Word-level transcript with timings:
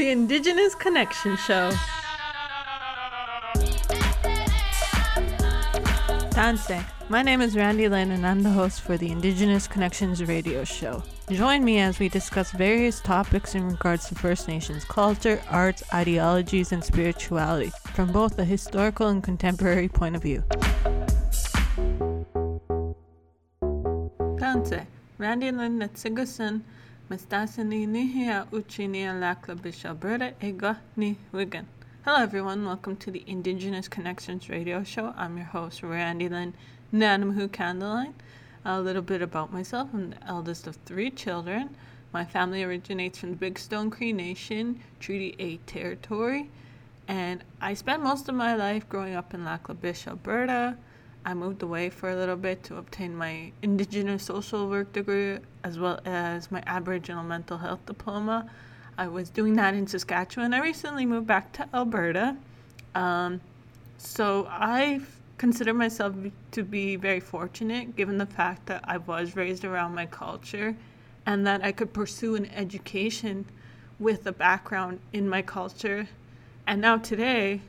The 0.00 0.08
Indigenous 0.08 0.74
Connection 0.74 1.36
Show. 1.36 1.70
Tanse. 6.30 6.82
My 7.10 7.20
name 7.20 7.42
is 7.42 7.54
Randi 7.54 7.86
Lynn, 7.86 8.10
and 8.12 8.26
I'm 8.26 8.42
the 8.42 8.48
host 8.48 8.80
for 8.80 8.96
the 8.96 9.10
Indigenous 9.10 9.68
Connections 9.68 10.24
radio 10.24 10.64
show. 10.64 11.02
Join 11.30 11.62
me 11.66 11.80
as 11.80 11.98
we 11.98 12.08
discuss 12.08 12.50
various 12.52 13.00
topics 13.00 13.54
in 13.54 13.68
regards 13.68 14.08
to 14.08 14.14
First 14.14 14.48
Nations 14.48 14.86
culture, 14.86 15.38
arts, 15.50 15.82
ideologies, 15.92 16.72
and 16.72 16.82
spirituality 16.82 17.70
from 17.92 18.10
both 18.10 18.38
a 18.38 18.44
historical 18.46 19.08
and 19.08 19.22
contemporary 19.22 19.90
point 19.90 20.16
of 20.16 20.22
view. 20.22 20.42
Tanse. 24.38 24.86
Randi 25.18 25.52
Lynn 25.52 25.78
Hello, 32.04 32.22
everyone. 32.22 32.64
Welcome 32.64 32.94
to 32.98 33.10
the 33.10 33.24
Indigenous 33.26 33.88
Connections 33.88 34.48
radio 34.48 34.84
show. 34.84 35.12
I'm 35.16 35.36
your 35.36 35.46
host, 35.46 35.82
Randy 35.82 36.28
Lynn 36.28 36.54
Nanamu 36.94 37.48
Candleline. 37.48 38.12
A 38.64 38.80
little 38.80 39.02
bit 39.02 39.22
about 39.22 39.52
myself. 39.52 39.88
I'm 39.92 40.10
the 40.10 40.24
eldest 40.24 40.68
of 40.68 40.76
three 40.86 41.10
children. 41.10 41.74
My 42.12 42.24
family 42.24 42.62
originates 42.62 43.18
from 43.18 43.30
the 43.30 43.36
Big 43.36 43.58
Stone 43.58 43.90
Cree 43.90 44.12
Nation, 44.12 44.78
Treaty 45.00 45.34
8 45.40 45.66
territory. 45.66 46.48
And 47.08 47.42
I 47.60 47.74
spent 47.74 48.04
most 48.04 48.28
of 48.28 48.36
my 48.36 48.54
life 48.54 48.88
growing 48.88 49.16
up 49.16 49.34
in 49.34 49.44
Lac 49.44 49.68
La 49.68 49.74
Biche, 49.74 50.06
Alberta. 50.06 50.76
I 51.24 51.34
moved 51.34 51.62
away 51.62 51.90
for 51.90 52.10
a 52.10 52.16
little 52.16 52.36
bit 52.36 52.62
to 52.64 52.76
obtain 52.76 53.14
my 53.14 53.52
Indigenous 53.62 54.24
social 54.24 54.68
work 54.68 54.92
degree 54.92 55.38
as 55.64 55.78
well 55.78 56.00
as 56.04 56.50
my 56.50 56.62
Aboriginal 56.66 57.22
mental 57.22 57.58
health 57.58 57.84
diploma. 57.86 58.50
I 58.96 59.08
was 59.08 59.30
doing 59.30 59.54
that 59.56 59.74
in 59.74 59.86
Saskatchewan. 59.86 60.54
I 60.54 60.60
recently 60.60 61.06
moved 61.06 61.26
back 61.26 61.52
to 61.54 61.68
Alberta. 61.74 62.36
Um, 62.94 63.40
so 63.98 64.46
I 64.50 65.00
consider 65.38 65.72
myself 65.72 66.14
to 66.52 66.62
be 66.62 66.96
very 66.96 67.20
fortunate 67.20 67.96
given 67.96 68.18
the 68.18 68.26
fact 68.26 68.66
that 68.66 68.82
I 68.84 68.98
was 68.98 69.36
raised 69.36 69.64
around 69.64 69.94
my 69.94 70.06
culture 70.06 70.76
and 71.26 71.46
that 71.46 71.62
I 71.62 71.72
could 71.72 71.92
pursue 71.92 72.34
an 72.34 72.46
education 72.46 73.44
with 73.98 74.26
a 74.26 74.32
background 74.32 75.00
in 75.12 75.28
my 75.28 75.42
culture. 75.42 76.08
And 76.66 76.80
now 76.80 76.96
today, 76.96 77.60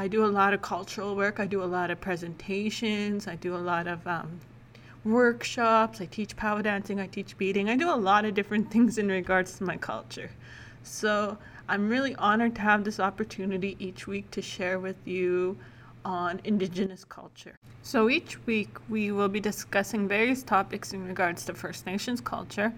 I 0.00 0.08
do 0.08 0.24
a 0.24 0.32
lot 0.40 0.54
of 0.54 0.62
cultural 0.62 1.14
work. 1.14 1.40
I 1.40 1.46
do 1.46 1.62
a 1.62 1.66
lot 1.78 1.90
of 1.90 2.00
presentations. 2.00 3.28
I 3.28 3.34
do 3.34 3.54
a 3.54 3.58
lot 3.72 3.86
of 3.86 4.06
um, 4.06 4.40
workshops. 5.04 6.00
I 6.00 6.06
teach 6.06 6.34
powwow 6.36 6.62
dancing. 6.62 6.98
I 6.98 7.06
teach 7.06 7.36
beading. 7.36 7.68
I 7.68 7.76
do 7.76 7.90
a 7.90 8.00
lot 8.00 8.24
of 8.24 8.32
different 8.32 8.70
things 8.72 8.96
in 8.96 9.08
regards 9.08 9.58
to 9.58 9.64
my 9.64 9.76
culture. 9.76 10.30
So 10.84 11.36
I'm 11.68 11.90
really 11.90 12.14
honored 12.14 12.54
to 12.54 12.62
have 12.62 12.82
this 12.82 12.98
opportunity 12.98 13.76
each 13.78 14.06
week 14.06 14.30
to 14.30 14.40
share 14.40 14.78
with 14.78 14.96
you 15.06 15.58
on 16.02 16.40
Indigenous 16.44 17.04
culture. 17.04 17.56
So 17.82 18.08
each 18.08 18.38
week 18.46 18.78
we 18.88 19.12
will 19.12 19.28
be 19.28 19.38
discussing 19.38 20.08
various 20.08 20.42
topics 20.42 20.94
in 20.94 21.06
regards 21.06 21.44
to 21.44 21.52
First 21.52 21.84
Nations 21.84 22.22
culture, 22.22 22.72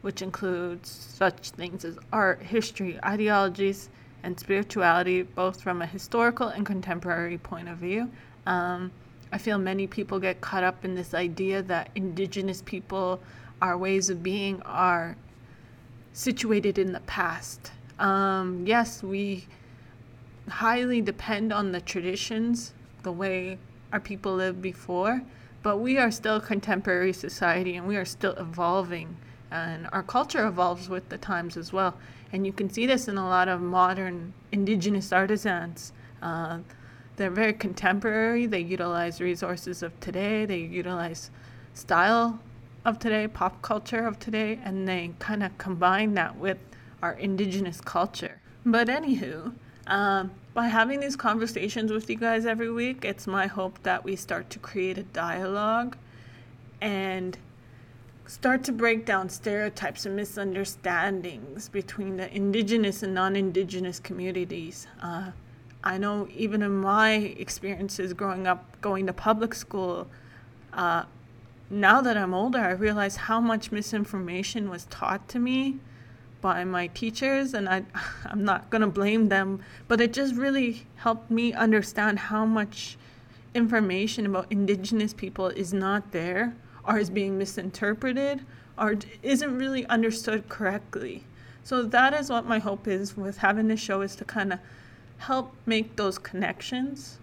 which 0.00 0.22
includes 0.22 0.88
such 0.88 1.50
things 1.50 1.84
as 1.84 1.98
art, 2.14 2.40
history, 2.40 2.98
ideologies, 3.04 3.90
and 4.22 4.38
spirituality, 4.38 5.22
both 5.22 5.60
from 5.60 5.82
a 5.82 5.86
historical 5.86 6.48
and 6.48 6.64
contemporary 6.64 7.38
point 7.38 7.68
of 7.68 7.78
view. 7.78 8.10
Um, 8.46 8.90
I 9.32 9.38
feel 9.38 9.58
many 9.58 9.86
people 9.86 10.20
get 10.20 10.40
caught 10.40 10.62
up 10.62 10.84
in 10.84 10.94
this 10.94 11.14
idea 11.14 11.62
that 11.62 11.90
Indigenous 11.94 12.62
people, 12.62 13.20
our 13.60 13.78
ways 13.78 14.10
of 14.10 14.22
being, 14.22 14.60
are 14.62 15.16
situated 16.12 16.78
in 16.78 16.92
the 16.92 17.00
past. 17.00 17.72
Um, 17.98 18.64
yes, 18.66 19.02
we 19.02 19.46
highly 20.48 21.00
depend 21.00 21.52
on 21.52 21.72
the 21.72 21.80
traditions, 21.80 22.74
the 23.02 23.12
way 23.12 23.58
our 23.92 24.00
people 24.00 24.34
lived 24.34 24.60
before, 24.60 25.22
but 25.62 25.78
we 25.78 25.96
are 25.96 26.10
still 26.10 26.36
a 26.36 26.40
contemporary 26.40 27.12
society 27.12 27.76
and 27.76 27.86
we 27.86 27.96
are 27.96 28.04
still 28.04 28.34
evolving. 28.34 29.16
And 29.52 29.86
our 29.92 30.02
culture 30.02 30.46
evolves 30.46 30.88
with 30.88 31.10
the 31.10 31.18
times 31.18 31.58
as 31.58 31.74
well. 31.74 31.94
And 32.32 32.46
you 32.46 32.54
can 32.54 32.70
see 32.70 32.86
this 32.86 33.06
in 33.06 33.18
a 33.18 33.28
lot 33.28 33.48
of 33.48 33.60
modern 33.60 34.32
indigenous 34.50 35.12
artisans. 35.12 35.92
Uh, 36.22 36.60
they're 37.16 37.30
very 37.30 37.52
contemporary, 37.52 38.46
they 38.46 38.60
utilize 38.60 39.20
resources 39.20 39.82
of 39.82 39.98
today, 40.00 40.46
they 40.46 40.60
utilize 40.60 41.30
style 41.74 42.40
of 42.86 42.98
today, 42.98 43.28
pop 43.28 43.60
culture 43.60 44.06
of 44.06 44.18
today, 44.18 44.58
and 44.64 44.88
they 44.88 45.12
kind 45.18 45.42
of 45.42 45.56
combine 45.58 46.14
that 46.14 46.36
with 46.36 46.56
our 47.02 47.12
indigenous 47.12 47.82
culture. 47.82 48.40
But 48.64 48.88
anywho, 48.88 49.52
um, 49.86 50.30
by 50.54 50.68
having 50.68 51.00
these 51.00 51.16
conversations 51.16 51.92
with 51.92 52.08
you 52.08 52.16
guys 52.16 52.46
every 52.46 52.70
week, 52.70 53.04
it's 53.04 53.26
my 53.26 53.46
hope 53.48 53.82
that 53.82 54.02
we 54.02 54.16
start 54.16 54.48
to 54.50 54.58
create 54.58 54.96
a 54.96 55.02
dialogue 55.02 55.98
and 56.80 57.36
start 58.26 58.64
to 58.64 58.72
break 58.72 59.04
down 59.04 59.28
stereotypes 59.28 60.06
and 60.06 60.16
misunderstandings 60.16 61.68
between 61.68 62.16
the 62.16 62.34
indigenous 62.34 63.02
and 63.02 63.14
non 63.14 63.36
indigenous 63.36 63.98
communities. 63.98 64.86
Uh, 65.02 65.32
I 65.84 65.98
know 65.98 66.28
even 66.34 66.62
in 66.62 66.76
my 66.76 67.14
experiences 67.14 68.12
growing 68.12 68.46
up, 68.46 68.80
going 68.80 69.06
to 69.06 69.12
public 69.12 69.54
school, 69.54 70.08
uh, 70.72 71.04
now 71.70 72.00
that 72.00 72.16
I'm 72.16 72.34
older, 72.34 72.58
I 72.58 72.72
realize 72.72 73.16
how 73.16 73.40
much 73.40 73.72
misinformation 73.72 74.70
was 74.70 74.84
taught 74.86 75.28
to 75.30 75.38
me 75.38 75.78
by 76.42 76.64
my 76.64 76.88
teachers 76.88 77.54
and 77.54 77.68
I 77.68 77.84
I'm 78.26 78.44
not 78.44 78.68
going 78.68 78.82
to 78.82 78.88
blame 78.88 79.28
them 79.28 79.60
but 79.88 80.00
it 80.00 80.12
just 80.12 80.34
really 80.34 80.86
helped 80.96 81.30
me 81.30 81.52
understand 81.54 82.18
how 82.18 82.44
much 82.44 82.98
information 83.54 84.26
about 84.26 84.50
indigenous 84.50 85.14
people 85.14 85.46
is 85.48 85.72
not 85.72 86.12
there 86.12 86.54
or 86.86 86.98
is 86.98 87.10
being 87.10 87.38
misinterpreted 87.38 88.40
or 88.78 88.96
isn't 89.22 89.56
really 89.56 89.86
understood 89.86 90.48
correctly. 90.48 91.24
So 91.64 91.82
that 91.82 92.12
is 92.14 92.28
what 92.28 92.44
my 92.44 92.58
hope 92.58 92.88
is 92.88 93.16
with 93.16 93.38
having 93.38 93.68
this 93.68 93.80
show 93.80 94.00
is 94.00 94.16
to 94.16 94.24
kind 94.24 94.52
of 94.52 94.58
help 95.18 95.54
make 95.66 95.96
those 95.96 96.18
connections 96.18 97.18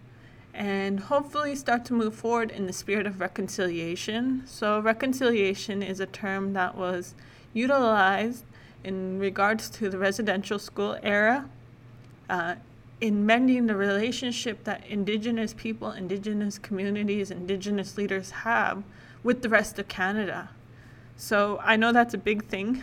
and 0.54 1.00
hopefully 1.02 1.56
start 1.56 1.86
to 1.86 1.94
move 1.94 2.16
forward 2.16 2.52
in 2.52 2.66
the 2.66 2.74
spirit 2.74 3.06
of 3.06 3.20
reconciliation. 3.20 4.44
So 4.46 4.80
reconciliation 4.80 5.84
is 5.84 6.00
a 6.00 6.06
term 6.06 6.54
that 6.54 6.76
was 6.76 7.14
utilized 7.54 8.44
in 8.84 9.20
regards 9.20 9.70
to 9.70 9.90
the 9.90 9.98
residential 9.98 10.58
school 10.58 10.98
era, 11.04 11.50
uh, 12.30 12.56
in 13.02 13.26
mending 13.26 13.68
the 13.68 13.76
relationship 13.76 14.64
that 14.64 14.86
Indigenous 14.88 15.54
people, 15.54 15.92
Indigenous 15.92 16.58
communities, 16.58 17.32
Indigenous 17.32 17.98
leaders 17.98 18.32
have 18.32 18.84
with 19.24 19.42
the 19.42 19.50
rest 19.50 19.80
of 19.80 19.88
Canada. 19.88 20.50
So 21.16 21.60
I 21.62 21.76
know 21.76 21.92
that's 21.92 22.14
a 22.14 22.18
big 22.18 22.46
thing, 22.46 22.82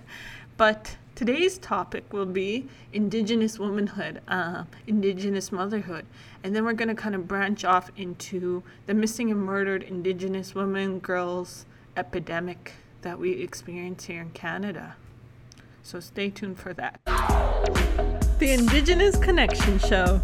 but 0.56 0.96
today's 1.14 1.56
topic 1.58 2.12
will 2.12 2.26
be 2.26 2.68
Indigenous 2.92 3.58
womanhood, 3.58 4.20
uh, 4.28 4.64
Indigenous 4.86 5.50
motherhood, 5.50 6.04
and 6.44 6.54
then 6.54 6.64
we're 6.64 6.74
going 6.74 6.88
to 6.88 6.94
kind 6.94 7.14
of 7.14 7.26
branch 7.26 7.64
off 7.64 7.90
into 7.96 8.62
the 8.86 8.94
missing 8.94 9.30
and 9.30 9.40
murdered 9.40 9.82
Indigenous 9.82 10.54
women, 10.54 10.98
girls 10.98 11.64
epidemic 11.96 12.72
that 13.02 13.18
we 13.18 13.32
experience 13.32 14.04
here 14.04 14.20
in 14.20 14.30
Canada. 14.30 14.96
So 15.82 16.00
stay 16.00 16.28
tuned 16.30 16.58
for 16.58 16.74
that. 16.74 17.00
The 18.38 18.52
Indigenous 18.52 19.16
Connection 19.16 19.78
Show. 19.78 20.20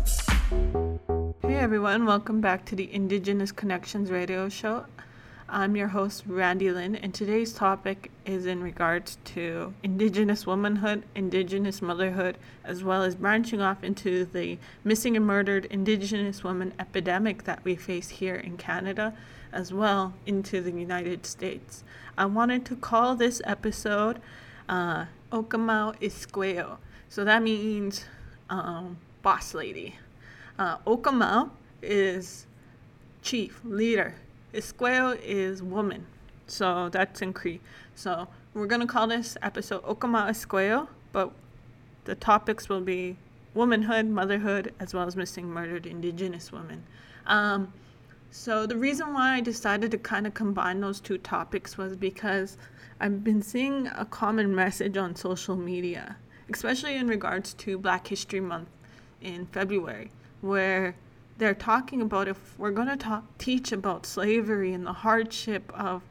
Hey 1.43 1.57
everyone, 1.57 2.05
welcome 2.05 2.41
back 2.41 2.67
to 2.67 2.77
the 2.77 2.93
Indigenous 2.93 3.53
Connections 3.53 4.11
radio 4.11 4.49
show. 4.49 4.85
I'm 5.49 5.77
your 5.77 5.89
host, 5.89 6.25
Randi 6.27 6.73
Lynn, 6.73 6.97
and 6.97 7.15
today's 7.15 7.53
topic 7.53 8.11
is 8.25 8.47
in 8.47 8.65
regards 8.65 9.17
to 9.27 9.75
Indigenous 9.85 10.45
womanhood, 10.45 11.05
Indigenous 11.15 11.81
motherhood, 11.81 12.37
as 12.65 12.83
well 12.83 13.05
as 13.05 13.15
branching 13.15 13.61
off 13.61 13.85
into 13.85 14.25
the 14.25 14.59
missing 14.83 15.17
and 15.17 15.25
murdered 15.25 15.67
Indigenous 15.67 16.43
woman 16.43 16.73
epidemic 16.81 17.45
that 17.45 17.63
we 17.63 17.77
face 17.77 18.09
here 18.09 18.35
in 18.35 18.57
Canada, 18.57 19.15
as 19.53 19.73
well 19.73 20.15
into 20.27 20.61
the 20.61 20.73
United 20.73 21.25
States. 21.25 21.85
I 22.19 22.27
wanted 22.27 22.65
to 22.67 22.75
call 22.75 23.15
this 23.15 23.41
episode 23.45 24.21
uh, 24.69 25.05
Okamau 25.31 25.97
Isqueo. 26.01 26.79
So 27.09 27.25
that 27.25 27.45
means 27.45 28.05
um, 28.51 28.97
boss 29.23 29.55
lady. 29.55 29.95
Uh, 30.59 30.79
Okamau 30.79 31.51
is 31.83 32.47
chief, 33.23 33.61
leader. 33.63 34.17
Isqueo 34.57 35.21
is 35.23 35.63
woman. 35.63 36.07
So 36.47 36.89
that's 36.89 37.23
in 37.23 37.33
Cree. 37.33 37.61
So 37.95 38.29
we're 38.55 38.67
going 38.67 38.81
to 38.81 38.87
call 38.87 39.07
this 39.07 39.37
episode 39.43 39.83
Okamau 39.83 40.29
Isqueo, 40.31 40.89
but 41.13 41.33
the 42.05 42.15
topics 42.15 42.69
will 42.69 42.81
be 42.81 43.17
womanhood, 43.55 44.07
motherhood, 44.07 44.73
as 44.81 44.95
well 44.95 45.07
as 45.07 45.17
missing 45.17 45.49
murdered 45.49 45.87
indigenous 45.87 46.53
women. 46.53 46.85
Um, 47.27 47.73
so 48.31 48.67
the 48.67 48.77
reason 48.77 49.13
why 49.15 49.35
I 49.35 49.41
decided 49.41 49.91
to 49.93 49.99
kind 49.99 50.27
of 50.27 50.35
combine 50.35 50.81
those 50.81 51.01
two 51.01 51.19
topics 51.19 51.79
was 51.79 51.97
because 51.97 52.59
I've 53.01 53.25
been 53.25 53.43
seeing 53.43 53.89
a 53.89 54.05
common 54.05 54.55
message 54.55 54.97
on 54.97 55.17
social 55.17 55.57
media, 55.57 56.17
especially 56.53 56.97
in 56.97 57.09
regards 57.09 57.55
to 57.55 57.79
Black 57.79 58.07
History 58.07 58.41
Month 58.41 58.69
in 59.21 59.47
February, 59.47 60.11
where 60.43 60.95
they're 61.39 61.55
talking 61.55 62.01
about 62.01 62.29
if 62.29 62.59
we're 62.59 62.71
going 62.71 62.89
to 62.89 62.97
talk, 62.97 63.25
teach 63.39 63.73
about 63.73 64.07
slavery 64.07 64.73
and 64.73 64.87
the 64.87 64.93
hardship 64.93 65.73
of 65.75 66.03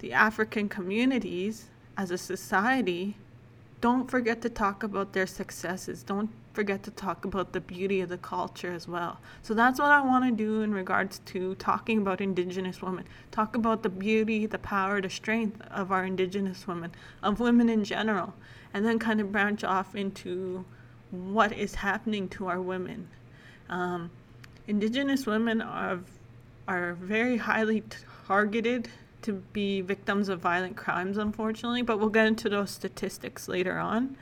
the 0.00 0.12
African 0.12 0.68
communities 0.68 1.66
as 1.96 2.10
a 2.10 2.18
society, 2.18 3.16
don't 3.80 4.10
forget 4.10 4.40
to 4.42 4.48
talk 4.48 4.82
about 4.82 5.12
their 5.12 5.26
successes. 5.26 6.02
Don't 6.02 6.30
forget 6.54 6.82
to 6.84 6.90
talk 6.90 7.24
about 7.24 7.52
the 7.52 7.60
beauty 7.60 8.00
of 8.00 8.08
the 8.08 8.18
culture 8.18 8.72
as 8.72 8.88
well. 8.88 9.18
So 9.42 9.54
that's 9.54 9.78
what 9.78 9.90
I 9.90 10.00
want 10.00 10.24
to 10.24 10.30
do 10.30 10.62
in 10.62 10.72
regards 10.72 11.18
to 11.26 11.54
talking 11.56 11.98
about 11.98 12.20
Indigenous 12.20 12.80
women. 12.80 13.04
Talk 13.30 13.56
about 13.56 13.82
the 13.82 13.88
beauty, 13.88 14.46
the 14.46 14.58
power, 14.58 15.00
the 15.00 15.10
strength 15.10 15.60
of 15.70 15.92
our 15.92 16.04
Indigenous 16.04 16.66
women, 16.66 16.92
of 17.22 17.40
women 17.40 17.68
in 17.68 17.84
general, 17.84 18.34
and 18.72 18.86
then 18.86 18.98
kind 18.98 19.20
of 19.20 19.30
branch 19.30 19.64
off 19.64 19.94
into 19.94 20.64
what 21.10 21.52
is 21.52 21.76
happening 21.76 22.28
to 22.30 22.46
our 22.46 22.60
women. 22.60 23.08
Um, 23.68 24.10
Indigenous 24.66 25.26
women 25.26 25.60
are, 25.60 26.00
are 26.66 26.94
very 26.94 27.36
highly 27.36 27.82
targeted 28.26 28.88
to 29.22 29.32
be 29.52 29.80
victims 29.80 30.28
of 30.28 30.40
violent 30.40 30.76
crimes, 30.76 31.18
unfortunately, 31.18 31.82
but 31.82 31.98
we'll 31.98 32.08
get 32.08 32.26
into 32.26 32.48
those 32.48 32.70
statistics 32.70 33.48
later 33.48 33.78
on. 33.78 34.16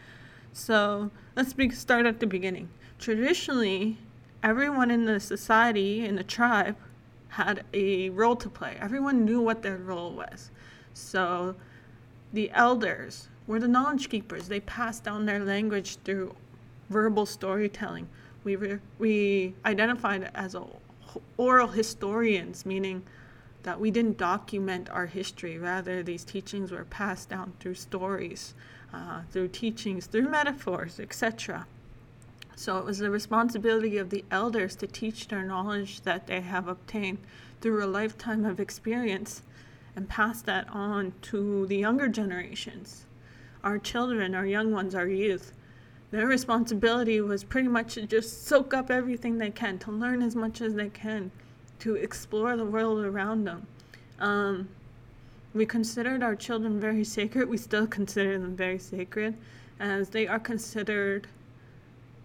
So 0.52 1.10
let's 1.36 1.52
be, 1.52 1.70
start 1.70 2.06
at 2.06 2.20
the 2.20 2.26
beginning. 2.26 2.68
Traditionally, 2.98 3.98
everyone 4.42 4.90
in 4.90 5.04
the 5.04 5.20
society, 5.20 6.04
in 6.04 6.16
the 6.16 6.24
tribe, 6.24 6.76
had 7.28 7.64
a 7.72 8.10
role 8.10 8.36
to 8.36 8.48
play. 8.48 8.76
Everyone 8.80 9.24
knew 9.24 9.40
what 9.40 9.62
their 9.62 9.78
role 9.78 10.12
was. 10.12 10.50
So 10.92 11.54
the 12.32 12.50
elders 12.50 13.28
were 13.46 13.58
the 13.58 13.68
knowledge 13.68 14.08
keepers. 14.08 14.48
They 14.48 14.60
passed 14.60 15.04
down 15.04 15.26
their 15.26 15.40
language 15.40 15.96
through 16.04 16.34
verbal 16.90 17.26
storytelling. 17.26 18.08
We, 18.44 18.56
re- 18.56 18.78
we 18.98 19.54
identified 19.64 20.30
as 20.34 20.54
a, 20.54 20.64
oral 21.36 21.68
historians, 21.68 22.66
meaning 22.66 23.02
that 23.62 23.78
we 23.78 23.90
didn't 23.90 24.18
document 24.18 24.90
our 24.90 25.06
history. 25.06 25.58
Rather, 25.58 26.02
these 26.02 26.24
teachings 26.24 26.72
were 26.72 26.84
passed 26.84 27.28
down 27.28 27.52
through 27.60 27.74
stories, 27.74 28.54
uh, 28.92 29.22
through 29.30 29.48
teachings, 29.48 30.06
through 30.06 30.28
metaphors, 30.28 30.98
etc. 30.98 31.66
So 32.56 32.78
it 32.78 32.84
was 32.84 32.98
the 32.98 33.10
responsibility 33.10 33.98
of 33.98 34.10
the 34.10 34.24
elders 34.30 34.76
to 34.76 34.86
teach 34.86 35.28
their 35.28 35.42
knowledge 35.42 36.02
that 36.02 36.26
they 36.26 36.40
have 36.40 36.68
obtained 36.68 37.18
through 37.60 37.84
a 37.84 37.86
lifetime 37.86 38.44
of 38.44 38.60
experience 38.60 39.42
and 39.94 40.08
pass 40.08 40.42
that 40.42 40.66
on 40.70 41.12
to 41.22 41.66
the 41.66 41.76
younger 41.76 42.08
generations, 42.08 43.04
our 43.62 43.78
children, 43.78 44.34
our 44.34 44.46
young 44.46 44.72
ones, 44.72 44.94
our 44.94 45.06
youth 45.06 45.52
their 46.12 46.26
responsibility 46.26 47.20
was 47.22 47.42
pretty 47.42 47.68
much 47.68 47.94
to 47.94 48.06
just 48.06 48.46
soak 48.46 48.74
up 48.74 48.90
everything 48.90 49.38
they 49.38 49.50
can, 49.50 49.78
to 49.78 49.90
learn 49.90 50.22
as 50.22 50.36
much 50.36 50.60
as 50.60 50.74
they 50.74 50.90
can, 50.90 51.32
to 51.80 51.94
explore 51.96 52.54
the 52.54 52.64
world 52.64 53.02
around 53.04 53.44
them. 53.44 53.66
Um, 54.20 54.68
we 55.54 55.64
considered 55.64 56.22
our 56.22 56.36
children 56.36 56.78
very 56.78 57.02
sacred. 57.02 57.48
We 57.48 57.56
still 57.56 57.86
consider 57.86 58.38
them 58.38 58.54
very 58.54 58.78
sacred, 58.78 59.36
as 59.80 60.10
they 60.10 60.26
are 60.26 60.38
considered 60.38 61.26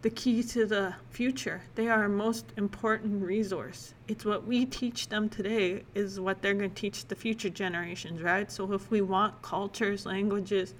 the 0.01 0.09
key 0.09 0.43
to 0.43 0.65
the 0.65 0.93
future. 1.09 1.61
They 1.75 1.87
are 1.87 2.03
our 2.03 2.09
most 2.09 2.45
important 2.57 3.23
resource. 3.23 3.93
It's 4.09 4.25
what 4.25 4.45
we 4.45 4.65
teach 4.65 5.07
them 5.07 5.29
today 5.29 5.83
is 5.95 6.19
what 6.19 6.41
they're 6.41 6.53
going 6.53 6.69
to 6.69 6.75
teach 6.75 7.07
the 7.07 7.15
future 7.15 7.49
generations, 7.49 8.21
right? 8.21 8.51
So 8.51 8.73
if 8.73 8.91
we 8.91 8.99
want 8.99 9.41
cultures, 9.41 10.05
languages, 10.05 10.73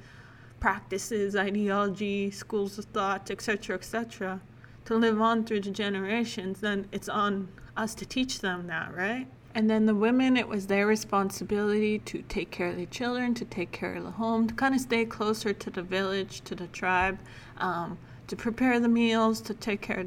practices, 0.60 1.36
ideology, 1.36 2.32
schools 2.32 2.78
of 2.78 2.86
thought, 2.86 3.30
etc., 3.32 3.76
etc., 3.76 4.42
to 4.86 4.96
live 4.96 5.22
on 5.22 5.44
through 5.44 5.62
the 5.62 5.72
generations, 5.72 6.62
then 6.62 6.88
it's 6.92 7.10
on 7.10 7.50
us 7.76 7.94
to 7.96 8.06
teach 8.06 8.40
them 8.40 8.68
that, 8.68 8.96
right? 8.96 9.28
And 9.54 9.70
then 9.70 9.86
the 9.86 9.96
women, 9.96 10.38
it 10.38 10.48
was 10.48 10.68
their 10.68 10.86
responsibility 10.86 12.00
to 12.00 12.22
take 12.30 12.52
care 12.52 12.70
of 12.70 12.78
the 12.78 12.86
children, 12.86 13.34
to 13.34 13.46
take 13.46 13.72
care 13.72 13.96
of 13.96 14.04
the 14.04 14.12
home, 14.12 14.48
to 14.48 14.54
kind 14.54 14.76
of 14.76 14.82
stay 14.82 15.04
closer 15.04 15.52
to 15.52 15.70
the 15.70 15.82
village, 15.82 16.42
to 16.42 16.56
the 16.56 16.68
tribe, 16.68 17.18
um, 17.58 17.98
to 18.28 18.36
prepare 18.36 18.80
the 18.80 18.88
meals, 18.88 19.42
to 19.42 19.54
take 19.54 19.82
care 19.82 20.06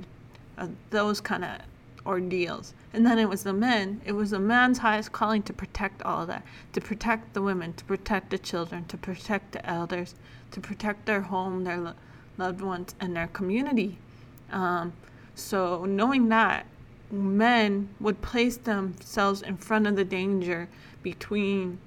of 0.56 0.70
those 0.90 1.20
kind 1.20 1.44
of 1.44 1.58
ordeals. 2.06 2.74
And 2.92 3.06
then 3.06 3.18
it 3.18 3.28
was 3.28 3.44
the 3.44 3.52
men. 3.52 4.00
It 4.04 4.12
was 4.12 4.30
the 4.30 4.40
man's 4.40 4.78
highest 4.78 5.12
calling 5.12 5.42
to 5.44 5.52
protect 5.52 6.02
all 6.02 6.26
that, 6.26 6.44
to 6.72 6.80
protect 6.80 7.34
the 7.34 7.42
women, 7.42 7.72
to 7.74 7.84
protect 7.84 8.30
the 8.30 8.38
children, 8.38 8.84
to 8.86 8.96
protect 8.96 9.52
the 9.52 9.64
elders, 9.64 10.14
to 10.50 10.60
protect 10.60 11.06
their 11.06 11.20
home, 11.20 11.64
their 11.64 11.78
lo- 11.78 11.94
loved 12.36 12.60
ones, 12.60 12.94
and 12.98 13.14
their 13.14 13.28
community. 13.28 13.98
Um, 14.50 14.92
so 15.36 15.84
knowing 15.84 16.28
that, 16.30 16.66
men 17.12 17.88
would 18.00 18.22
place 18.22 18.56
themselves 18.56 19.42
in 19.42 19.56
front 19.56 19.86
of 19.86 19.96
the 19.96 20.04
danger 20.04 20.68
between 21.02 21.78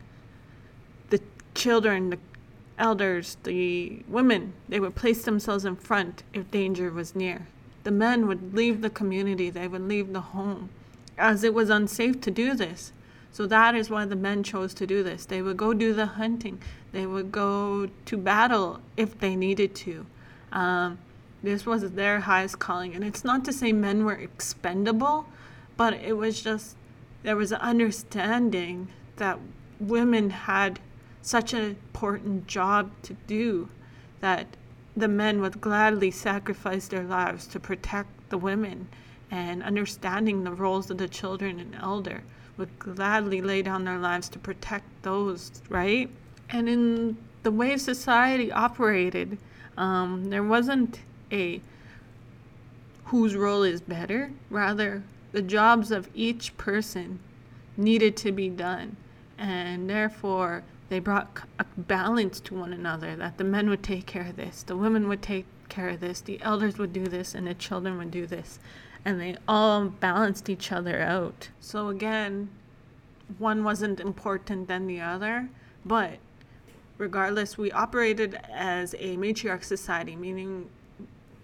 the 1.09 1.21
children, 1.53 2.09
the 2.09 2.19
elders, 2.77 3.37
the 3.43 4.03
women. 4.07 4.53
They 4.69 4.79
would 4.79 4.95
place 4.95 5.23
themselves 5.23 5.65
in 5.65 5.75
front 5.75 6.23
if 6.33 6.49
danger 6.51 6.91
was 6.91 7.15
near. 7.15 7.47
The 7.83 7.91
men 7.91 8.27
would 8.27 8.53
leave 8.53 8.81
the 8.81 8.89
community, 8.89 9.49
they 9.49 9.67
would 9.67 9.87
leave 9.87 10.13
the 10.13 10.21
home, 10.21 10.69
as 11.23 11.41
it 11.45 11.53
was 11.53 11.69
unsafe 11.69 12.19
to 12.19 12.29
do 12.29 12.53
this. 12.53 12.91
So 13.31 13.47
that 13.47 13.75
is 13.75 13.89
why 13.89 14.05
the 14.05 14.15
men 14.15 14.43
chose 14.43 14.73
to 14.75 14.85
do 14.85 15.03
this. 15.03 15.25
They 15.25 15.41
would 15.41 15.55
go 15.55 15.73
do 15.73 15.93
the 15.93 16.05
hunting, 16.05 16.61
they 16.91 17.05
would 17.05 17.31
go 17.31 17.89
to 18.05 18.17
battle 18.17 18.81
if 18.97 19.17
they 19.17 19.35
needed 19.37 19.73
to. 19.75 20.05
Um, 20.51 20.99
this 21.41 21.65
was 21.65 21.91
their 21.91 22.19
highest 22.19 22.59
calling. 22.59 22.93
And 22.93 23.05
it's 23.05 23.23
not 23.23 23.45
to 23.45 23.53
say 23.53 23.71
men 23.71 24.03
were 24.03 24.13
expendable, 24.13 25.25
but 25.77 25.93
it 25.93 26.17
was 26.17 26.41
just 26.41 26.75
there 27.23 27.37
was 27.37 27.53
an 27.53 27.61
understanding 27.61 28.89
that 29.15 29.39
women 29.79 30.29
had 30.29 30.79
such 31.21 31.53
an 31.53 31.63
important 31.63 32.47
job 32.47 32.91
to 33.03 33.13
do 33.27 33.69
that 34.19 34.45
the 34.95 35.07
men 35.07 35.39
would 35.39 35.61
gladly 35.61 36.11
sacrifice 36.11 36.89
their 36.89 37.03
lives 37.03 37.47
to 37.47 37.59
protect 37.61 38.09
the 38.29 38.37
women 38.37 38.89
and 39.33 39.63
understanding 39.63 40.43
the 40.43 40.53
roles 40.53 40.91
of 40.91 40.99
the 40.99 41.07
children 41.07 41.59
and 41.59 41.73
elder 41.81 42.21
would 42.55 42.77
gladly 42.77 43.41
lay 43.41 43.63
down 43.63 43.83
their 43.83 43.97
lives 43.97 44.29
to 44.29 44.37
protect 44.37 44.85
those 45.01 45.51
right? 45.69 46.07
And 46.51 46.69
in 46.69 47.17
the 47.41 47.49
way 47.49 47.75
society 47.77 48.51
operated 48.51 49.39
um, 49.75 50.25
there 50.25 50.43
wasn't 50.43 50.99
a 51.31 51.61
whose 53.05 53.35
role 53.35 53.63
is 53.63 53.81
better. 53.81 54.31
Rather 54.51 55.01
the 55.31 55.41
jobs 55.41 55.89
of 55.89 56.09
each 56.13 56.55
person 56.57 57.19
needed 57.75 58.15
to 58.17 58.31
be 58.31 58.49
done. 58.49 58.97
And 59.39 59.89
therefore 59.89 60.63
they 60.89 60.99
brought 60.99 61.39
a 61.57 61.65
balance 61.75 62.39
to 62.41 62.53
one 62.53 62.71
another 62.71 63.15
that 63.15 63.39
the 63.39 63.43
men 63.43 63.67
would 63.67 63.81
take 63.81 64.05
care 64.05 64.27
of 64.27 64.35
this, 64.35 64.61
the 64.61 64.77
women 64.77 65.07
would 65.07 65.23
take 65.23 65.47
care 65.69 65.89
of 65.89 66.01
this, 66.01 66.21
the 66.21 66.39
elders 66.43 66.77
would 66.77 66.93
do 66.93 67.07
this, 67.07 67.33
and 67.33 67.47
the 67.47 67.55
children 67.55 67.97
would 67.97 68.11
do 68.11 68.27
this. 68.27 68.59
And 69.05 69.19
they 69.19 69.35
all 69.47 69.89
balanced 69.89 70.49
each 70.49 70.71
other 70.71 71.01
out. 71.01 71.49
So 71.59 71.89
again, 71.89 72.49
one 73.37 73.63
wasn't 73.63 73.99
important 73.99 74.67
than 74.67 74.87
the 74.87 75.01
other, 75.01 75.49
but 75.85 76.19
regardless, 76.97 77.57
we 77.57 77.71
operated 77.71 78.39
as 78.51 78.93
a 78.99 79.17
matriarch 79.17 79.63
society, 79.63 80.15
meaning 80.15 80.69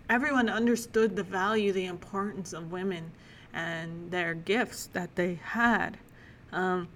everyone 0.10 0.50
understood 0.50 1.16
the 1.16 1.24
value, 1.24 1.72
the 1.74 1.86
importance 1.86 2.54
of 2.54 2.72
women 2.72 3.12
and 3.54 4.12
their 4.12 4.34
gifts 4.34 4.88
that 4.88 5.16
they 5.16 5.39
had. 5.44 5.98
Um, 6.51 6.88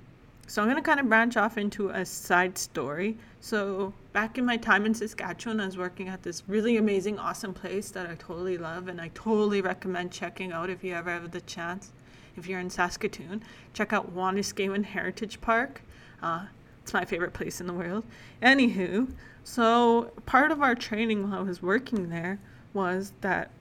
so 0.48 0.62
I'm 0.62 0.68
going 0.68 0.82
to 0.82 0.88
kind 0.88 1.00
of 1.00 1.10
branch 1.10 1.38
off 1.38 1.58
into 1.58 1.90
a 1.90 2.06
side 2.06 2.58
story. 2.58 3.18
So 3.44 3.92
back 4.14 4.38
in 4.38 4.46
my 4.46 4.56
time 4.56 4.86
in 4.86 4.94
Saskatchewan, 4.94 5.60
I 5.60 5.66
was 5.66 5.78
working 5.78 6.08
at 6.08 6.24
this 6.24 6.44
really 6.48 6.78
amazing, 6.78 7.20
awesome 7.20 7.54
place 7.54 7.92
that 7.92 8.08
I 8.08 8.16
totally 8.16 8.58
love, 8.58 8.88
and 8.88 9.02
I 9.02 9.12
totally 9.14 9.60
recommend 9.60 10.14
checking 10.14 10.54
out 10.54 10.70
if 10.70 10.82
you 10.82 10.94
ever 10.94 11.10
have 11.10 11.30
the 11.32 11.42
chance. 11.42 11.92
If 12.38 12.48
you're 12.48 12.62
in 12.62 12.70
Saskatoon, 12.70 13.44
check 13.74 13.92
out 13.92 14.16
Wanuskewin 14.16 14.86
Heritage 14.86 15.42
Park. 15.42 15.82
Uh, 16.22 16.46
it's 16.84 16.94
my 16.94 17.04
favorite 17.04 17.34
place 17.34 17.60
in 17.60 17.68
the 17.68 17.74
world. 17.74 18.06
Anywho, 18.42 19.12
so 19.44 20.14
part 20.26 20.50
of 20.50 20.62
our 20.62 20.74
training 20.74 21.30
while 21.30 21.42
I 21.42 21.44
was 21.44 21.62
working 21.62 22.12
there 22.12 22.40
was 22.74 23.12
that 23.20 23.52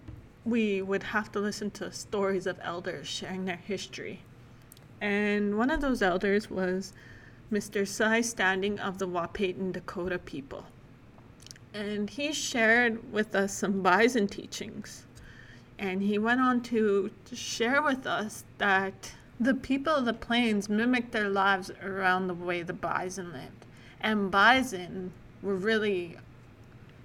we 0.45 0.81
would 0.81 1.03
have 1.03 1.33
to 1.33 1.41
listen 1.41 1.73
to 1.73 1.91
stories 1.91 2.47
of 2.47 2.57
elders 2.63 3.09
sharing 3.09 3.47
their 3.47 3.57
history 3.57 4.21
and 5.03 5.59
one 5.59 5.69
of 5.69 5.81
those 5.81 6.01
elders 6.01 6.49
was 6.49 6.93
Mr. 7.53 7.87
Cy 7.87 8.23
Standing 8.23 8.81
of 8.81 8.97
the 8.97 9.07
Wahpeton 9.07 9.73
Dakota 9.73 10.19
people. 10.19 10.65
And 11.75 12.09
he 12.09 12.33
shared 12.33 13.13
with 13.13 13.35
us 13.35 13.53
some 13.53 13.83
bison 13.83 14.27
teachings. 14.27 15.05
And 15.79 16.03
he 16.03 16.17
went 16.17 16.41
on 16.41 16.63
to, 16.63 17.11
to 17.27 17.37
share 17.37 17.83
with 17.83 18.07
us 18.07 18.45
that 18.57 19.13
the 19.39 19.55
people 19.55 19.95
of 19.95 20.07
the 20.07 20.15
plains 20.15 20.69
mimicked 20.69 21.13
their 21.13 21.29
lives 21.29 21.71
around 21.83 22.27
the 22.29 22.35
way 22.35 22.63
the 22.63 22.73
bison 22.73 23.33
lived. 23.33 23.67
And 24.01 24.31
bison 24.31 25.13
were 25.43 25.57
really 25.57 26.17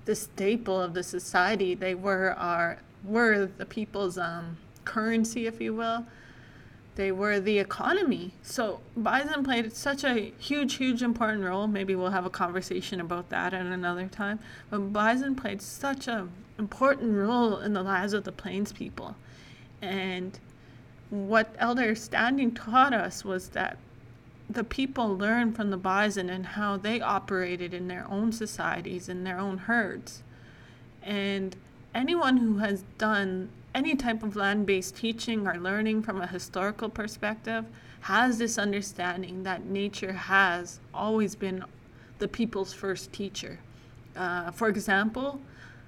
the 0.05 0.15
staple 0.15 0.81
of 0.81 0.93
the 0.93 1.03
society. 1.03 1.75
They 1.75 1.93
were 1.93 2.33
our 2.37 2.79
were 3.03 3.49
the 3.57 3.65
people's 3.65 4.17
um, 4.17 4.57
currency, 4.85 5.45
if 5.45 5.59
you 5.61 5.73
will. 5.73 6.05
They 6.97 7.11
were 7.11 7.39
the 7.39 7.59
economy. 7.59 8.31
So 8.41 8.79
bison 8.97 9.43
played 9.43 9.71
such 9.73 10.03
a 10.03 10.33
huge, 10.39 10.77
huge 10.77 11.03
important 11.03 11.43
role. 11.43 11.67
Maybe 11.67 11.93
we'll 11.93 12.09
have 12.09 12.25
a 12.25 12.29
conversation 12.31 12.99
about 12.99 13.29
that 13.29 13.53
at 13.53 13.67
another 13.67 14.07
time. 14.07 14.39
But 14.71 14.91
bison 14.91 15.35
played 15.35 15.61
such 15.61 16.07
an 16.07 16.31
important 16.57 17.13
role 17.13 17.59
in 17.59 17.73
the 17.73 17.83
lives 17.83 18.13
of 18.13 18.23
the 18.23 18.31
plains 18.31 18.71
people. 18.71 19.15
And 19.79 20.39
what 21.11 21.55
Elder 21.59 21.93
Standing 21.93 22.51
taught 22.55 22.93
us 22.93 23.23
was 23.23 23.49
that 23.49 23.77
the 24.49 24.63
people 24.63 25.15
learned 25.15 25.55
from 25.55 25.69
the 25.69 25.77
bison 25.77 26.31
and 26.31 26.47
how 26.47 26.77
they 26.77 26.99
operated 26.99 27.75
in 27.75 27.89
their 27.89 28.07
own 28.09 28.31
societies, 28.31 29.07
in 29.07 29.23
their 29.23 29.37
own 29.37 29.59
herds. 29.59 30.23
And 31.03 31.55
anyone 31.93 32.37
who 32.37 32.57
has 32.57 32.85
done 32.97 33.49
any 33.77 33.95
type 33.95 34.23
of 34.23 34.35
land 34.35 34.65
based 34.65 34.95
teaching 34.95 35.47
or 35.47 35.55
learning 35.59 36.01
from 36.01 36.19
a 36.19 36.25
historical 36.25 36.89
perspective 36.89 37.63
has 38.01 38.39
this 38.39 38.57
understanding 38.57 39.43
that 39.43 39.65
nature 39.65 40.13
has 40.13 40.79
always 40.95 41.35
been 41.35 41.63
the 42.17 42.27
people's 42.27 42.73
first 42.73 43.13
teacher. 43.13 43.59
Uh, 44.15 44.49
for 44.49 44.67
example, 44.67 45.39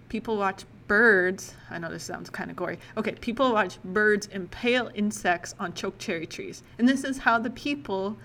people 0.07 0.37
watch 0.37 0.65
birds. 0.87 1.55
I 1.71 1.79
know 1.79 1.89
this 1.89 2.03
sounds 2.03 2.29
kind 2.29 2.51
of 2.51 2.55
gory. 2.55 2.77
Okay, 2.95 3.13
people 3.13 3.53
watch 3.53 3.81
birds 3.83 4.27
impale 4.27 4.91
insects 4.93 5.55
on 5.59 5.73
chokecherry 5.73 6.27
trees. 6.27 6.61
And 6.77 6.87
this 6.87 7.03
is 7.03 7.17
how 7.17 7.39
the 7.39 7.49
people 7.49 8.17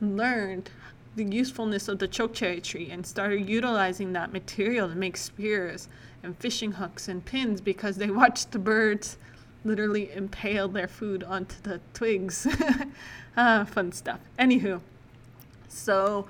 learned 0.00 0.68
the 1.14 1.24
usefulness 1.24 1.86
of 1.86 2.00
the 2.00 2.08
chokecherry 2.08 2.60
tree 2.60 2.90
and 2.90 3.06
started 3.06 3.48
utilizing 3.48 4.12
that 4.14 4.32
material 4.32 4.88
to 4.88 4.96
make 4.96 5.16
spears 5.16 5.88
and 6.22 6.36
fishing 6.38 6.72
hooks 6.72 7.08
and 7.08 7.24
pins 7.24 7.60
because 7.60 7.96
they 7.96 8.10
watched 8.22 8.52
the 8.52 8.58
birds 8.58 9.18
literally 9.64 10.12
impale 10.12 10.68
their 10.68 10.88
food 10.88 11.24
onto 11.24 11.56
the 11.62 11.80
twigs. 11.92 12.46
ah, 13.36 13.66
fun 13.68 13.92
stuff. 13.92 14.20
Anywho, 14.38 14.80
so 15.68 16.26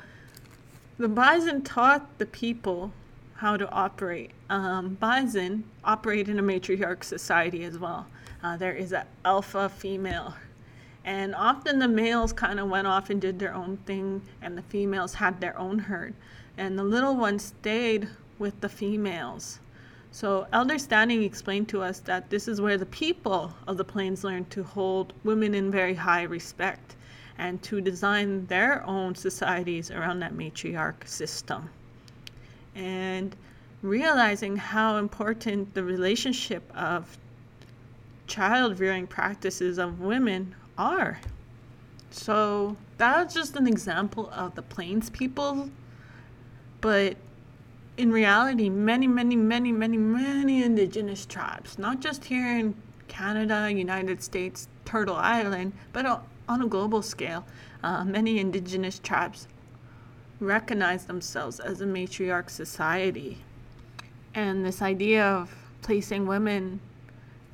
the 0.98 1.08
bison 1.08 1.62
taught 1.62 2.18
the 2.18 2.26
people 2.26 2.92
how 3.34 3.56
to 3.56 3.70
operate. 3.70 4.30
Um, 4.48 4.94
bison 4.94 5.64
operate 5.84 6.28
in 6.28 6.38
a 6.38 6.42
matriarch 6.42 7.04
society 7.04 7.64
as 7.64 7.78
well. 7.78 8.06
Uh, 8.42 8.56
there 8.56 8.72
is 8.72 8.92
an 8.92 9.04
alpha 9.24 9.68
female 9.68 10.34
and 11.06 11.36
often 11.36 11.78
the 11.78 11.86
males 11.86 12.32
kind 12.32 12.58
of 12.58 12.68
went 12.68 12.88
off 12.88 13.10
and 13.10 13.20
did 13.20 13.38
their 13.38 13.54
own 13.54 13.76
thing, 13.86 14.22
and 14.42 14.58
the 14.58 14.62
females 14.62 15.14
had 15.14 15.40
their 15.40 15.56
own 15.56 15.78
herd. 15.78 16.14
And 16.58 16.76
the 16.76 16.82
little 16.82 17.16
ones 17.16 17.44
stayed 17.44 18.08
with 18.40 18.60
the 18.60 18.68
females. 18.68 19.60
So, 20.16 20.46
Elder 20.50 20.78
Standing 20.78 21.22
explained 21.24 21.68
to 21.68 21.82
us 21.82 21.98
that 21.98 22.30
this 22.30 22.48
is 22.48 22.58
where 22.58 22.78
the 22.78 22.86
people 22.86 23.52
of 23.66 23.76
the 23.76 23.84
plains 23.84 24.24
learned 24.24 24.48
to 24.52 24.62
hold 24.62 25.12
women 25.24 25.54
in 25.54 25.70
very 25.70 25.92
high 25.92 26.22
respect 26.22 26.96
and 27.36 27.62
to 27.64 27.82
design 27.82 28.46
their 28.46 28.82
own 28.86 29.14
societies 29.14 29.90
around 29.90 30.20
that 30.20 30.32
matriarch 30.32 31.06
system. 31.06 31.68
And 32.74 33.36
realizing 33.82 34.56
how 34.56 34.96
important 34.96 35.74
the 35.74 35.84
relationship 35.84 36.62
of 36.74 37.18
child 38.26 38.80
rearing 38.80 39.06
practices 39.06 39.76
of 39.76 40.00
women 40.00 40.54
are. 40.78 41.20
So 42.10 42.74
that's 42.96 43.34
just 43.34 43.54
an 43.56 43.66
example 43.66 44.30
of 44.32 44.54
the 44.54 44.62
Plains 44.62 45.10
people. 45.10 45.68
But 46.80 47.18
in 47.96 48.12
reality, 48.12 48.68
many, 48.68 49.06
many, 49.06 49.36
many, 49.36 49.72
many, 49.72 49.96
many 49.96 50.62
indigenous 50.62 51.24
tribes, 51.24 51.78
not 51.78 52.00
just 52.00 52.24
here 52.24 52.58
in 52.58 52.74
Canada, 53.08 53.72
United 53.72 54.22
States, 54.22 54.68
Turtle 54.84 55.16
Island, 55.16 55.72
but 55.92 56.04
on 56.48 56.62
a 56.62 56.66
global 56.66 57.02
scale, 57.02 57.44
uh, 57.82 58.04
many 58.04 58.38
indigenous 58.38 58.98
tribes 58.98 59.48
recognize 60.40 61.06
themselves 61.06 61.60
as 61.60 61.80
a 61.80 61.86
matriarch 61.86 62.50
society. 62.50 63.38
And 64.34 64.64
this 64.64 64.82
idea 64.82 65.24
of 65.24 65.54
placing 65.80 66.26
women 66.26 66.80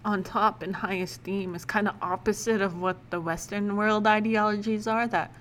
on 0.04 0.24
top 0.24 0.64
in 0.64 0.72
high 0.72 0.94
esteem 0.94 1.54
is 1.54 1.64
kind 1.64 1.86
of 1.86 1.94
opposite 2.02 2.60
of 2.60 2.80
what 2.80 2.96
the 3.10 3.20
Western 3.20 3.76
world 3.76 4.06
ideologies 4.06 4.88
are, 4.88 5.06
that 5.06 5.32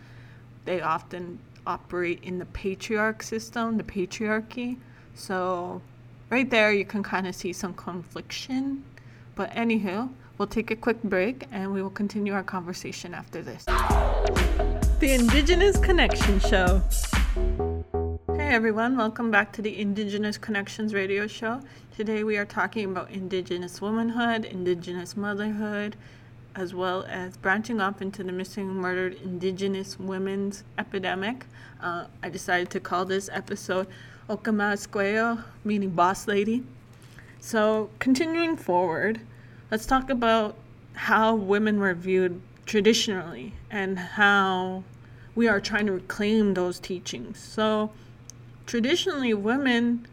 they 0.65 0.81
often 0.81 1.39
operate 1.65 2.20
in 2.22 2.38
the 2.38 2.46
patriarch 2.46 3.24
system, 3.24 3.77
the 3.77 3.84
patriarchy. 3.84 4.77
So, 5.15 5.81
right 6.29 6.49
there, 6.49 6.71
you 6.71 6.85
can 6.85 7.03
kind 7.03 7.27
of 7.27 7.35
see 7.35 7.53
some 7.53 7.73
confliction. 7.73 8.83
But, 9.35 9.51
anywho, 9.51 10.09
we'll 10.37 10.47
take 10.47 10.71
a 10.71 10.75
quick 10.75 11.01
break 11.03 11.47
and 11.51 11.73
we 11.73 11.81
will 11.81 11.89
continue 11.89 12.33
our 12.33 12.43
conversation 12.43 13.13
after 13.13 13.41
this. 13.41 13.65
The 13.65 15.13
Indigenous 15.13 15.77
Connection 15.77 16.39
Show. 16.39 16.81
Hey 18.35 18.55
everyone, 18.55 18.97
welcome 18.97 19.31
back 19.31 19.53
to 19.53 19.61
the 19.61 19.79
Indigenous 19.79 20.37
Connections 20.37 20.93
radio 20.93 21.25
show. 21.25 21.61
Today 21.95 22.23
we 22.23 22.37
are 22.37 22.45
talking 22.45 22.85
about 22.91 23.09
Indigenous 23.09 23.79
womanhood, 23.81 24.45
Indigenous 24.45 25.15
motherhood, 25.15 25.95
as 26.55 26.73
well 26.73 27.05
as 27.07 27.37
branching 27.37 27.79
off 27.79 28.01
into 28.01 28.23
the 28.23 28.31
missing 28.31 28.69
and 28.69 28.77
murdered 28.77 29.13
Indigenous 29.23 29.97
women's 29.97 30.63
epidemic. 30.77 31.45
Uh, 31.81 32.07
I 32.21 32.29
decided 32.29 32.69
to 32.71 32.79
call 32.79 33.05
this 33.05 33.29
episode 33.31 33.87
Okama 34.38 35.43
meaning 35.63 35.89
boss 35.89 36.27
lady. 36.27 36.63
So, 37.39 37.89
continuing 38.00 38.57
forward, 38.57 39.21
let's 39.69 39.85
talk 39.85 40.09
about 40.09 40.55
how 40.93 41.35
women 41.35 41.79
were 41.79 41.93
viewed 41.93 42.41
traditionally 42.65 43.53
and 43.69 43.97
how 43.97 44.83
we 45.35 45.47
are 45.47 45.59
trying 45.59 45.85
to 45.88 45.93
reclaim 45.93 46.53
those 46.53 46.79
teachings. 46.79 47.39
So, 47.39 47.91
Traditionally, 48.71 49.33
women 49.33 50.07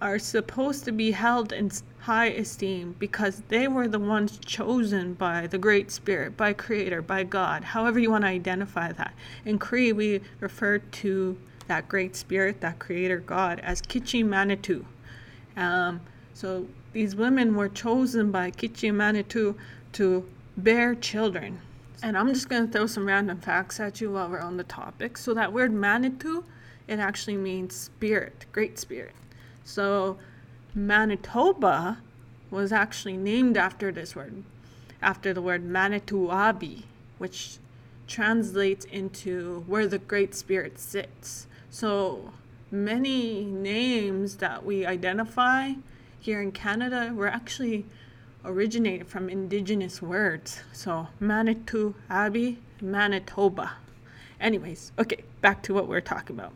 are 0.00 0.20
supposed 0.20 0.84
to 0.84 0.92
be 0.92 1.10
held 1.10 1.52
in 1.52 1.72
high 2.02 2.28
esteem 2.28 2.94
because 3.00 3.42
they 3.48 3.66
were 3.66 3.88
the 3.88 3.98
ones 3.98 4.38
chosen 4.38 5.14
by 5.14 5.48
the 5.48 5.58
Great 5.58 5.90
Spirit, 5.90 6.36
by 6.36 6.52
Creator, 6.52 7.02
by 7.02 7.24
God, 7.24 7.64
however 7.64 7.98
you 7.98 8.08
want 8.08 8.22
to 8.22 8.28
identify 8.28 8.92
that. 8.92 9.14
In 9.44 9.58
Cree, 9.58 9.92
we 9.92 10.20
refer 10.38 10.78
to 10.78 11.36
that 11.68 11.88
Great 11.88 12.16
Spirit, 12.16 12.60
that 12.60 12.78
Creator 12.78 13.18
God, 13.20 13.60
as 13.60 13.82
Kichi 13.82 14.24
Manitou. 14.24 14.84
Um, 15.56 16.00
so 16.34 16.66
these 16.92 17.16
women 17.16 17.54
were 17.54 17.68
chosen 17.68 18.30
by 18.30 18.50
Kichi 18.50 18.92
Manitou 18.92 19.54
to 19.92 20.28
bear 20.56 20.94
children. 20.94 21.60
And 22.02 22.16
I'm 22.16 22.28
just 22.28 22.48
going 22.48 22.66
to 22.66 22.72
throw 22.72 22.86
some 22.86 23.06
random 23.06 23.40
facts 23.40 23.80
at 23.80 24.00
you 24.00 24.12
while 24.12 24.28
we're 24.28 24.40
on 24.40 24.56
the 24.56 24.64
topic. 24.64 25.16
So 25.16 25.34
that 25.34 25.52
word 25.52 25.72
Manitou 25.72 26.44
it 26.86 26.98
actually 26.98 27.36
means 27.36 27.74
spirit, 27.74 28.46
great 28.52 28.78
spirit. 28.78 29.14
So 29.64 30.18
Manitoba 30.74 31.98
was 32.50 32.72
actually 32.72 33.16
named 33.16 33.56
after 33.56 33.90
this 33.90 34.14
word, 34.14 34.44
after 35.02 35.34
the 35.34 35.42
word 35.42 35.64
Manitowabi, 35.64 36.84
which 37.18 37.58
translates 38.06 38.84
into 38.84 39.64
where 39.66 39.88
the 39.88 39.98
great 39.98 40.34
spirit 40.34 40.78
sits. 40.78 41.48
So 41.78 42.32
many 42.70 43.44
names 43.44 44.36
that 44.36 44.64
we 44.64 44.86
identify 44.86 45.74
here 46.18 46.40
in 46.40 46.50
Canada 46.50 47.12
were 47.14 47.28
actually 47.28 47.84
originated 48.46 49.08
from 49.08 49.28
indigenous 49.28 50.00
words. 50.00 50.62
So 50.72 51.08
Manitou 51.20 51.94
Abbey, 52.08 52.60
Manitoba. 52.80 53.72
Anyways, 54.40 54.92
okay, 54.98 55.22
back 55.42 55.62
to 55.64 55.74
what 55.74 55.86
we're 55.86 56.00
talking 56.00 56.38
about. 56.38 56.54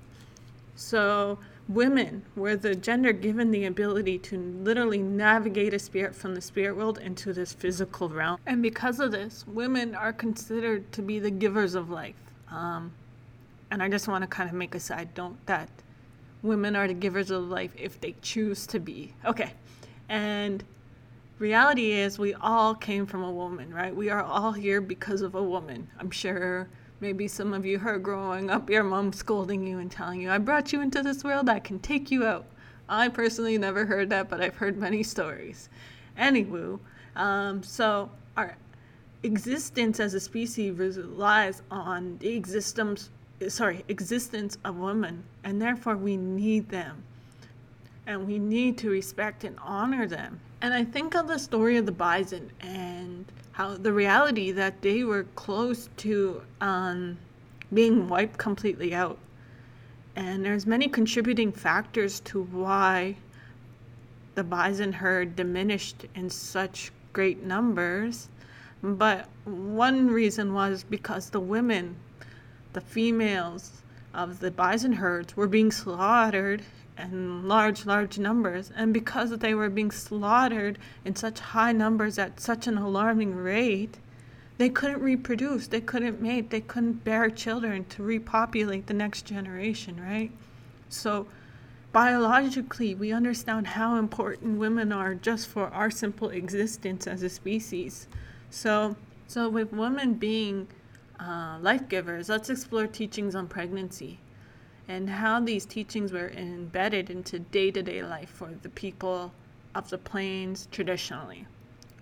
So, 0.75 1.39
women 1.69 2.23
were 2.35 2.57
the 2.57 2.75
gender 2.75 3.13
given 3.13 3.51
the 3.51 3.67
ability 3.67 4.19
to 4.21 4.39
literally 4.39 5.03
navigate 5.03 5.75
a 5.75 5.79
spirit 5.79 6.15
from 6.15 6.35
the 6.35 6.41
spirit 6.41 6.79
world 6.79 6.97
into 6.97 7.35
this 7.35 7.53
physical 7.53 8.09
realm. 8.09 8.39
And 8.47 8.63
because 8.63 8.99
of 8.99 9.13
this, 9.13 9.45
women 9.47 9.95
are 9.95 10.15
considered 10.15 10.91
to 10.93 11.03
be 11.03 11.19
the 11.19 11.31
givers 11.31 11.75
of 11.75 11.91
life. 11.91 12.17
Um, 12.51 12.93
and 13.71 13.83
I 13.83 13.89
just 13.89 14.09
want 14.09 14.23
to 14.23 14.29
kind 14.29 14.49
of 14.49 14.55
make 14.55 14.75
a 14.75 14.81
side 14.81 15.11
note 15.17 15.37
that 15.47 15.69
women 16.43 16.77
are 16.77 16.89
the 16.89 16.95
givers 16.95 17.31
of 17.31 17.45
life 17.49 17.73
if 17.77 18.01
they 18.01 18.15
choose 18.23 18.67
to 18.69 18.81
be. 18.81 19.15
Okay. 19.25 19.53
And 20.09 20.65
reality 21.39 21.93
is, 21.93 22.19
we 22.19 22.35
all 22.35 22.75
came 22.75 23.07
from 23.07 23.23
a 23.23 23.31
woman, 23.31 23.73
right? 23.73 23.95
We 23.95 24.11
are 24.11 24.23
all 24.23 24.53
here 24.53 24.81
because 24.81 25.23
of 25.23 25.35
a 25.35 25.43
woman. 25.43 25.89
I'm 25.99 26.11
sure 26.11 26.69
Maybe 27.01 27.29
some 27.29 27.55
of 27.55 27.65
you 27.65 27.79
heard 27.79 28.03
growing 28.03 28.51
up 28.51 28.69
your 28.69 28.83
mom 28.83 29.15
scolding 29.15 29.67
you 29.67 29.79
and 29.79 29.91
telling 29.91 30.21
you, 30.21 30.31
I 30.31 30.37
brought 30.37 30.71
you 30.71 30.83
into 30.83 31.03
this 31.03 31.25
world, 31.25 31.49
I 31.49 31.59
can 31.59 31.79
take 31.79 32.11
you 32.11 32.27
out. 32.27 32.45
I 32.91 33.09
personally 33.09 33.57
never 33.57 33.87
heard 33.87 34.11
that, 34.11 34.29
but 34.29 34.43
I've 34.43 34.57
heard 34.57 34.77
many 34.77 35.03
stories. 35.03 35.71
Anywho, 36.19 36.79
um, 37.17 37.63
so 37.63 38.11
our 38.37 38.55
existence 39.23 39.99
as 39.99 40.13
a 40.13 40.21
species 40.21 40.77
relies 40.77 41.63
on 41.71 42.19
the 42.19 42.37
existence 42.37 43.09
sorry 43.49 43.85
existence 43.89 44.59
of 44.65 44.77
women 44.77 45.25
and 45.45 45.61
therefore 45.61 45.97
we 45.97 46.17
need 46.17 46.69
them 46.69 47.03
and 48.07 48.27
we 48.27 48.39
need 48.39 48.77
to 48.79 48.91
respect 48.91 49.45
and 49.45 49.57
honor 49.63 50.07
them. 50.07 50.41
And 50.63 50.75
I 50.75 50.85
think 50.85 51.15
of 51.15 51.29
the 51.29 51.39
story 51.39 51.77
of 51.77 51.87
the 51.87 51.93
bison 51.93 52.51
and 52.61 53.25
how 53.53 53.77
the 53.77 53.93
reality 53.93 54.51
that 54.53 54.83
they 54.83 55.05
were 55.05 55.25
close 55.35 55.89
to 55.99 56.43
um, 56.61 57.19
being 57.73 58.09
wiped 58.09 58.37
completely 58.37 58.95
out. 58.95 59.19
And 60.17 60.45
there's 60.45 60.67
many 60.67 60.89
contributing 60.89 61.53
factors 61.53 62.21
to 62.21 62.43
why 62.43 63.17
the 64.35 64.45
bison 64.45 64.93
herd 64.93 65.37
diminished 65.37 66.07
in 66.15 66.31
such 66.31 66.91
great 67.13 67.45
numbers. 67.45 68.29
But 68.83 69.29
one 69.45 70.09
reason 70.09 70.53
was 70.53 70.85
because 70.85 71.31
the 71.31 71.41
women, 71.41 71.97
the 72.73 72.81
females 72.81 73.83
of 74.13 74.41
the 74.41 74.51
bison 74.51 74.95
herds, 74.95 75.37
were 75.37 75.47
being 75.47 75.71
slaughtered 75.71 76.63
in 76.99 77.47
large, 77.49 77.87
large 77.87 78.19
numbers. 78.19 78.71
And 78.77 78.93
because 78.93 79.31
they 79.39 79.55
were 79.55 79.71
being 79.71 79.91
slaughtered 79.91 80.79
in 81.05 81.17
such 81.17 81.41
high 81.41 81.73
numbers 81.73 82.19
at 82.19 82.41
such 82.41 82.67
an 82.67 82.77
alarming 82.77 83.35
rate, 83.35 83.99
they 84.59 84.69
couldn't 84.69 85.01
reproduce, 85.01 85.69
they 85.69 85.81
couldn't 85.81 86.21
mate, 86.21 86.51
they 86.51 86.61
couldn't 86.61 87.05
bear 87.05 87.31
children 87.31 87.87
to 87.87 88.03
repopulate 88.03 88.89
the 88.89 88.95
next 88.95 89.23
generation, 89.23 89.99
right? 89.99 90.31
So, 90.91 91.27
biologically, 91.93 92.95
we 92.95 93.11
understand 93.11 93.69
how 93.69 93.97
important 93.97 94.59
women 94.59 94.93
are 94.93 95.15
just 95.15 95.49
for 95.49 95.69
our 95.69 95.91
simple 95.91 96.29
existence 96.29 97.07
as 97.07 97.23
a 97.23 97.31
species. 97.31 98.07
So, 98.51 98.97
so 99.29 99.49
with 99.49 99.73
women 99.73 100.15
being 100.15 100.69
uh, 101.21 101.59
life 101.61 101.89
givers, 101.89 102.29
let's 102.29 102.49
explore 102.49 102.87
teachings 102.87 103.35
on 103.35 103.47
pregnancy 103.47 104.19
and 104.89 105.09
how 105.09 105.39
these 105.39 105.65
teachings 105.65 106.13
were 106.13 106.31
embedded 106.31 107.11
into 107.11 107.39
day 107.39 107.71
to 107.71 107.83
day 107.83 108.03
life 108.03 108.31
for 108.31 108.51
the 108.63 108.69
people 108.71 109.33
of 109.75 109.89
the 109.91 109.99
plains 109.99 110.67
traditionally. 110.73 111.47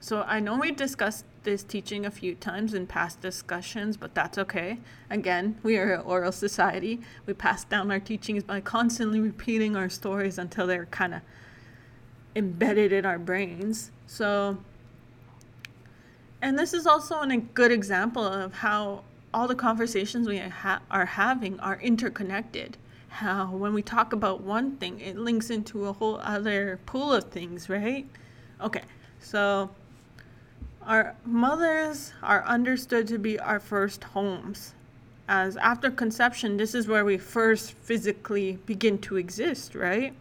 So 0.01 0.23
I 0.23 0.39
know 0.41 0.57
we 0.57 0.71
discussed 0.71 1.25
this 1.43 1.63
teaching 1.65 2.07
a 2.07 2.11
few 2.11 2.35
times 2.35 2.73
in 2.73 2.87
past 2.87 3.21
discussions, 3.21 3.97
but 3.97 4.15
that's 4.15 4.39
okay. 4.39 4.79
Again, 5.11 5.59
we 5.63 5.77
are 5.77 5.95
an 5.95 6.01
oral 6.03 6.33
society. 6.33 7.01
We 7.27 7.35
pass 7.35 7.65
down 7.65 7.91
our 7.91 7.99
teachings 7.99 8.45
by 8.45 8.61
constantly 8.61 9.21
repeating 9.21 9.75
our 9.75 9.89
stories 9.89 10.39
until 10.39 10.67
they're 10.67 10.87
kind 10.87 11.15
of 11.15 11.21
embedded 12.37 12.93
in 12.93 13.05
our 13.05 13.19
brains. 13.19 13.91
So, 14.07 14.59
and 16.41 16.59
this 16.59 16.73
is 16.73 16.87
also 16.87 17.21
a 17.21 17.37
good 17.37 17.73
example 17.73 18.25
of 18.25 18.55
how 18.55 19.03
all 19.33 19.47
the 19.47 19.55
conversations 19.55 20.29
we 20.29 20.39
ha- 20.39 20.83
are 20.91 21.07
having 21.07 21.59
are 21.61 21.79
interconnected. 21.81 22.77
How 23.09 23.51
when 23.51 23.75
we 23.75 23.83
talk 23.83 24.13
about 24.13 24.43
one 24.43 24.77
thing, 24.77 25.01
it 25.01 25.17
links 25.17 25.51
into 25.51 25.87
a 25.87 25.93
whole 25.93 26.19
other 26.23 26.79
pool 26.87 27.13
of 27.13 27.25
things, 27.25 27.69
right? 27.69 28.07
Okay, 28.61 28.83
so 29.21 29.71
our 30.83 31.15
mothers 31.25 32.13
are 32.23 32.45
understood 32.45 33.09
to 33.09 33.19
be 33.19 33.39
our 33.39 33.61
first 33.61 34.05
homes, 34.05 34.75
as 35.29 35.59
after 35.59 35.91
conception, 35.91 36.57
this 36.57 36.75
is 36.75 36.89
where 36.89 37.05
we 37.05 37.19
first 37.19 37.73
physically 37.73 38.59
begin 38.65 38.99
to 38.99 39.17
exist, 39.17 39.75
right? 39.75 40.15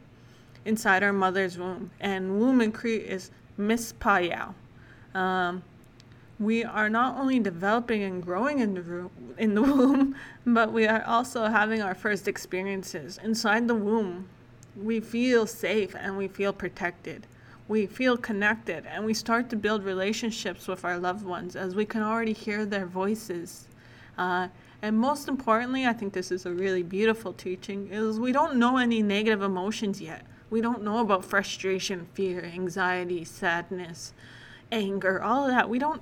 Inside 0.65 1.01
our 1.01 1.13
mother's 1.13 1.57
womb. 1.57 1.91
And 2.01 2.39
womb 2.39 2.59
in 2.59 2.73
Cree 2.73 2.97
is 2.97 3.31
mispayao. 3.57 4.53
Um, 5.15 5.63
we 6.39 6.63
are 6.63 6.89
not 6.89 7.17
only 7.19 7.39
developing 7.39 8.03
and 8.03 8.23
growing 8.23 8.59
in 8.59 8.73
the, 8.73 8.81
room, 8.81 9.11
in 9.37 9.55
the 9.55 9.61
womb, 9.73 10.15
but 10.45 10.71
we 10.71 10.87
are 10.87 11.03
also 11.03 11.45
having 11.45 11.81
our 11.81 11.95
first 11.95 12.27
experiences. 12.27 13.19
Inside 13.23 13.67
the 13.67 13.75
womb, 13.75 14.29
we 14.75 14.99
feel 14.99 15.47
safe 15.47 15.95
and 15.95 16.17
we 16.17 16.27
feel 16.27 16.53
protected 16.53 17.25
we 17.67 17.85
feel 17.85 18.17
connected 18.17 18.85
and 18.85 19.05
we 19.05 19.13
start 19.13 19.49
to 19.49 19.55
build 19.55 19.83
relationships 19.83 20.67
with 20.67 20.85
our 20.85 20.97
loved 20.97 21.25
ones 21.25 21.55
as 21.55 21.75
we 21.75 21.85
can 21.85 22.01
already 22.01 22.33
hear 22.33 22.65
their 22.65 22.85
voices. 22.85 23.67
Uh, 24.17 24.47
and 24.81 24.97
most 24.97 25.27
importantly, 25.27 25.85
I 25.85 25.93
think 25.93 26.13
this 26.13 26.31
is 26.31 26.45
a 26.45 26.51
really 26.51 26.83
beautiful 26.83 27.33
teaching, 27.33 27.89
is 27.91 28.19
we 28.19 28.31
don't 28.31 28.55
know 28.55 28.77
any 28.77 29.01
negative 29.01 29.41
emotions 29.41 29.99
yet. 29.99 30.25
We 30.49 30.61
don't 30.61 30.83
know 30.83 30.99
about 30.99 31.25
frustration, 31.25 32.07
fear, 32.13 32.43
anxiety, 32.43 33.25
sadness, 33.25 34.13
anger, 34.71 35.21
all 35.21 35.45
of 35.45 35.49
that. 35.49 35.69
We 35.69 35.79
don't 35.79 36.01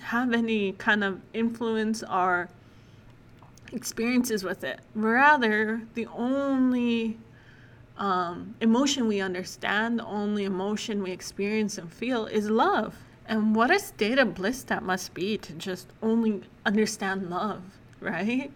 have 0.00 0.32
any 0.32 0.72
kind 0.72 1.04
of 1.04 1.20
influence 1.34 2.02
or 2.02 2.48
experiences 3.72 4.44
with 4.44 4.64
it. 4.64 4.80
Rather, 4.94 5.82
the 5.94 6.06
only 6.06 7.18
um, 7.96 8.54
emotion 8.60 9.06
we 9.06 9.20
understand, 9.20 9.98
the 9.98 10.04
only 10.06 10.44
emotion 10.44 11.02
we 11.02 11.10
experience 11.10 11.78
and 11.78 11.92
feel 11.92 12.26
is 12.26 12.50
love. 12.50 12.96
And 13.26 13.54
what 13.54 13.70
a 13.70 13.78
state 13.78 14.18
of 14.18 14.34
bliss 14.34 14.62
that 14.64 14.82
must 14.82 15.14
be 15.14 15.38
to 15.38 15.52
just 15.52 15.88
only 16.02 16.42
understand 16.66 17.30
love, 17.30 17.62
right? 18.00 18.50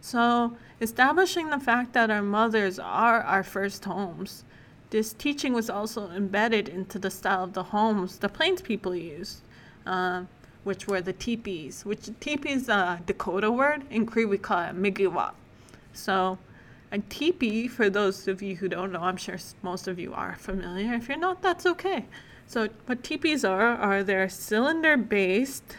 So, 0.00 0.56
establishing 0.80 1.50
the 1.50 1.60
fact 1.60 1.92
that 1.92 2.10
our 2.10 2.22
mothers 2.22 2.78
are 2.78 3.22
our 3.22 3.42
first 3.42 3.84
homes, 3.84 4.44
this 4.90 5.12
teaching 5.12 5.52
was 5.52 5.70
also 5.70 6.10
embedded 6.10 6.68
into 6.68 6.98
the 6.98 7.10
style 7.10 7.44
of 7.44 7.52
the 7.52 7.62
homes 7.64 8.18
the 8.18 8.28
Plains 8.28 8.60
people 8.60 8.94
used, 8.94 9.42
uh, 9.86 10.24
which 10.64 10.86
were 10.86 11.00
the 11.00 11.12
teepees, 11.12 11.84
which 11.84 12.10
teepee 12.20 12.50
is 12.50 12.68
a 12.68 13.00
Dakota 13.06 13.50
word. 13.50 13.84
In 13.90 14.06
Cree, 14.06 14.24
we 14.24 14.38
call 14.38 14.60
it 14.60 14.76
migiwa. 14.76 15.32
So, 15.92 16.38
a 16.92 16.98
teepee, 16.98 17.68
for 17.68 17.88
those 17.88 18.28
of 18.28 18.42
you 18.42 18.56
who 18.56 18.68
don't 18.68 18.92
know, 18.92 19.02
I'm 19.02 19.16
sure 19.16 19.38
most 19.62 19.88
of 19.88 19.98
you 19.98 20.12
are 20.12 20.36
familiar. 20.38 20.94
If 20.94 21.08
you're 21.08 21.18
not, 21.18 21.40
that's 21.42 21.64
okay. 21.66 22.06
So, 22.46 22.68
what 22.86 23.02
teepees 23.02 23.44
are, 23.44 23.76
are 23.76 24.02
they're 24.02 24.28
cylinder 24.28 24.96
based 24.96 25.76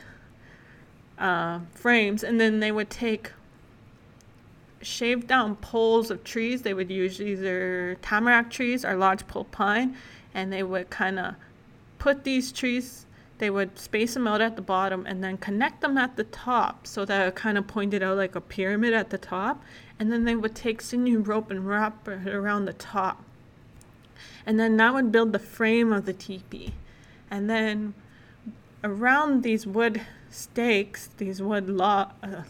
uh, 1.19 1.59
frames, 1.73 2.23
and 2.23 2.39
then 2.39 2.59
they 2.59 2.71
would 2.71 2.89
take 2.89 3.31
shaved 4.81 5.27
down 5.27 5.55
poles 5.57 6.09
of 6.09 6.23
trees. 6.23 6.63
They 6.63 6.73
would 6.73 6.89
use 6.89 7.21
either 7.21 7.97
tamarack 8.01 8.49
trees 8.49 8.83
or 8.83 8.95
lodgepole 8.95 9.45
pine, 9.45 9.95
and 10.33 10.51
they 10.51 10.63
would 10.63 10.89
kind 10.89 11.19
of 11.19 11.35
put 11.99 12.23
these 12.23 12.51
trees 12.51 13.05
they 13.41 13.49
would 13.49 13.79
space 13.79 14.13
them 14.13 14.27
out 14.27 14.39
at 14.39 14.55
the 14.55 14.61
bottom 14.61 15.03
and 15.07 15.23
then 15.23 15.35
connect 15.35 15.81
them 15.81 15.97
at 15.97 16.15
the 16.15 16.25
top 16.25 16.85
so 16.85 17.03
that 17.05 17.27
it 17.27 17.33
kind 17.33 17.57
of 17.57 17.65
pointed 17.65 18.03
out 18.03 18.15
like 18.15 18.35
a 18.35 18.39
pyramid 18.39 18.93
at 18.93 19.09
the 19.09 19.17
top. 19.17 19.63
And 19.99 20.11
then 20.11 20.25
they 20.25 20.35
would 20.35 20.53
take 20.53 20.79
sinew 20.79 21.21
rope 21.21 21.49
and 21.49 21.67
wrap 21.67 22.07
it 22.07 22.27
around 22.27 22.65
the 22.65 22.73
top. 22.73 23.23
And 24.45 24.59
then 24.59 24.77
that 24.77 24.93
would 24.93 25.11
build 25.11 25.33
the 25.33 25.39
frame 25.39 25.91
of 25.91 26.05
the 26.05 26.13
teepee. 26.13 26.73
And 27.31 27.49
then 27.49 27.95
around 28.83 29.41
these 29.41 29.65
wood 29.65 30.01
stakes, 30.29 31.09
these 31.17 31.41
wood 31.41 31.67
lo- 31.67 32.11
uh, 32.21 32.43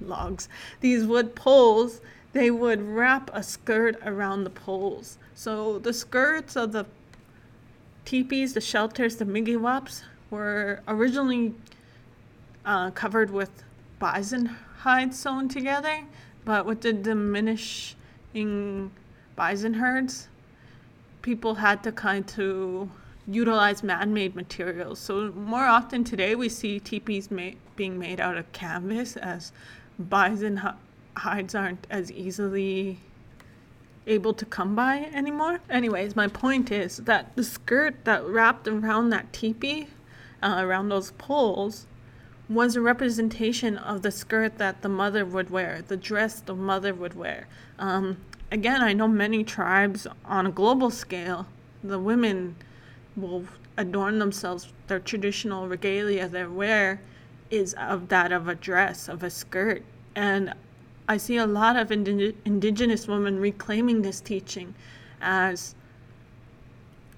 logs, 0.00 0.48
these 0.80 1.04
wood 1.04 1.36
poles, 1.36 2.00
they 2.32 2.50
would 2.50 2.82
wrap 2.82 3.30
a 3.32 3.44
skirt 3.44 3.96
around 4.04 4.42
the 4.42 4.50
poles. 4.50 5.18
So 5.36 5.78
the 5.78 5.92
skirts 5.92 6.56
of 6.56 6.72
the 6.72 6.86
teepees, 8.04 8.54
the 8.54 8.60
shelters, 8.60 9.14
the 9.18 9.24
migiwaps 9.24 10.02
were 10.32 10.80
originally 10.88 11.54
uh, 12.64 12.90
covered 12.90 13.30
with 13.30 13.50
bison 13.98 14.46
hides 14.78 15.18
sewn 15.18 15.48
together, 15.48 16.00
but 16.44 16.66
with 16.66 16.80
the 16.80 16.92
diminishing 16.92 18.90
bison 19.36 19.74
herds, 19.74 20.28
people 21.20 21.56
had 21.56 21.82
to 21.84 21.92
kind 21.92 22.24
of 22.38 22.88
utilize 23.28 23.82
man-made 23.84 24.34
materials. 24.34 24.98
So 24.98 25.30
more 25.32 25.66
often 25.66 26.02
today, 26.02 26.34
we 26.34 26.48
see 26.48 26.80
teepees 26.80 27.30
ma- 27.30 27.50
being 27.76 27.98
made 27.98 28.18
out 28.18 28.36
of 28.36 28.50
canvas, 28.52 29.16
as 29.16 29.52
bison 29.98 30.60
hides 31.16 31.54
aren't 31.54 31.86
as 31.90 32.10
easily 32.10 32.98
able 34.06 34.34
to 34.34 34.44
come 34.44 34.74
by 34.74 35.10
anymore. 35.14 35.60
Anyways, 35.70 36.16
my 36.16 36.26
point 36.26 36.72
is 36.72 36.96
that 36.96 37.36
the 37.36 37.44
skirt 37.44 38.04
that 38.04 38.24
wrapped 38.24 38.66
around 38.66 39.10
that 39.10 39.32
teepee 39.32 39.88
uh, 40.42 40.56
around 40.58 40.88
those 40.88 41.12
poles 41.12 41.86
was 42.48 42.76
a 42.76 42.80
representation 42.80 43.78
of 43.78 44.02
the 44.02 44.10
skirt 44.10 44.58
that 44.58 44.82
the 44.82 44.88
mother 44.88 45.24
would 45.24 45.50
wear, 45.50 45.82
the 45.86 45.96
dress 45.96 46.40
the 46.40 46.54
mother 46.54 46.92
would 46.92 47.14
wear. 47.14 47.46
Um, 47.78 48.18
again, 48.50 48.82
I 48.82 48.92
know 48.92 49.08
many 49.08 49.44
tribes 49.44 50.06
on 50.24 50.46
a 50.46 50.50
global 50.50 50.90
scale, 50.90 51.46
the 51.82 51.98
women 51.98 52.56
will 53.16 53.44
adorn 53.76 54.18
themselves, 54.18 54.72
their 54.86 55.00
traditional 55.00 55.68
regalia 55.68 56.28
they 56.28 56.44
wear 56.44 57.00
is 57.50 57.74
of 57.74 58.08
that 58.08 58.32
of 58.32 58.48
a 58.48 58.54
dress, 58.54 59.08
of 59.08 59.22
a 59.22 59.30
skirt. 59.30 59.82
And 60.14 60.54
I 61.08 61.16
see 61.16 61.36
a 61.36 61.46
lot 61.46 61.76
of 61.76 61.90
indi- 61.92 62.36
indigenous 62.44 63.06
women 63.06 63.38
reclaiming 63.38 64.02
this 64.02 64.20
teaching 64.20 64.74
as 65.20 65.74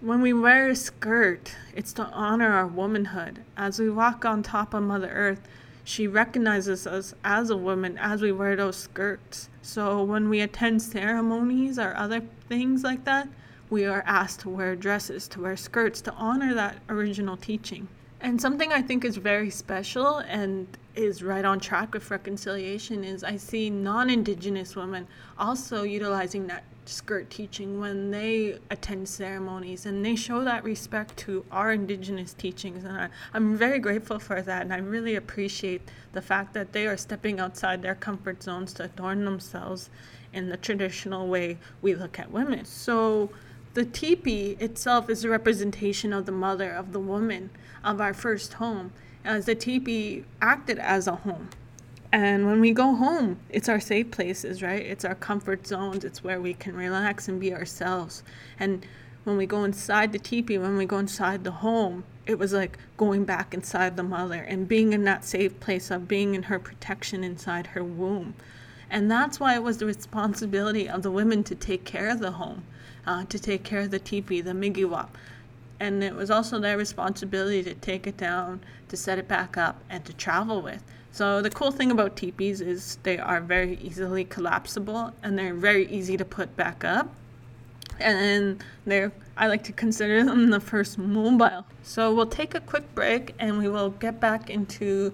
when 0.04 0.20
we 0.20 0.34
wear 0.34 0.68
a 0.68 0.76
skirt, 0.76 1.56
it's 1.74 1.94
to 1.94 2.02
honor 2.08 2.52
our 2.52 2.66
womanhood. 2.66 3.42
As 3.56 3.78
we 3.78 3.88
walk 3.88 4.26
on 4.26 4.42
top 4.42 4.74
of 4.74 4.82
Mother 4.82 5.08
Earth, 5.08 5.48
she 5.82 6.06
recognizes 6.06 6.86
us 6.86 7.14
as 7.24 7.48
a 7.48 7.56
woman 7.56 7.96
as 7.96 8.20
we 8.20 8.30
wear 8.30 8.54
those 8.54 8.76
skirts. 8.76 9.48
So 9.62 10.02
when 10.02 10.28
we 10.28 10.40
attend 10.40 10.82
ceremonies 10.82 11.78
or 11.78 11.96
other 11.96 12.20
things 12.50 12.84
like 12.84 13.04
that, 13.04 13.28
we 13.70 13.86
are 13.86 14.04
asked 14.06 14.40
to 14.40 14.50
wear 14.50 14.76
dresses, 14.76 15.26
to 15.28 15.40
wear 15.40 15.56
skirts, 15.56 16.02
to 16.02 16.12
honor 16.12 16.52
that 16.52 16.80
original 16.90 17.38
teaching. 17.38 17.88
And 18.20 18.38
something 18.38 18.72
I 18.74 18.82
think 18.82 19.06
is 19.06 19.16
very 19.16 19.48
special 19.48 20.18
and 20.18 20.66
is 20.94 21.22
right 21.22 21.46
on 21.46 21.60
track 21.60 21.94
with 21.94 22.10
reconciliation 22.10 23.04
is 23.04 23.24
I 23.24 23.38
see 23.38 23.70
non 23.70 24.10
Indigenous 24.10 24.76
women 24.76 25.06
also 25.38 25.82
utilizing 25.82 26.46
that 26.48 26.64
skirt 26.88 27.30
teaching 27.30 27.80
when 27.80 28.10
they 28.10 28.58
attend 28.70 29.08
ceremonies 29.08 29.86
and 29.86 30.04
they 30.04 30.14
show 30.14 30.44
that 30.44 30.64
respect 30.64 31.16
to 31.16 31.44
our 31.50 31.72
indigenous 31.72 32.32
teachings. 32.34 32.84
And 32.84 32.96
I, 32.96 33.08
i'm 33.32 33.56
very 33.56 33.78
grateful 33.78 34.18
for 34.18 34.42
that. 34.42 34.62
And 34.62 34.72
i 34.72 34.78
really 34.78 35.14
appreciate 35.14 35.82
the 36.12 36.22
fact 36.22 36.54
that 36.54 36.72
they 36.72 36.86
are 36.86 36.96
stepping 36.96 37.40
outside 37.40 37.82
their 37.82 37.94
comfort 37.94 38.42
zones 38.42 38.72
to 38.74 38.84
adorn 38.84 39.24
themselves 39.24 39.90
in 40.32 40.48
the 40.48 40.56
traditional 40.56 41.28
way 41.28 41.58
we 41.80 41.94
look 41.94 42.18
at 42.18 42.30
women. 42.30 42.64
So 42.64 43.30
the 43.74 43.84
teepee 43.84 44.56
itself 44.60 45.08
is 45.08 45.24
a 45.24 45.28
representation 45.28 46.12
of 46.12 46.26
the 46.26 46.32
mother 46.32 46.70
of 46.70 46.92
the 46.92 47.00
woman 47.00 47.50
of 47.82 48.00
our 48.00 48.14
first 48.14 48.54
home. 48.54 48.92
As 49.24 49.46
the 49.46 49.54
teepee 49.54 50.24
acted 50.42 50.78
as 50.78 51.06
a 51.06 51.16
home 51.16 51.48
and 52.14 52.46
when 52.46 52.60
we 52.60 52.70
go 52.70 52.94
home, 52.94 53.40
it's 53.50 53.68
our 53.68 53.80
safe 53.80 54.12
places, 54.12 54.62
right? 54.62 54.86
It's 54.86 55.04
our 55.04 55.16
comfort 55.16 55.66
zones. 55.66 56.04
It's 56.04 56.22
where 56.22 56.40
we 56.40 56.54
can 56.54 56.76
relax 56.76 57.26
and 57.26 57.40
be 57.40 57.52
ourselves. 57.52 58.22
And 58.56 58.86
when 59.24 59.36
we 59.36 59.46
go 59.46 59.64
inside 59.64 60.12
the 60.12 60.20
teepee, 60.20 60.58
when 60.58 60.76
we 60.76 60.86
go 60.86 60.98
inside 60.98 61.42
the 61.42 61.50
home, 61.50 62.04
it 62.24 62.38
was 62.38 62.52
like 62.52 62.78
going 62.96 63.24
back 63.24 63.52
inside 63.52 63.96
the 63.96 64.04
mother 64.04 64.40
and 64.42 64.68
being 64.68 64.92
in 64.92 65.02
that 65.02 65.24
safe 65.24 65.58
place 65.58 65.90
of 65.90 66.06
being 66.06 66.36
in 66.36 66.44
her 66.44 66.60
protection 66.60 67.24
inside 67.24 67.66
her 67.66 67.82
womb. 67.82 68.34
And 68.88 69.10
that's 69.10 69.40
why 69.40 69.56
it 69.56 69.64
was 69.64 69.78
the 69.78 69.86
responsibility 69.86 70.88
of 70.88 71.02
the 71.02 71.10
women 71.10 71.42
to 71.42 71.56
take 71.56 71.84
care 71.84 72.08
of 72.08 72.20
the 72.20 72.30
home, 72.30 72.62
uh, 73.08 73.24
to 73.24 73.40
take 73.40 73.64
care 73.64 73.80
of 73.80 73.90
the 73.90 73.98
teepee, 73.98 74.40
the 74.40 74.52
migiwap. 74.52 75.08
And 75.80 76.04
it 76.04 76.14
was 76.14 76.30
also 76.30 76.60
their 76.60 76.76
responsibility 76.76 77.64
to 77.64 77.74
take 77.74 78.06
it 78.06 78.16
down, 78.16 78.60
to 78.86 78.96
set 78.96 79.18
it 79.18 79.26
back 79.26 79.56
up, 79.56 79.82
and 79.90 80.04
to 80.04 80.12
travel 80.12 80.62
with. 80.62 80.84
So 81.14 81.40
the 81.40 81.50
cool 81.50 81.70
thing 81.70 81.92
about 81.92 82.16
teepees 82.16 82.60
is 82.60 82.98
they 83.04 83.18
are 83.18 83.40
very 83.40 83.78
easily 83.80 84.24
collapsible 84.24 85.12
and 85.22 85.38
they're 85.38 85.54
very 85.54 85.86
easy 85.86 86.16
to 86.16 86.24
put 86.24 86.56
back 86.56 86.82
up. 86.82 87.08
And 88.00 88.64
they're 88.84 89.12
I 89.36 89.46
like 89.46 89.62
to 89.64 89.72
consider 89.72 90.24
them 90.24 90.50
the 90.50 90.58
first 90.58 90.98
mobile. 90.98 91.66
So 91.84 92.12
we'll 92.12 92.26
take 92.26 92.56
a 92.56 92.60
quick 92.60 92.92
break 92.96 93.32
and 93.38 93.58
we 93.58 93.68
will 93.68 93.90
get 93.90 94.18
back 94.18 94.50
into 94.50 95.12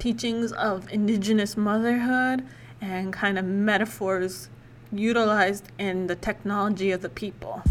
teachings 0.00 0.50
of 0.50 0.92
indigenous 0.92 1.56
motherhood 1.56 2.44
and 2.80 3.12
kind 3.12 3.38
of 3.38 3.44
metaphors 3.44 4.48
utilized 4.90 5.70
in 5.78 6.08
the 6.08 6.16
technology 6.16 6.90
of 6.90 7.00
the 7.00 7.08
people. 7.08 7.62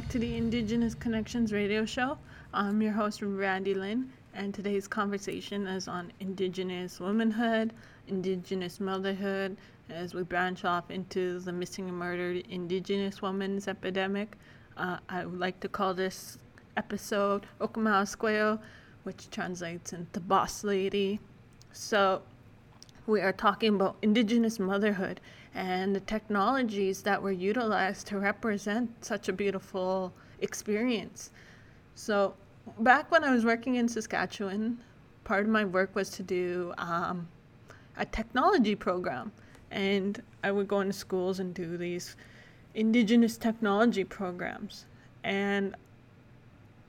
Back 0.00 0.08
to 0.12 0.18
the 0.18 0.38
Indigenous 0.38 0.94
Connections 0.94 1.52
radio 1.52 1.84
show. 1.84 2.16
I'm 2.54 2.80
your 2.80 2.92
host, 2.92 3.20
Randi 3.20 3.74
Lynn, 3.74 4.10
and 4.32 4.54
today's 4.54 4.88
conversation 4.88 5.66
is 5.66 5.88
on 5.88 6.10
Indigenous 6.20 6.98
womanhood, 6.98 7.74
Indigenous 8.08 8.80
motherhood, 8.80 9.58
as 9.90 10.14
we 10.14 10.22
branch 10.22 10.64
off 10.64 10.90
into 10.90 11.38
the 11.40 11.52
missing 11.52 11.86
and 11.90 11.98
murdered 11.98 12.46
Indigenous 12.48 13.20
women's 13.20 13.68
epidemic. 13.68 14.38
Uh, 14.78 14.96
I 15.10 15.26
would 15.26 15.38
like 15.38 15.60
to 15.60 15.68
call 15.68 15.92
this 15.92 16.38
episode 16.78 17.44
Okamaasqueo, 17.60 18.58
which 19.02 19.28
translates 19.28 19.92
into 19.92 20.18
boss 20.18 20.64
lady. 20.64 21.20
So, 21.72 22.22
we 23.06 23.20
are 23.20 23.34
talking 23.34 23.74
about 23.74 23.96
Indigenous 24.00 24.58
motherhood 24.58 25.20
and 25.54 25.94
the 25.94 26.00
technologies 26.00 27.02
that 27.02 27.22
were 27.22 27.32
utilized 27.32 28.06
to 28.08 28.18
represent 28.18 29.04
such 29.04 29.28
a 29.28 29.32
beautiful 29.32 30.12
experience. 30.40 31.30
So, 31.94 32.34
back 32.78 33.10
when 33.10 33.24
I 33.24 33.34
was 33.34 33.44
working 33.44 33.74
in 33.74 33.88
Saskatchewan, 33.88 34.78
part 35.24 35.44
of 35.44 35.50
my 35.50 35.64
work 35.64 35.94
was 35.94 36.10
to 36.10 36.22
do 36.22 36.72
um, 36.78 37.28
a 37.96 38.04
technology 38.06 38.74
program. 38.74 39.32
And 39.70 40.22
I 40.42 40.50
would 40.50 40.68
go 40.68 40.80
into 40.80 40.92
schools 40.92 41.38
and 41.38 41.54
do 41.54 41.76
these 41.76 42.16
indigenous 42.74 43.36
technology 43.36 44.04
programs. 44.04 44.86
And 45.22 45.74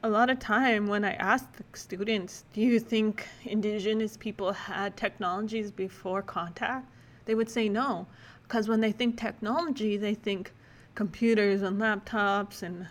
a 0.03 0.09
lot 0.09 0.29
of 0.29 0.39
time 0.39 0.87
when 0.87 1.03
I 1.03 1.13
asked 1.13 1.53
the 1.53 1.63
students, 1.73 2.45
do 2.53 2.61
you 2.61 2.79
think 2.79 3.27
indigenous 3.45 4.17
people 4.17 4.51
had 4.51 4.97
technologies 4.97 5.69
before 5.69 6.21
contact? 6.21 6.87
They 7.25 7.35
would 7.35 7.49
say 7.49 7.69
no. 7.69 8.07
Because 8.51 8.67
when 8.67 8.81
they 8.81 8.91
think 8.91 9.15
technology, 9.15 9.95
they 9.95 10.13
think 10.13 10.51
computers 10.93 11.61
and 11.61 11.79
laptops 11.79 12.63
and 12.63 12.85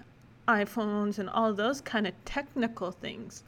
iPhones 0.48 1.18
and 1.18 1.28
all 1.28 1.52
those 1.52 1.82
kind 1.82 2.06
of 2.06 2.14
technical 2.24 2.90
things. 2.90 3.44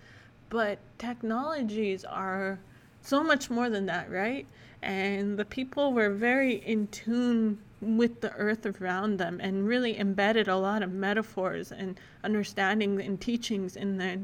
But 0.51 0.79
technologies 0.99 2.05
are 2.05 2.59
so 3.01 3.25
much 3.25 3.49
more 3.49 3.71
than 3.71 3.87
that, 3.87 4.11
right? 4.11 4.47
And 4.83 5.39
the 5.39 5.47
people 5.47 5.95
were 5.95 6.11
very 6.11 6.57
in 6.57 6.89
tune 6.89 7.59
with 7.81 8.21
the 8.21 8.33
earth 8.33 8.67
around 8.67 9.17
them 9.17 9.41
and 9.41 9.67
really 9.67 9.99
embedded 9.99 10.49
a 10.49 10.57
lot 10.59 10.83
of 10.83 10.93
metaphors 10.93 11.73
and 11.73 11.99
understanding 12.25 13.01
and 13.01 13.23
teachings 13.23 13.75
in 13.77 13.97
their, 13.97 14.19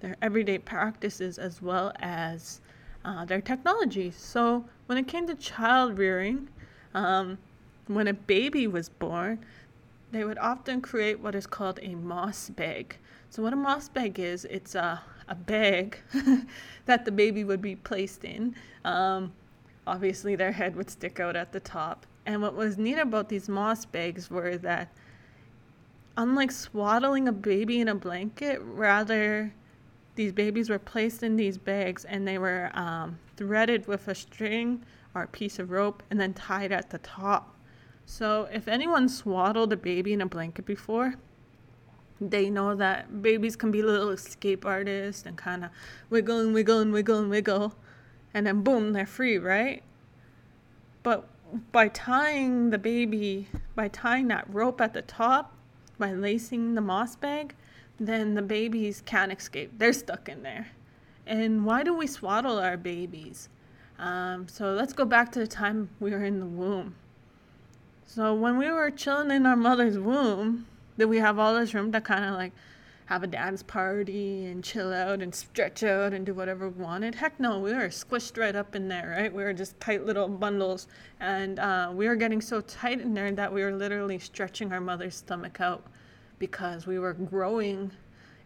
their 0.00 0.16
everyday 0.22 0.58
practices 0.58 1.38
as 1.38 1.62
well 1.62 1.92
as 2.00 2.60
uh, 3.04 3.24
their 3.26 3.40
technology. 3.40 4.10
So 4.10 4.64
when 4.86 4.98
it 4.98 5.06
came 5.06 5.28
to 5.28 5.36
child 5.36 5.98
rearing, 5.98 6.48
um, 6.98 7.38
when 7.86 8.08
a 8.08 8.12
baby 8.12 8.66
was 8.66 8.88
born, 8.88 9.38
they 10.10 10.24
would 10.24 10.38
often 10.38 10.80
create 10.80 11.20
what 11.20 11.34
is 11.34 11.46
called 11.46 11.78
a 11.82 11.94
moss 11.94 12.50
bag. 12.50 12.96
So, 13.30 13.42
what 13.42 13.52
a 13.52 13.56
moss 13.56 13.88
bag 13.88 14.18
is, 14.18 14.44
it's 14.46 14.74
a, 14.74 15.00
a 15.28 15.34
bag 15.34 15.98
that 16.86 17.04
the 17.04 17.12
baby 17.12 17.44
would 17.44 17.62
be 17.62 17.76
placed 17.76 18.24
in. 18.24 18.54
Um, 18.84 19.32
obviously, 19.86 20.34
their 20.34 20.52
head 20.52 20.74
would 20.76 20.90
stick 20.90 21.20
out 21.20 21.36
at 21.36 21.52
the 21.52 21.60
top. 21.60 22.06
And 22.26 22.42
what 22.42 22.54
was 22.54 22.78
neat 22.78 22.98
about 22.98 23.28
these 23.28 23.48
moss 23.48 23.84
bags 23.84 24.30
were 24.30 24.56
that, 24.58 24.90
unlike 26.16 26.50
swaddling 26.50 27.28
a 27.28 27.32
baby 27.32 27.80
in 27.80 27.88
a 27.88 27.94
blanket, 27.94 28.60
rather, 28.62 29.52
these 30.14 30.32
babies 30.32 30.68
were 30.68 30.80
placed 30.80 31.22
in 31.22 31.36
these 31.36 31.58
bags 31.58 32.04
and 32.04 32.26
they 32.26 32.38
were 32.38 32.70
um, 32.74 33.18
threaded 33.36 33.86
with 33.86 34.08
a 34.08 34.14
string 34.14 34.82
or 35.14 35.22
a 35.22 35.28
piece 35.28 35.58
of 35.58 35.70
rope 35.70 36.02
and 36.10 36.20
then 36.20 36.34
tied 36.34 36.72
at 36.72 36.90
the 36.90 36.98
top. 36.98 37.56
So 38.06 38.48
if 38.52 38.68
anyone 38.68 39.08
swaddled 39.08 39.72
a 39.72 39.76
baby 39.76 40.12
in 40.12 40.20
a 40.20 40.26
blanket 40.26 40.64
before, 40.64 41.14
they 42.20 42.50
know 42.50 42.74
that 42.74 43.22
babies 43.22 43.54
can 43.56 43.70
be 43.70 43.82
little 43.82 44.10
escape 44.10 44.64
artists 44.64 45.24
and 45.26 45.36
kind 45.36 45.64
of 45.64 45.70
wiggle 46.10 46.40
and 46.40 46.54
wiggle 46.54 46.80
and 46.80 46.92
wiggle 46.92 47.18
and 47.18 47.30
wiggle, 47.30 47.74
and 48.34 48.46
then 48.46 48.62
boom, 48.62 48.92
they're 48.92 49.06
free, 49.06 49.38
right? 49.38 49.82
But 51.02 51.28
by 51.72 51.88
tying 51.88 52.70
the 52.70 52.78
baby, 52.78 53.48
by 53.74 53.88
tying 53.88 54.28
that 54.28 54.52
rope 54.52 54.80
at 54.80 54.94
the 54.94 55.02
top, 55.02 55.54
by 55.98 56.12
lacing 56.12 56.74
the 56.74 56.80
moss 56.80 57.16
bag, 57.16 57.54
then 57.98 58.34
the 58.34 58.42
babies 58.42 59.02
can't 59.04 59.32
escape. 59.32 59.72
They're 59.78 59.92
stuck 59.92 60.28
in 60.28 60.42
there. 60.42 60.68
And 61.26 61.64
why 61.64 61.82
do 61.82 61.94
we 61.94 62.06
swaddle 62.06 62.58
our 62.58 62.76
babies? 62.76 63.48
Um, 63.98 64.46
so 64.48 64.72
let's 64.72 64.92
go 64.92 65.04
back 65.04 65.32
to 65.32 65.40
the 65.40 65.46
time 65.46 65.88
we 65.98 66.10
were 66.12 66.24
in 66.24 66.40
the 66.40 66.46
womb. 66.46 66.94
So 68.06 68.34
when 68.34 68.56
we 68.56 68.70
were 68.70 68.90
chilling 68.90 69.30
in 69.30 69.44
our 69.44 69.56
mother's 69.56 69.98
womb, 69.98 70.66
did 70.96 71.06
we 71.06 71.18
have 71.18 71.38
all 71.38 71.54
this 71.54 71.74
room 71.74 71.92
to 71.92 72.00
kind 72.00 72.24
of 72.24 72.34
like 72.34 72.52
have 73.06 73.22
a 73.22 73.26
dance 73.26 73.62
party 73.62 74.46
and 74.46 74.62
chill 74.62 74.92
out 74.92 75.20
and 75.20 75.34
stretch 75.34 75.82
out 75.82 76.12
and 76.12 76.24
do 76.24 76.32
whatever 76.32 76.68
we 76.68 76.82
wanted? 76.82 77.16
Heck 77.16 77.38
no, 77.40 77.58
we 77.58 77.72
were 77.72 77.88
squished 77.88 78.38
right 78.38 78.54
up 78.54 78.74
in 78.74 78.88
there, 78.88 79.16
right? 79.18 79.32
We 79.32 79.42
were 79.42 79.52
just 79.52 79.78
tight 79.80 80.06
little 80.06 80.28
bundles, 80.28 80.86
and 81.20 81.58
uh, 81.58 81.90
we 81.94 82.06
were 82.06 82.16
getting 82.16 82.40
so 82.40 82.60
tight 82.62 83.00
in 83.00 83.14
there 83.14 83.32
that 83.32 83.52
we 83.52 83.62
were 83.62 83.72
literally 83.72 84.18
stretching 84.18 84.72
our 84.72 84.80
mother's 84.80 85.16
stomach 85.16 85.60
out 85.60 85.84
because 86.38 86.86
we 86.86 86.98
were 86.98 87.14
growing 87.14 87.90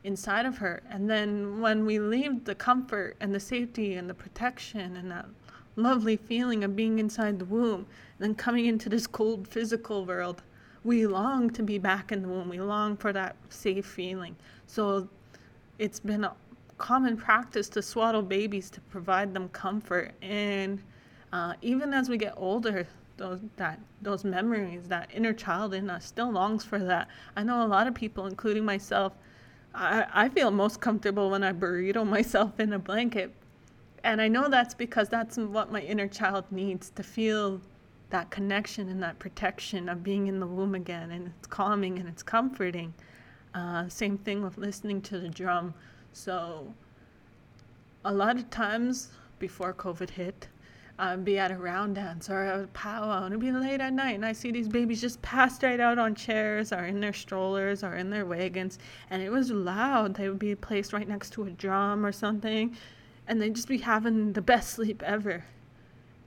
inside 0.04 0.46
of 0.46 0.58
her. 0.58 0.82
And 0.90 1.08
then 1.08 1.60
when 1.60 1.84
we 1.86 1.98
leave 1.98 2.44
the 2.44 2.54
comfort 2.54 3.16
and 3.20 3.34
the 3.34 3.40
safety 3.40 3.94
and 3.94 4.08
the 4.08 4.14
protection 4.14 4.96
and 4.96 5.10
that 5.10 5.26
lovely 5.76 6.16
feeling 6.16 6.64
of 6.64 6.76
being 6.76 6.98
inside 6.98 7.38
the 7.38 7.44
womb 7.44 7.86
and 8.18 8.18
then 8.18 8.34
coming 8.34 8.66
into 8.66 8.88
this 8.88 9.06
cold 9.06 9.48
physical 9.48 10.04
world. 10.04 10.42
We 10.84 11.06
long 11.06 11.50
to 11.50 11.62
be 11.62 11.78
back 11.78 12.12
in 12.12 12.22
the 12.22 12.28
womb. 12.28 12.48
We 12.48 12.60
long 12.60 12.96
for 12.96 13.12
that 13.12 13.36
safe 13.48 13.86
feeling. 13.86 14.36
So 14.66 15.08
it's 15.78 16.00
been 16.00 16.24
a 16.24 16.32
common 16.78 17.16
practice 17.16 17.68
to 17.70 17.82
swaddle 17.82 18.22
babies 18.22 18.68
to 18.70 18.80
provide 18.80 19.32
them 19.32 19.48
comfort. 19.50 20.12
And 20.20 20.82
uh, 21.32 21.54
even 21.62 21.94
as 21.94 22.08
we 22.08 22.16
get 22.16 22.34
older, 22.36 22.86
those 23.16 23.40
that 23.56 23.78
those 24.00 24.24
memories, 24.24 24.88
that 24.88 25.08
inner 25.14 25.32
child 25.32 25.74
in 25.74 25.88
us, 25.88 26.04
still 26.04 26.32
longs 26.32 26.64
for 26.64 26.78
that. 26.78 27.08
I 27.36 27.44
know 27.44 27.64
a 27.64 27.68
lot 27.68 27.86
of 27.86 27.94
people, 27.94 28.26
including 28.26 28.64
myself. 28.64 29.12
I, 29.74 30.06
I 30.12 30.28
feel 30.28 30.50
most 30.50 30.80
comfortable 30.80 31.30
when 31.30 31.42
I 31.42 31.52
burrito 31.52 32.06
myself 32.06 32.58
in 32.58 32.72
a 32.72 32.78
blanket 32.78 33.32
and 34.04 34.20
I 34.20 34.28
know 34.28 34.48
that's 34.48 34.74
because 34.74 35.08
that's 35.08 35.36
what 35.36 35.70
my 35.70 35.80
inner 35.80 36.08
child 36.08 36.44
needs 36.50 36.90
to 36.90 37.02
feel 37.02 37.60
that 38.10 38.30
connection 38.30 38.88
and 38.88 39.02
that 39.02 39.18
protection 39.18 39.88
of 39.88 40.02
being 40.02 40.26
in 40.26 40.40
the 40.40 40.46
womb 40.46 40.74
again. 40.74 41.10
And 41.12 41.32
it's 41.38 41.46
calming 41.46 41.98
and 41.98 42.08
it's 42.08 42.22
comforting. 42.22 42.92
Uh, 43.54 43.88
same 43.88 44.18
thing 44.18 44.42
with 44.42 44.58
listening 44.58 45.00
to 45.02 45.18
the 45.18 45.28
drum. 45.28 45.72
So, 46.12 46.72
a 48.04 48.12
lot 48.12 48.36
of 48.36 48.50
times 48.50 49.10
before 49.38 49.72
COVID 49.72 50.10
hit, 50.10 50.48
I'd 50.98 51.24
be 51.24 51.38
at 51.38 51.50
a 51.50 51.56
round 51.56 51.94
dance 51.94 52.28
or 52.28 52.44
a 52.44 52.66
powwow 52.68 53.24
and 53.24 53.32
it'd 53.32 53.40
be 53.40 53.50
late 53.50 53.80
at 53.80 53.92
night 53.92 54.14
and 54.14 54.26
I 54.26 54.32
see 54.32 54.50
these 54.50 54.68
babies 54.68 55.00
just 55.00 55.20
passed 55.22 55.62
right 55.62 55.80
out 55.80 55.98
on 55.98 56.14
chairs 56.14 56.72
or 56.72 56.84
in 56.84 57.00
their 57.00 57.14
strollers 57.14 57.82
or 57.82 57.94
in 57.94 58.10
their 58.10 58.26
wagons 58.26 58.78
and 59.10 59.22
it 59.22 59.30
was 59.30 59.50
loud. 59.50 60.14
They 60.14 60.28
would 60.28 60.38
be 60.38 60.54
placed 60.54 60.92
right 60.92 61.08
next 61.08 61.30
to 61.30 61.44
a 61.44 61.50
drum 61.50 62.04
or 62.04 62.12
something 62.12 62.76
and 63.32 63.40
they 63.40 63.48
just 63.48 63.66
be 63.66 63.78
having 63.78 64.34
the 64.34 64.42
best 64.42 64.74
sleep 64.74 65.02
ever. 65.02 65.42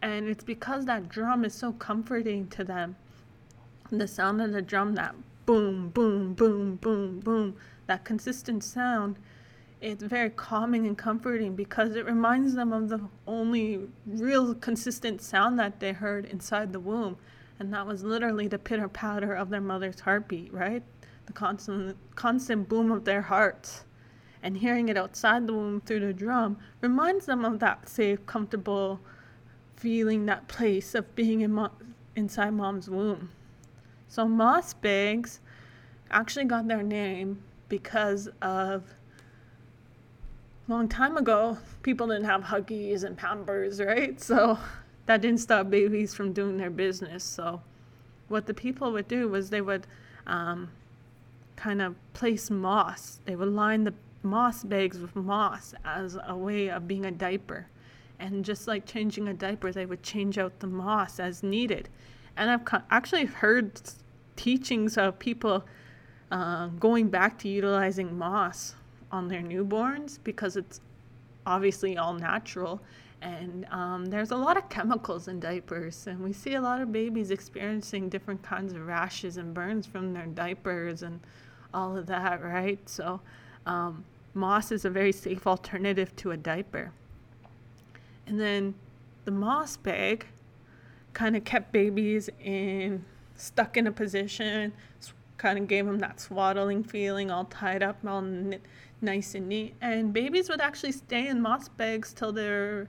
And 0.02 0.28
it's 0.28 0.44
because 0.44 0.86
that 0.86 1.08
drum 1.08 1.46
is 1.46 1.54
so 1.54 1.72
comforting 1.74 2.48
to 2.48 2.64
them. 2.64 2.96
The 3.92 4.08
sound 4.08 4.42
of 4.42 4.54
the 4.54 4.64
drum, 4.64 4.96
that 4.96 5.14
boom, 5.46 5.90
boom, 5.90 6.34
boom, 6.34 6.78
boom, 6.78 7.20
boom, 7.20 7.58
that 7.86 8.06
consistent 8.06 8.64
sound, 8.64 9.18
it's 9.82 10.02
very 10.02 10.32
calming 10.32 10.88
and 10.88 10.98
comforting 10.98 11.56
because 11.56 11.96
it 11.96 12.08
reminds 12.08 12.56
them 12.56 12.74
of 12.74 12.90
the 12.90 13.02
only 13.28 13.82
real 14.08 14.56
consistent 14.56 15.22
sound 15.22 15.60
that 15.60 15.80
they 15.80 15.94
heard 15.94 16.26
inside 16.26 16.74
the 16.74 16.80
womb. 16.80 17.18
And 17.60 17.72
that 17.72 17.86
was 17.86 18.04
literally 18.04 18.48
the 18.48 18.58
pitter 18.58 18.90
patter 18.90 19.36
of 19.36 19.52
their 19.52 19.62
mother's 19.62 20.00
heartbeat, 20.00 20.52
right? 20.52 20.82
The 21.28 21.34
constant, 21.34 21.98
constant 22.16 22.68
boom 22.68 22.92
of 22.92 23.06
their 23.06 23.22
hearts 23.22 23.84
and 24.46 24.58
hearing 24.58 24.90
it 24.90 24.96
outside 24.96 25.48
the 25.48 25.54
womb 25.54 25.82
through 25.82 26.00
the 26.00 26.14
drum 26.14 26.56
reminds 26.80 27.26
them 27.26 27.44
of 27.44 27.58
that 27.60 27.90
safe, 27.90 28.24
comfortable 28.28 29.00
feeling, 29.76 30.28
that 30.28 30.48
place 30.48 30.94
of 30.94 31.16
being 31.16 31.42
in 31.42 31.52
mo- 31.52 31.72
inside 32.16 32.52
mom's 32.52 32.88
womb. 32.88 33.32
So 34.08 34.28
moss 34.28 34.76
bags 34.76 35.40
actually 36.12 36.46
got 36.46 36.68
their 36.68 36.84
name 36.84 37.42
because 37.70 38.30
of 38.44 38.84
a 40.68 40.72
long 40.72 40.88
time 40.88 41.18
ago 41.18 41.58
people 41.82 42.06
didn't 42.08 42.26
have 42.26 42.44
huggies 42.44 43.04
and 43.04 43.18
pampers 43.18 43.82
right 43.82 44.22
so 44.22 44.58
that 45.08 45.22
didn't 45.22 45.40
stop 45.40 45.70
babies 45.72 46.14
from 46.14 46.32
doing 46.32 46.58
their 46.58 46.70
business 46.70 47.24
so 47.24 47.62
what 48.28 48.46
the 48.46 48.54
people 48.54 48.92
would 48.92 49.08
do 49.08 49.28
was 49.28 49.50
they 49.50 49.62
would 49.62 49.88
um, 50.28 50.70
kind 51.56 51.82
of 51.82 51.96
place 52.14 52.52
moss 52.52 53.20
they 53.26 53.36
would 53.36 53.50
line 53.50 53.84
the 53.84 53.94
moss 54.26 54.64
bags 54.64 55.00
with 55.00 55.16
moss 55.16 55.74
as 55.86 56.18
a 56.28 56.36
way 56.36 56.70
of 56.70 56.88
being 56.88 57.06
a 57.06 57.12
diaper 57.12 57.68
and 58.20 58.44
just 58.44 58.68
like 58.68 58.86
changing 58.86 59.28
a 59.28 59.34
diaper 59.34 59.72
they 59.72 59.86
would 59.86 60.04
change 60.04 60.38
out 60.38 60.60
the 60.60 60.68
moss 60.68 61.20
as 61.20 61.44
needed 61.44 61.90
and 62.38 62.50
i've 62.50 62.84
actually 62.90 63.26
heard 63.26 63.80
teachings 64.36 64.98
of 64.98 65.18
people 65.20 65.64
uh, 66.32 66.68
going 66.80 67.08
back 67.08 67.38
to 67.40 67.48
utilizing 67.48 68.18
moss 68.18 68.76
on 69.12 69.28
their 69.28 69.42
newborns 69.42 70.20
because 70.24 70.58
it's 70.58 70.82
obviously 71.46 71.98
all 71.98 72.14
natural. 72.14 72.82
And 73.22 73.66
um, 73.72 74.06
there's 74.06 74.32
a 74.32 74.36
lot 74.36 74.58
of 74.58 74.70
chemicals 74.70 75.28
in 75.28 75.40
diapers, 75.40 76.06
and 76.08 76.20
we 76.20 76.34
see 76.34 76.56
a 76.56 76.62
lot 76.62 76.82
of 76.82 76.92
babies 76.92 77.32
experiencing 77.32 78.10
different 78.10 78.44
kinds 78.44 78.74
of 78.74 78.86
rashes 78.86 79.38
and 79.38 79.54
burns 79.54 79.88
from 79.88 80.14
their 80.14 80.28
diapers 80.28 81.02
and 81.02 81.20
all 81.74 81.98
of 81.98 82.06
that, 82.08 82.44
right? 82.44 82.78
So, 82.88 83.22
um, 83.66 84.04
moss 84.36 84.72
is 84.72 84.86
a 84.86 84.90
very 84.90 85.12
safe 85.12 85.48
alternative 85.48 86.16
to 86.18 86.32
a 86.32 86.38
diaper. 86.38 86.92
And 88.28 88.40
then 88.40 88.76
the 89.24 89.32
moss 89.32 89.78
bag 89.78 90.28
kind 91.14 91.36
of 91.36 91.44
kept 91.44 91.72
babies 91.72 92.30
in 92.44 93.04
stuck 93.36 93.78
in 93.78 93.88
a 93.88 93.92
position, 93.92 94.72
kind 95.38 95.60
of 95.60 95.68
gave 95.68 95.86
them 95.86 96.00
that 96.00 96.20
swaddling 96.20 96.84
feeling, 96.84 97.32
all 97.32 97.46
tied 97.46 97.84
up, 97.84 97.98
all 98.06 98.24
nice 99.02 99.36
and 99.36 99.48
neat. 99.48 99.76
And 99.82 100.14
babies 100.14 100.50
would 100.50 100.62
actually 100.62 100.94
stay 100.94 101.28
in 101.28 101.42
moss 101.42 101.70
bags 101.70 102.14
till 102.14 102.32
they're 102.32 102.88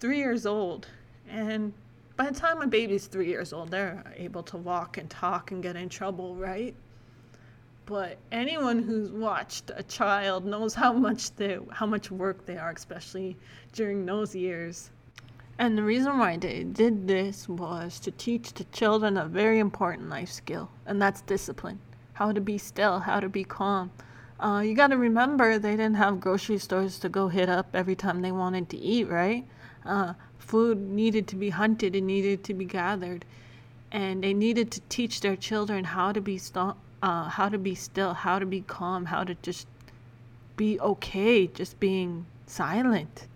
three 0.00 0.18
years 0.18 0.46
old. 0.46 0.88
And 1.28 1.72
by 2.16 2.30
the 2.30 2.38
time 2.38 2.60
a 2.60 2.66
baby's 2.66 3.06
three 3.06 3.28
years 3.28 3.52
old, 3.52 3.70
they're 3.70 4.02
able 4.16 4.42
to 4.44 4.56
walk 4.56 4.98
and 4.98 5.08
talk 5.08 5.50
and 5.50 5.62
get 5.62 5.76
in 5.76 5.88
trouble, 5.88 6.34
right? 6.34 6.74
But 7.92 8.16
anyone 8.32 8.84
who's 8.84 9.10
watched 9.10 9.70
a 9.76 9.82
child 9.82 10.46
knows 10.46 10.72
how 10.72 10.94
much 10.94 11.36
they 11.36 11.58
how 11.70 11.84
much 11.84 12.10
work 12.10 12.46
they 12.46 12.56
are, 12.56 12.70
especially 12.70 13.36
during 13.74 14.06
those 14.06 14.34
years. 14.34 14.88
And 15.58 15.76
the 15.76 15.82
reason 15.82 16.18
why 16.18 16.38
they 16.38 16.64
did 16.64 17.06
this 17.06 17.50
was 17.50 18.00
to 18.00 18.10
teach 18.10 18.54
the 18.54 18.64
children 18.72 19.18
a 19.18 19.26
very 19.26 19.58
important 19.58 20.08
life 20.08 20.30
skill, 20.30 20.70
and 20.86 21.02
that's 21.02 21.20
discipline. 21.20 21.80
How 22.14 22.32
to 22.32 22.40
be 22.40 22.56
still, 22.56 23.00
how 23.00 23.20
to 23.20 23.28
be 23.28 23.44
calm, 23.44 23.90
uh, 24.40 24.62
you 24.64 24.74
got 24.74 24.86
to 24.86 24.96
remember 24.96 25.58
they 25.58 25.76
didn't 25.76 25.96
have 25.96 26.18
grocery 26.18 26.56
stores 26.56 26.98
to 27.00 27.10
go 27.10 27.28
hit 27.28 27.50
up 27.50 27.74
every 27.74 27.94
time 27.94 28.22
they 28.22 28.32
wanted 28.32 28.70
to 28.70 28.78
eat, 28.78 29.06
right? 29.06 29.46
Uh, 29.84 30.14
food 30.38 30.78
needed 30.78 31.28
to 31.28 31.36
be 31.36 31.50
hunted 31.50 31.94
and 31.94 32.06
needed 32.06 32.42
to 32.44 32.54
be 32.54 32.64
gathered, 32.64 33.26
and 33.90 34.24
they 34.24 34.32
needed 34.32 34.70
to 34.70 34.80
teach 34.88 35.20
their 35.20 35.36
children 35.36 35.84
how 35.84 36.10
to 36.10 36.22
be 36.22 36.38
st- 36.38 36.76
uh, 37.02 37.28
how 37.28 37.48
to 37.48 37.58
be 37.58 37.74
still, 37.74 38.14
how 38.14 38.38
to 38.38 38.46
be 38.46 38.60
calm, 38.62 39.04
how 39.04 39.24
to 39.24 39.34
just 39.42 39.66
be 40.56 40.78
okay, 40.80 41.46
just 41.48 41.78
being 41.80 42.26
silent, 42.46 43.26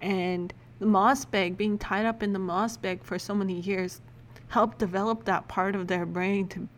and 0.00 0.54
the 0.78 0.86
moss 0.86 1.24
bag 1.24 1.56
being 1.56 1.76
tied 1.76 2.06
up 2.06 2.22
in 2.22 2.32
the 2.32 2.38
moss 2.38 2.76
bag 2.76 3.02
for 3.02 3.18
so 3.18 3.34
many 3.34 3.60
years 3.60 4.00
helped 4.48 4.78
develop 4.78 5.24
that 5.24 5.46
part 5.48 5.74
of 5.74 5.86
their 5.86 6.06
brain 6.06 6.48
to 6.48 6.68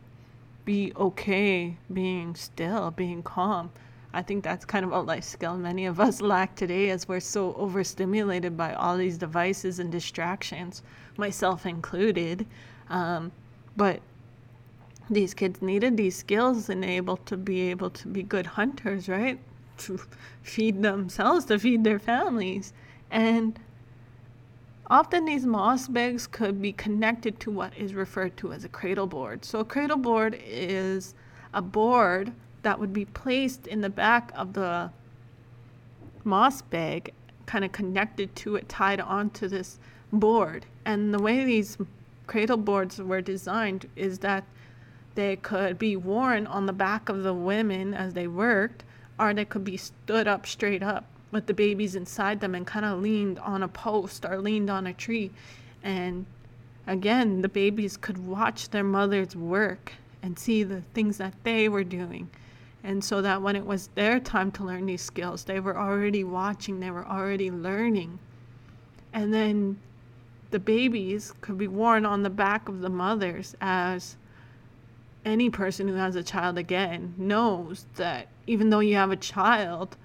be 0.64 0.92
okay 0.96 1.76
being 1.92 2.34
still, 2.34 2.90
being 2.90 3.22
calm. 3.22 3.70
I 4.14 4.22
think 4.22 4.44
that's 4.44 4.64
kind 4.64 4.84
of 4.84 4.92
a 4.92 5.00
life 5.00 5.24
skill 5.24 5.56
many 5.56 5.86
of 5.86 5.98
us 5.98 6.20
lack 6.34 6.54
today 6.54 6.90
as 6.90 7.08
we're 7.08 7.20
so 7.20 7.54
overstimulated 7.54 8.56
by 8.56 8.74
all 8.74 8.96
these 8.96 9.16
devices 9.16 9.78
and 9.78 9.90
distractions, 9.90 10.82
myself 11.16 11.64
included. 11.64 12.46
Um, 12.90 13.32
but 13.76 14.00
these 15.12 15.34
kids 15.34 15.62
needed 15.62 15.96
these 15.96 16.16
skills 16.16 16.68
and 16.68 16.84
able 16.84 17.16
to 17.18 17.36
be 17.36 17.62
able 17.70 17.90
to 17.90 18.08
be 18.08 18.22
good 18.22 18.46
hunters, 18.46 19.08
right? 19.08 19.38
To 19.78 20.00
feed 20.42 20.82
themselves, 20.82 21.44
to 21.46 21.58
feed 21.58 21.84
their 21.84 21.98
families. 21.98 22.72
And 23.10 23.58
Often 24.92 25.24
these 25.24 25.46
moss 25.46 25.88
bags 25.88 26.26
could 26.26 26.60
be 26.60 26.72
connected 26.72 27.40
to 27.40 27.50
what 27.50 27.74
is 27.78 27.94
referred 27.94 28.36
to 28.36 28.52
as 28.52 28.64
a 28.64 28.68
cradle 28.68 29.06
board. 29.06 29.42
So 29.42 29.60
a 29.60 29.64
cradle 29.64 29.96
board 29.96 30.38
is 30.44 31.14
a 31.54 31.62
board 31.62 32.30
that 32.60 32.78
would 32.78 32.92
be 32.92 33.06
placed 33.06 33.66
in 33.66 33.80
the 33.80 33.88
back 33.88 34.30
of 34.34 34.52
the 34.52 34.90
moss 36.24 36.60
bag, 36.60 37.14
kind 37.46 37.64
of 37.64 37.72
connected 37.72 38.36
to 38.36 38.56
it, 38.56 38.68
tied 38.68 39.00
onto 39.00 39.48
this 39.48 39.78
board. 40.12 40.66
And 40.84 41.14
the 41.14 41.22
way 41.22 41.42
these 41.42 41.78
cradle 42.26 42.58
boards 42.58 43.00
were 43.00 43.22
designed 43.22 43.88
is 43.96 44.18
that 44.18 44.44
they 45.14 45.36
could 45.36 45.78
be 45.78 45.96
worn 45.96 46.46
on 46.46 46.66
the 46.66 46.72
back 46.72 47.08
of 47.08 47.22
the 47.22 47.34
women 47.34 47.94
as 47.94 48.14
they 48.14 48.26
worked, 48.26 48.84
or 49.18 49.34
they 49.34 49.44
could 49.44 49.64
be 49.64 49.76
stood 49.76 50.26
up 50.26 50.46
straight 50.46 50.82
up 50.82 51.04
with 51.30 51.46
the 51.46 51.54
babies 51.54 51.94
inside 51.94 52.40
them 52.40 52.54
and 52.54 52.66
kind 52.66 52.84
of 52.84 53.00
leaned 53.00 53.38
on 53.38 53.62
a 53.62 53.68
post 53.68 54.24
or 54.24 54.38
leaned 54.38 54.70
on 54.70 54.86
a 54.86 54.92
tree. 54.92 55.30
And 55.82 56.26
again, 56.86 57.42
the 57.42 57.48
babies 57.48 57.96
could 57.96 58.18
watch 58.26 58.70
their 58.70 58.84
mothers 58.84 59.34
work 59.34 59.92
and 60.22 60.38
see 60.38 60.62
the 60.62 60.82
things 60.94 61.18
that 61.18 61.34
they 61.42 61.68
were 61.68 61.84
doing. 61.84 62.28
And 62.84 63.02
so 63.02 63.22
that 63.22 63.42
when 63.42 63.56
it 63.56 63.64
was 63.64 63.88
their 63.94 64.20
time 64.20 64.50
to 64.52 64.64
learn 64.64 64.86
these 64.86 65.02
skills, 65.02 65.44
they 65.44 65.60
were 65.60 65.78
already 65.78 66.24
watching, 66.24 66.80
they 66.80 66.90
were 66.90 67.06
already 67.06 67.50
learning. 67.50 68.18
And 69.12 69.32
then 69.32 69.78
the 70.50 70.58
babies 70.58 71.32
could 71.40 71.58
be 71.58 71.68
worn 71.68 72.04
on 72.04 72.22
the 72.22 72.30
back 72.30 72.68
of 72.68 72.80
the 72.80 72.88
mothers 72.88 73.54
as 73.60 74.16
any 75.24 75.50
person 75.50 75.88
who 75.88 75.94
has 75.94 76.16
a 76.16 76.22
child 76.22 76.58
again 76.58 77.14
knows 77.16 77.86
that 77.96 78.28
even 78.46 78.70
though 78.70 78.80
you 78.80 78.96
have 78.96 79.10
a 79.10 79.16
child, 79.16 79.96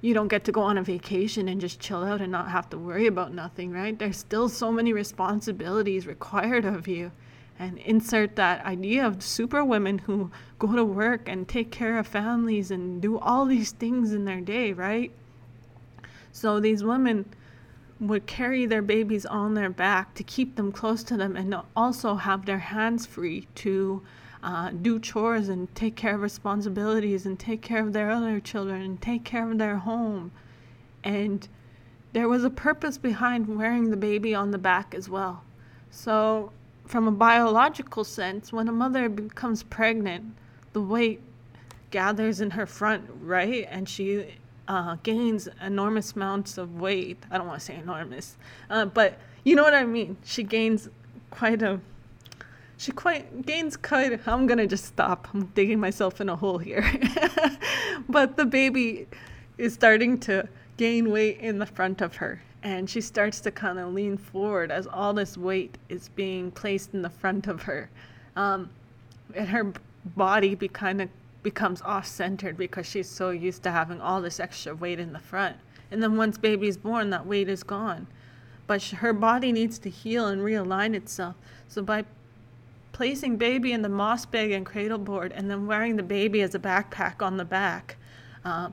you 0.00 0.14
don't 0.14 0.28
get 0.28 0.44
to 0.44 0.52
go 0.52 0.60
on 0.62 0.78
a 0.78 0.82
vacation 0.82 1.48
and 1.48 1.60
just 1.60 1.80
chill 1.80 2.02
out 2.02 2.20
and 2.20 2.32
not 2.32 2.50
have 2.50 2.68
to 2.70 2.78
worry 2.78 3.06
about 3.06 3.32
nothing, 3.32 3.70
right? 3.72 3.98
There's 3.98 4.16
still 4.16 4.48
so 4.48 4.72
many 4.72 4.92
responsibilities 4.92 6.06
required 6.06 6.64
of 6.64 6.88
you. 6.88 7.12
And 7.58 7.78
insert 7.78 8.34
that 8.36 8.64
idea 8.64 9.06
of 9.06 9.22
super 9.22 9.64
women 9.64 9.98
who 9.98 10.32
go 10.58 10.74
to 10.74 10.84
work 10.84 11.28
and 11.28 11.46
take 11.46 11.70
care 11.70 11.98
of 11.98 12.06
families 12.06 12.70
and 12.70 13.00
do 13.00 13.18
all 13.18 13.44
these 13.44 13.72
things 13.72 14.12
in 14.12 14.24
their 14.24 14.40
day, 14.40 14.72
right? 14.72 15.12
So 16.32 16.58
these 16.58 16.82
women 16.82 17.26
would 18.00 18.26
carry 18.26 18.66
their 18.66 18.82
babies 18.82 19.24
on 19.24 19.54
their 19.54 19.70
back 19.70 20.14
to 20.14 20.24
keep 20.24 20.56
them 20.56 20.72
close 20.72 21.04
to 21.04 21.16
them 21.16 21.36
and 21.36 21.54
also 21.76 22.16
have 22.16 22.46
their 22.46 22.58
hands 22.58 23.06
free 23.06 23.46
to 23.56 24.02
uh, 24.42 24.70
do 24.70 24.98
chores 24.98 25.48
and 25.48 25.72
take 25.74 25.94
care 25.94 26.14
of 26.16 26.20
responsibilities 26.20 27.26
and 27.26 27.38
take 27.38 27.62
care 27.62 27.80
of 27.80 27.92
their 27.92 28.10
other 28.10 28.40
children 28.40 28.82
and 28.82 29.00
take 29.00 29.24
care 29.24 29.50
of 29.50 29.58
their 29.58 29.76
home. 29.76 30.32
And 31.04 31.46
there 32.12 32.28
was 32.28 32.44
a 32.44 32.50
purpose 32.50 32.98
behind 32.98 33.56
wearing 33.56 33.90
the 33.90 33.96
baby 33.96 34.34
on 34.34 34.50
the 34.50 34.58
back 34.58 34.94
as 34.94 35.08
well. 35.08 35.44
So, 35.90 36.52
from 36.86 37.06
a 37.06 37.12
biological 37.12 38.04
sense, 38.04 38.52
when 38.52 38.68
a 38.68 38.72
mother 38.72 39.08
becomes 39.08 39.62
pregnant, 39.62 40.34
the 40.72 40.80
weight 40.80 41.20
gathers 41.90 42.40
in 42.40 42.50
her 42.50 42.66
front, 42.66 43.08
right? 43.20 43.66
And 43.70 43.88
she 43.88 44.26
uh, 44.68 44.96
gains 45.02 45.48
enormous 45.64 46.12
amounts 46.12 46.58
of 46.58 46.80
weight. 46.80 47.18
I 47.30 47.38
don't 47.38 47.46
want 47.46 47.60
to 47.60 47.64
say 47.64 47.76
enormous, 47.76 48.36
uh, 48.68 48.86
but 48.86 49.18
you 49.44 49.54
know 49.54 49.62
what 49.62 49.74
I 49.74 49.84
mean. 49.84 50.16
She 50.24 50.42
gains 50.42 50.88
quite 51.30 51.62
a 51.62 51.80
she 52.82 52.90
quite 52.90 53.46
gains 53.46 53.76
quite 53.76 54.26
i'm 54.26 54.46
gonna 54.48 54.66
just 54.66 54.86
stop. 54.86 55.28
I'm 55.32 55.46
digging 55.54 55.78
myself 55.78 56.20
in 56.20 56.28
a 56.28 56.34
hole 56.36 56.58
here. 56.58 56.84
But 58.08 58.36
the 58.36 58.44
baby 58.44 59.06
is 59.56 59.74
starting 59.74 60.18
to 60.20 60.48
gain 60.76 61.10
weight 61.10 61.38
in 61.38 61.58
the 61.58 61.66
front 61.66 62.00
of 62.00 62.16
her. 62.16 62.42
And 62.64 62.90
she 62.90 63.00
starts 63.00 63.40
to 63.42 63.52
kind 63.52 63.78
of 63.78 63.94
lean 63.94 64.16
forward 64.16 64.72
as 64.72 64.88
all 64.88 65.14
this 65.14 65.38
weight 65.38 65.78
is 65.88 66.08
being 66.08 66.50
placed 66.50 66.94
in 66.94 67.02
the 67.02 67.10
front 67.10 67.46
of 67.46 67.62
her. 67.62 67.88
Um, 68.34 68.68
and 69.34 69.48
her 69.48 69.72
body 70.16 70.56
be 70.56 70.66
kind 70.66 71.00
of 71.00 71.08
becomes 71.44 71.82
off-centered 71.82 72.56
because 72.56 72.86
she's 72.86 73.08
so 73.08 73.30
used 73.30 73.62
to 73.62 73.70
having 73.70 74.00
all 74.00 74.20
this 74.20 74.40
extra 74.40 74.74
weight 74.74 74.98
in 74.98 75.12
the 75.12 75.20
front. 75.20 75.56
And 75.92 76.02
then 76.02 76.16
once 76.16 76.36
baby's 76.38 76.76
born 76.76 77.10
that 77.10 77.26
weight 77.26 77.48
is 77.48 77.62
gone. 77.62 78.08
But 78.66 78.82
her 78.82 79.12
body 79.12 79.52
needs 79.52 79.78
to 79.80 79.90
heal 79.90 80.26
and 80.26 80.42
realign 80.42 80.94
itself. 80.94 81.36
So 81.68 81.82
by 81.82 82.04
placing 83.02 83.36
baby 83.36 83.72
in 83.72 83.82
the 83.82 83.88
moss 83.88 84.24
bag 84.24 84.52
and 84.52 84.64
cradle 84.64 84.96
board 84.96 85.32
and 85.32 85.50
then 85.50 85.66
wearing 85.66 85.96
the 85.96 86.02
baby 86.04 86.40
as 86.40 86.54
a 86.54 86.58
backpack 86.60 87.20
on 87.20 87.36
the 87.36 87.44
back. 87.44 87.96
Uh, 88.44 88.68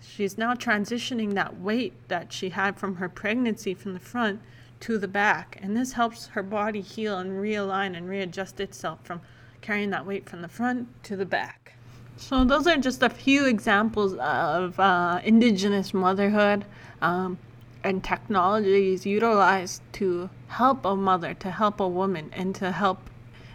she's 0.00 0.38
now 0.38 0.54
transitioning 0.54 1.34
that 1.34 1.60
weight 1.60 1.92
that 2.08 2.32
she 2.32 2.48
had 2.48 2.78
from 2.78 2.96
her 2.96 3.10
pregnancy 3.10 3.74
from 3.74 3.92
the 3.92 4.00
front 4.00 4.40
to 4.80 4.96
the 4.96 5.06
back. 5.06 5.58
And 5.60 5.76
this 5.76 5.92
helps 5.92 6.28
her 6.28 6.42
body 6.42 6.80
heal 6.80 7.18
and 7.18 7.32
realign 7.32 7.94
and 7.94 8.08
readjust 8.08 8.58
itself 8.58 9.00
from 9.04 9.20
carrying 9.60 9.90
that 9.90 10.06
weight 10.06 10.30
from 10.30 10.40
the 10.40 10.48
front 10.48 10.88
to 11.04 11.14
the 11.14 11.26
back. 11.26 11.74
So, 12.16 12.42
those 12.42 12.66
are 12.66 12.78
just 12.78 13.02
a 13.02 13.10
few 13.10 13.44
examples 13.44 14.14
of 14.14 14.80
uh, 14.80 15.20
indigenous 15.22 15.92
motherhood 15.92 16.64
um, 17.02 17.36
and 17.82 18.02
technologies 18.02 19.04
utilized 19.04 19.82
to 19.92 20.30
help 20.48 20.86
a 20.86 20.96
mother, 20.96 21.34
to 21.34 21.50
help 21.50 21.80
a 21.80 21.88
woman, 21.88 22.30
and 22.32 22.54
to 22.54 22.72
help 22.72 23.10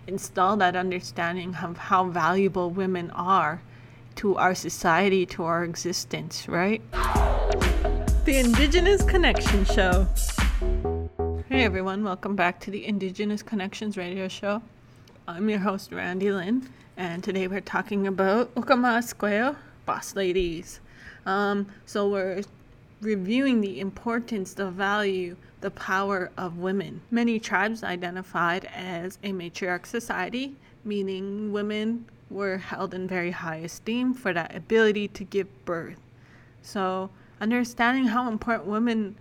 install 0.10 0.58
that 0.58 0.76
understanding 0.76 1.56
of 1.62 1.78
how 1.78 2.04
valuable 2.06 2.72
women 2.72 3.12
are 3.12 3.62
to 4.16 4.36
our 4.38 4.56
society, 4.56 5.24
to 5.24 5.44
our 5.44 5.64
existence, 5.64 6.48
right? 6.48 6.82
The 8.26 8.40
Indigenous 8.40 9.04
Connection 9.04 9.66
Show. 9.66 10.08
Hey 11.48 11.64
everyone, 11.64 12.04
welcome 12.04 12.36
back 12.36 12.60
to 12.62 12.72
the 12.72 12.88
Indigenous 12.88 13.44
Connections 13.44 13.98
Radio 13.98 14.28
Show. 14.28 14.64
I'm 15.28 15.48
your 15.48 15.60
host, 15.60 15.92
Randi 15.92 16.32
Lynn, 16.32 16.68
and 16.98 17.24
today 17.24 17.48
we're 17.48 17.62
talking 17.62 18.08
about 18.08 18.54
Okama 18.56 18.98
Esqueo 18.98 19.56
Boss 19.86 20.16
Ladies. 20.16 20.80
Um, 21.28 21.68
so 21.86 22.10
we're 22.10 22.42
reviewing 23.02 23.62
the 23.62 23.80
importance, 23.80 24.56
the 24.56 24.72
value, 24.72 25.36
the 25.62 25.72
power 25.72 26.32
of 26.38 26.58
women. 26.58 27.02
Many 27.12 27.40
tribes 27.40 27.84
identified 27.84 28.66
as 28.74 29.20
a 29.24 29.32
matriarch 29.32 29.86
society, 29.86 30.56
meaning 30.84 31.52
women 31.52 32.06
were 32.30 32.58
held 32.58 32.94
in 32.94 33.08
very 33.08 33.32
high 33.32 33.58
esteem 33.58 34.14
for 34.14 34.34
that 34.34 34.56
ability 34.56 35.08
to 35.10 35.24
give 35.24 35.66
birth. 35.66 36.00
So, 36.62 37.10
understanding 37.42 38.06
how 38.06 38.30
important 38.30 38.68
women 38.70 39.16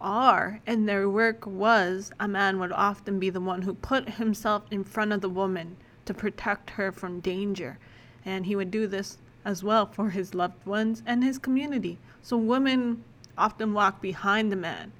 are 0.00 0.60
and 0.66 0.88
their 0.88 1.08
work 1.08 1.46
was, 1.46 2.12
a 2.20 2.28
man 2.28 2.58
would 2.58 2.72
often 2.72 3.18
be 3.18 3.30
the 3.30 3.40
one 3.40 3.62
who 3.62 3.74
put 3.74 4.08
himself 4.10 4.64
in 4.70 4.84
front 4.84 5.12
of 5.12 5.20
the 5.20 5.28
woman 5.28 5.76
to 6.04 6.14
protect 6.14 6.70
her 6.70 6.92
from 6.92 7.20
danger. 7.20 7.78
And 8.24 8.46
he 8.46 8.56
would 8.56 8.70
do 8.70 8.86
this 8.86 9.18
as 9.44 9.64
well 9.64 9.86
for 9.86 10.10
his 10.10 10.34
loved 10.34 10.66
ones 10.66 11.02
and 11.06 11.24
his 11.24 11.38
community. 11.38 11.98
So, 12.22 12.36
women 12.36 13.02
often 13.38 13.72
walk 13.72 14.00
behind 14.00 14.52
the 14.52 14.56
man. 14.56 14.92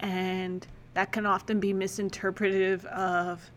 And 0.00 0.66
that 0.94 1.12
can 1.12 1.26
often 1.26 1.60
be 1.60 1.72
misinterpretive 1.72 2.84
of 2.86 3.50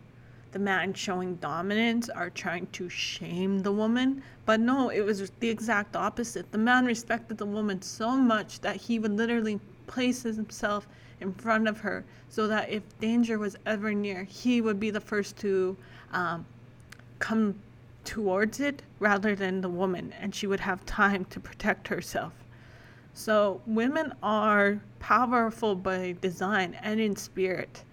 the 0.52 0.58
man 0.58 0.92
showing 0.92 1.36
dominance 1.36 2.10
or 2.14 2.30
trying 2.30 2.66
to 2.68 2.88
shame 2.88 3.60
the 3.60 3.72
woman. 3.72 4.22
But 4.44 4.60
no, 4.60 4.90
it 4.90 5.00
was 5.00 5.30
the 5.40 5.48
exact 5.48 5.96
opposite. 5.96 6.50
The 6.52 6.58
man 6.58 6.84
respected 6.84 7.38
the 7.38 7.46
woman 7.46 7.80
so 7.80 8.16
much 8.16 8.60
that 8.60 8.76
he 8.76 8.98
would 8.98 9.12
literally 9.12 9.58
place 9.86 10.22
himself 10.22 10.86
in 11.20 11.32
front 11.32 11.68
of 11.68 11.80
her 11.80 12.04
so 12.28 12.46
that 12.48 12.68
if 12.68 12.82
danger 12.98 13.38
was 13.38 13.56
ever 13.66 13.94
near, 13.94 14.24
he 14.24 14.60
would 14.60 14.78
be 14.78 14.90
the 14.90 15.00
first 15.00 15.36
to 15.38 15.76
um, 16.12 16.44
come 17.18 17.54
towards 18.04 18.60
it 18.60 18.82
rather 18.98 19.34
than 19.34 19.60
the 19.60 19.68
woman, 19.68 20.12
and 20.20 20.34
she 20.34 20.46
would 20.46 20.60
have 20.60 20.84
time 20.86 21.24
to 21.26 21.40
protect 21.40 21.88
herself. 21.88 22.32
So, 23.14 23.60
women 23.66 24.14
are 24.22 24.80
powerful 24.98 25.74
by 25.74 26.16
design 26.20 26.76
and 26.82 26.98
in 27.00 27.14
spirit. 27.16 27.84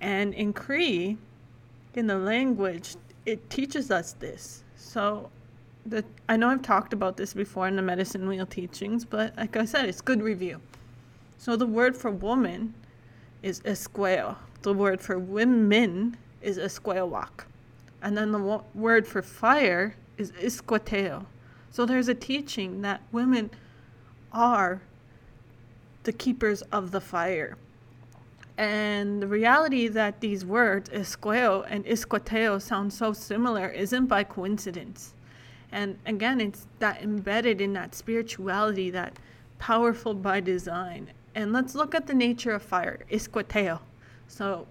And 0.00 0.32
in 0.34 0.52
Cree, 0.52 1.18
in 1.94 2.06
the 2.06 2.18
language, 2.18 2.96
it 3.26 3.50
teaches 3.50 3.90
us 3.90 4.14
this. 4.14 4.64
So, 4.76 5.30
the, 5.86 6.04
I 6.28 6.36
know 6.36 6.48
I've 6.48 6.62
talked 6.62 6.92
about 6.94 7.16
this 7.16 7.34
before 7.34 7.68
in 7.68 7.76
the 7.76 7.82
medicine 7.82 8.26
wheel 8.26 8.46
teachings, 8.46 9.04
but 9.04 9.36
like 9.36 9.56
I 9.56 9.66
said, 9.66 9.84
it's 9.84 10.00
good 10.00 10.22
review. 10.22 10.60
So, 11.36 11.56
the 11.56 11.66
word 11.66 11.96
for 11.96 12.10
woman 12.10 12.72
is 13.42 13.60
esqueo. 13.60 14.36
The 14.62 14.72
word 14.72 15.00
for 15.00 15.18
women 15.18 16.16
is 16.40 16.56
esqueowak. 16.58 17.44
And 18.02 18.16
then 18.16 18.32
the 18.32 18.38
wo- 18.38 18.64
word 18.74 19.06
for 19.06 19.20
fire 19.20 19.94
is 20.16 20.32
isquateo. 20.32 21.26
So, 21.70 21.84
there's 21.84 22.08
a 22.08 22.14
teaching 22.14 22.80
that 22.80 23.02
women 23.12 23.50
are 24.34 24.82
the 26.02 26.12
keepers 26.12 26.62
of 26.72 26.90
the 26.90 27.00
fire. 27.00 27.56
And 28.58 29.20
the 29.22 29.26
reality 29.26 29.88
that 29.88 30.20
these 30.20 30.44
words, 30.44 30.90
esqueo 30.90 31.64
and 31.68 31.84
isquateo, 31.86 32.60
sound 32.60 32.92
so 32.92 33.12
similar 33.12 33.68
isn't 33.68 34.06
by 34.06 34.22
coincidence. 34.24 35.14
And 35.72 35.98
again, 36.06 36.40
it's 36.40 36.66
that 36.78 37.02
embedded 37.02 37.60
in 37.60 37.72
that 37.72 37.94
spirituality, 37.94 38.90
that 38.90 39.18
powerful 39.58 40.14
by 40.14 40.40
design. 40.40 41.10
And 41.34 41.52
let's 41.52 41.74
look 41.74 41.96
at 41.96 42.06
the 42.06 42.14
nature 42.14 42.52
of 42.52 42.62
fire, 42.62 43.00
isquateo. 43.10 43.80
So, 44.28 44.66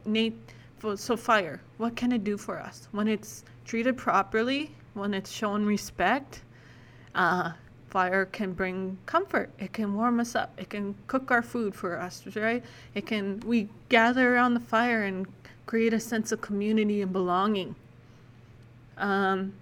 so 0.95 1.17
fire, 1.17 1.59
what 1.77 1.95
can 1.97 2.13
it 2.13 2.23
do 2.23 2.37
for 2.37 2.57
us? 2.57 2.87
When 2.91 3.09
it's 3.09 3.43
treated 3.65 3.97
properly, 3.97 4.71
when 4.93 5.13
it's 5.13 5.31
shown 5.31 5.65
respect, 5.65 6.41
uh, 7.15 7.51
fire 7.93 8.25
can 8.25 8.53
bring 8.53 8.97
comfort. 9.05 9.49
It 9.59 9.71
can 9.71 9.93
warm 9.93 10.19
us 10.19 10.33
up. 10.35 10.51
It 10.57 10.69
can 10.69 10.95
cook 11.07 11.29
our 11.29 11.43
food 11.43 11.75
for 11.75 11.99
us 11.99 12.15
right? 12.35 12.63
It 12.95 13.05
can 13.05 13.39
we 13.45 13.69
gather 13.89 14.25
around 14.33 14.55
the 14.55 14.65
fire 14.75 15.03
and 15.03 15.27
create 15.67 15.93
a 15.93 15.99
sense 15.99 16.31
of 16.31 16.41
community 16.41 17.01
and 17.03 17.13
belonging. 17.13 17.75
Um, 18.97 19.53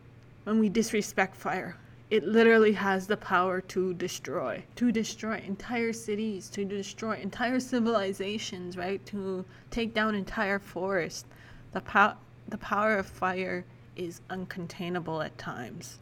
when 0.46 0.60
we 0.60 0.70
disrespect 0.70 1.36
fire 1.36 1.76
it 2.10 2.26
literally 2.26 2.74
has 2.74 3.08
the 3.08 3.16
power 3.16 3.62
to 3.62 3.94
destroy 3.94 4.62
to 4.76 4.92
destroy 4.92 5.42
entire 5.46 5.94
cities 5.94 6.50
to 6.50 6.66
destroy 6.66 7.16
entire 7.18 7.60
civilizations 7.60 8.76
right? 8.76 9.06
To 9.06 9.46
take 9.70 9.94
down 9.94 10.16
entire 10.16 10.60
forests 10.60 11.26
the, 11.72 11.82
po- 11.82 12.18
the 12.50 12.58
power 12.58 12.98
of 12.98 13.06
fire 13.06 13.64
is 13.96 14.22
uncontainable 14.30 15.24
at 15.24 15.38
times. 15.38 16.00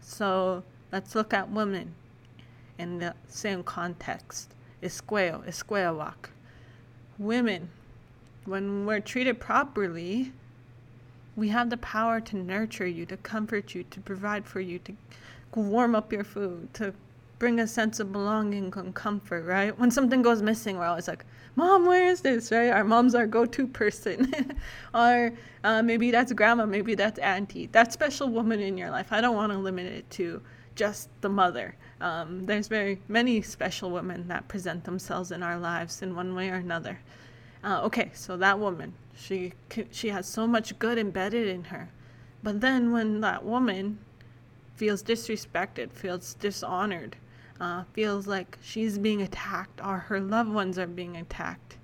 So 0.00 0.62
Let's 0.90 1.14
look 1.14 1.34
at 1.34 1.50
women 1.50 1.94
in 2.78 2.98
the 2.98 3.14
same 3.28 3.62
context. 3.62 4.54
Esqueo, 4.82 5.46
esqueowak. 5.46 6.30
Women, 7.18 7.68
when 8.44 8.86
we're 8.86 9.00
treated 9.00 9.40
properly, 9.40 10.32
we 11.36 11.48
have 11.48 11.70
the 11.70 11.76
power 11.76 12.20
to 12.20 12.36
nurture 12.36 12.86
you, 12.86 13.06
to 13.06 13.16
comfort 13.18 13.74
you, 13.74 13.84
to 13.84 14.00
provide 14.00 14.46
for 14.46 14.60
you, 14.60 14.78
to 14.80 14.94
warm 15.54 15.94
up 15.94 16.12
your 16.12 16.24
food, 16.24 16.72
to 16.74 16.94
bring 17.38 17.60
a 17.60 17.66
sense 17.66 18.00
of 18.00 18.12
belonging 18.12 18.72
and 18.76 18.94
comfort, 18.94 19.44
right? 19.44 19.78
When 19.78 19.90
something 19.90 20.22
goes 20.22 20.42
missing, 20.42 20.78
we're 20.78 20.86
always 20.86 21.06
like, 21.06 21.24
Mom, 21.54 21.86
where 21.86 22.08
is 22.08 22.20
this, 22.20 22.50
right? 22.50 22.70
Our 22.70 22.84
mom's 22.84 23.14
our 23.14 23.26
go 23.26 23.44
to 23.44 23.66
person. 23.66 24.32
or 24.94 25.32
uh, 25.64 25.82
maybe 25.82 26.10
that's 26.10 26.32
grandma, 26.32 26.66
maybe 26.66 26.94
that's 26.94 27.18
auntie, 27.18 27.66
that 27.72 27.92
special 27.92 28.28
woman 28.28 28.60
in 28.60 28.76
your 28.76 28.90
life. 28.90 29.08
I 29.12 29.20
don't 29.20 29.36
want 29.36 29.52
to 29.52 29.58
limit 29.58 29.86
it 29.86 30.08
to 30.10 30.40
just 30.78 31.08
the 31.20 31.28
mother. 31.28 31.74
Um, 32.00 32.46
there's 32.46 32.68
very 32.68 33.00
many 33.08 33.42
special 33.42 33.90
women 33.90 34.28
that 34.28 34.46
present 34.46 34.84
themselves 34.84 35.32
in 35.32 35.42
our 35.42 35.58
lives 35.58 36.00
in 36.00 36.14
one 36.14 36.34
way 36.36 36.48
or 36.48 36.54
another. 36.54 37.00
Uh, 37.64 37.82
okay, 37.82 38.10
so 38.14 38.36
that 38.36 38.58
woman, 38.58 38.94
she 39.14 39.52
she 39.90 40.08
has 40.10 40.26
so 40.26 40.46
much 40.46 40.78
good 40.78 40.96
embedded 40.96 41.48
in 41.48 41.64
her, 41.64 41.88
but 42.44 42.60
then 42.60 42.92
when 42.92 43.20
that 43.20 43.44
woman 43.44 43.98
feels 44.76 45.02
disrespected, 45.02 45.90
feels 45.90 46.34
dishonored, 46.34 47.16
uh, 47.60 47.82
feels 47.92 48.28
like 48.28 48.56
she's 48.62 48.96
being 48.96 49.20
attacked 49.20 49.80
or 49.84 49.98
her 49.98 50.20
loved 50.20 50.50
ones 50.50 50.78
are 50.78 50.86
being 50.86 51.16
attacked, 51.16 51.76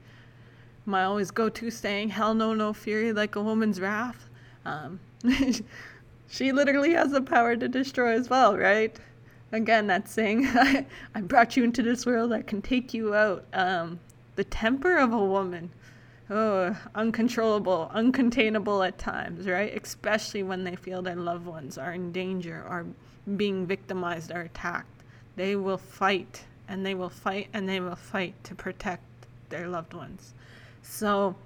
my 0.87 1.03
always 1.03 1.33
go-to 1.33 1.69
saying, 1.73 2.11
"Hell 2.11 2.35
no, 2.35 2.55
no 2.55 2.73
fury 2.73 3.13
like 3.13 3.35
a 3.35 3.43
woman's 3.43 3.81
wrath." 3.81 4.31
Um, 4.65 5.01
she 6.29 6.53
literally 6.53 6.93
has 6.93 7.13
the 7.13 7.23
power 7.23 7.57
to 7.57 7.69
destroy 7.69 8.13
as 8.13 8.31
well, 8.31 8.57
right? 8.57 8.97
Again, 9.53 9.87
that 9.87 10.09
saying, 10.09 10.47
I 11.15 11.21
brought 11.21 11.57
you 11.57 11.65
into 11.65 11.83
this 11.83 12.07
world, 12.07 12.33
I 12.33 12.43
can 12.43 12.61
take 12.61 12.93
you 12.93 13.15
out. 13.15 13.45
Um, 13.53 14.01
the 14.37 14.45
temper 14.45 14.97
of 14.97 15.13
a 15.13 15.25
woman, 15.25 15.71
oh, 16.31 16.77
uncontrollable, 16.95 17.91
uncontainable 17.95 18.87
at 18.87 18.99
times, 18.99 19.47
right? 19.47 19.81
Especially 19.81 20.43
when 20.43 20.65
they 20.65 20.77
feel 20.77 21.03
their 21.03 21.17
loved 21.17 21.47
ones 21.47 21.79
are 21.79 21.93
in 21.93 22.11
danger 22.11 22.65
are 22.69 22.85
being 23.37 23.67
victimized 23.67 24.31
or 24.33 24.43
attacked. 24.43 25.03
They 25.37 25.57
will 25.57 25.79
fight 25.79 26.45
and 26.69 26.85
they 26.85 26.95
will 26.95 27.09
fight 27.09 27.49
and 27.53 27.69
they 27.69 27.81
will 27.81 27.97
fight 27.97 28.35
to 28.45 28.55
protect 28.55 29.03
their 29.51 29.69
loved 29.69 29.95
ones. 29.95 30.35
So, 30.83 31.37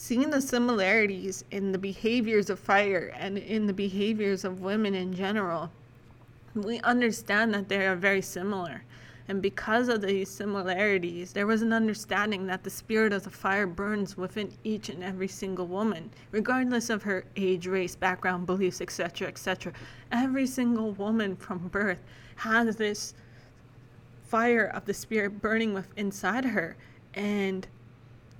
seeing 0.00 0.30
the 0.30 0.40
similarities 0.40 1.44
in 1.50 1.72
the 1.72 1.78
behaviors 1.78 2.48
of 2.48 2.58
fire 2.58 3.12
and 3.18 3.36
in 3.36 3.66
the 3.66 3.72
behaviors 3.72 4.46
of 4.46 4.62
women 4.62 4.94
in 4.94 5.12
general, 5.12 5.70
we 6.54 6.80
understand 6.80 7.52
that 7.52 7.68
they 7.68 7.86
are 7.86 7.94
very 7.94 8.22
similar. 8.22 8.82
And 9.28 9.42
because 9.42 9.90
of 9.90 10.00
these 10.00 10.30
similarities, 10.30 11.34
there 11.34 11.46
was 11.46 11.60
an 11.60 11.74
understanding 11.74 12.46
that 12.46 12.64
the 12.64 12.70
spirit 12.70 13.12
of 13.12 13.24
the 13.24 13.30
fire 13.30 13.66
burns 13.66 14.16
within 14.16 14.50
each 14.64 14.88
and 14.88 15.04
every 15.04 15.28
single 15.28 15.66
woman, 15.66 16.08
regardless 16.30 16.88
of 16.88 17.02
her 17.02 17.26
age, 17.36 17.66
race, 17.66 17.94
background, 17.94 18.46
beliefs, 18.46 18.80
etc., 18.80 19.28
etc. 19.28 19.74
Every 20.12 20.46
single 20.46 20.92
woman 20.92 21.36
from 21.36 21.68
birth 21.68 22.00
has 22.36 22.74
this 22.74 23.12
fire 24.24 24.68
of 24.68 24.86
the 24.86 24.94
spirit 24.94 25.42
burning 25.42 25.74
with 25.74 25.88
inside 25.98 26.46
her 26.46 26.74
and 27.12 27.66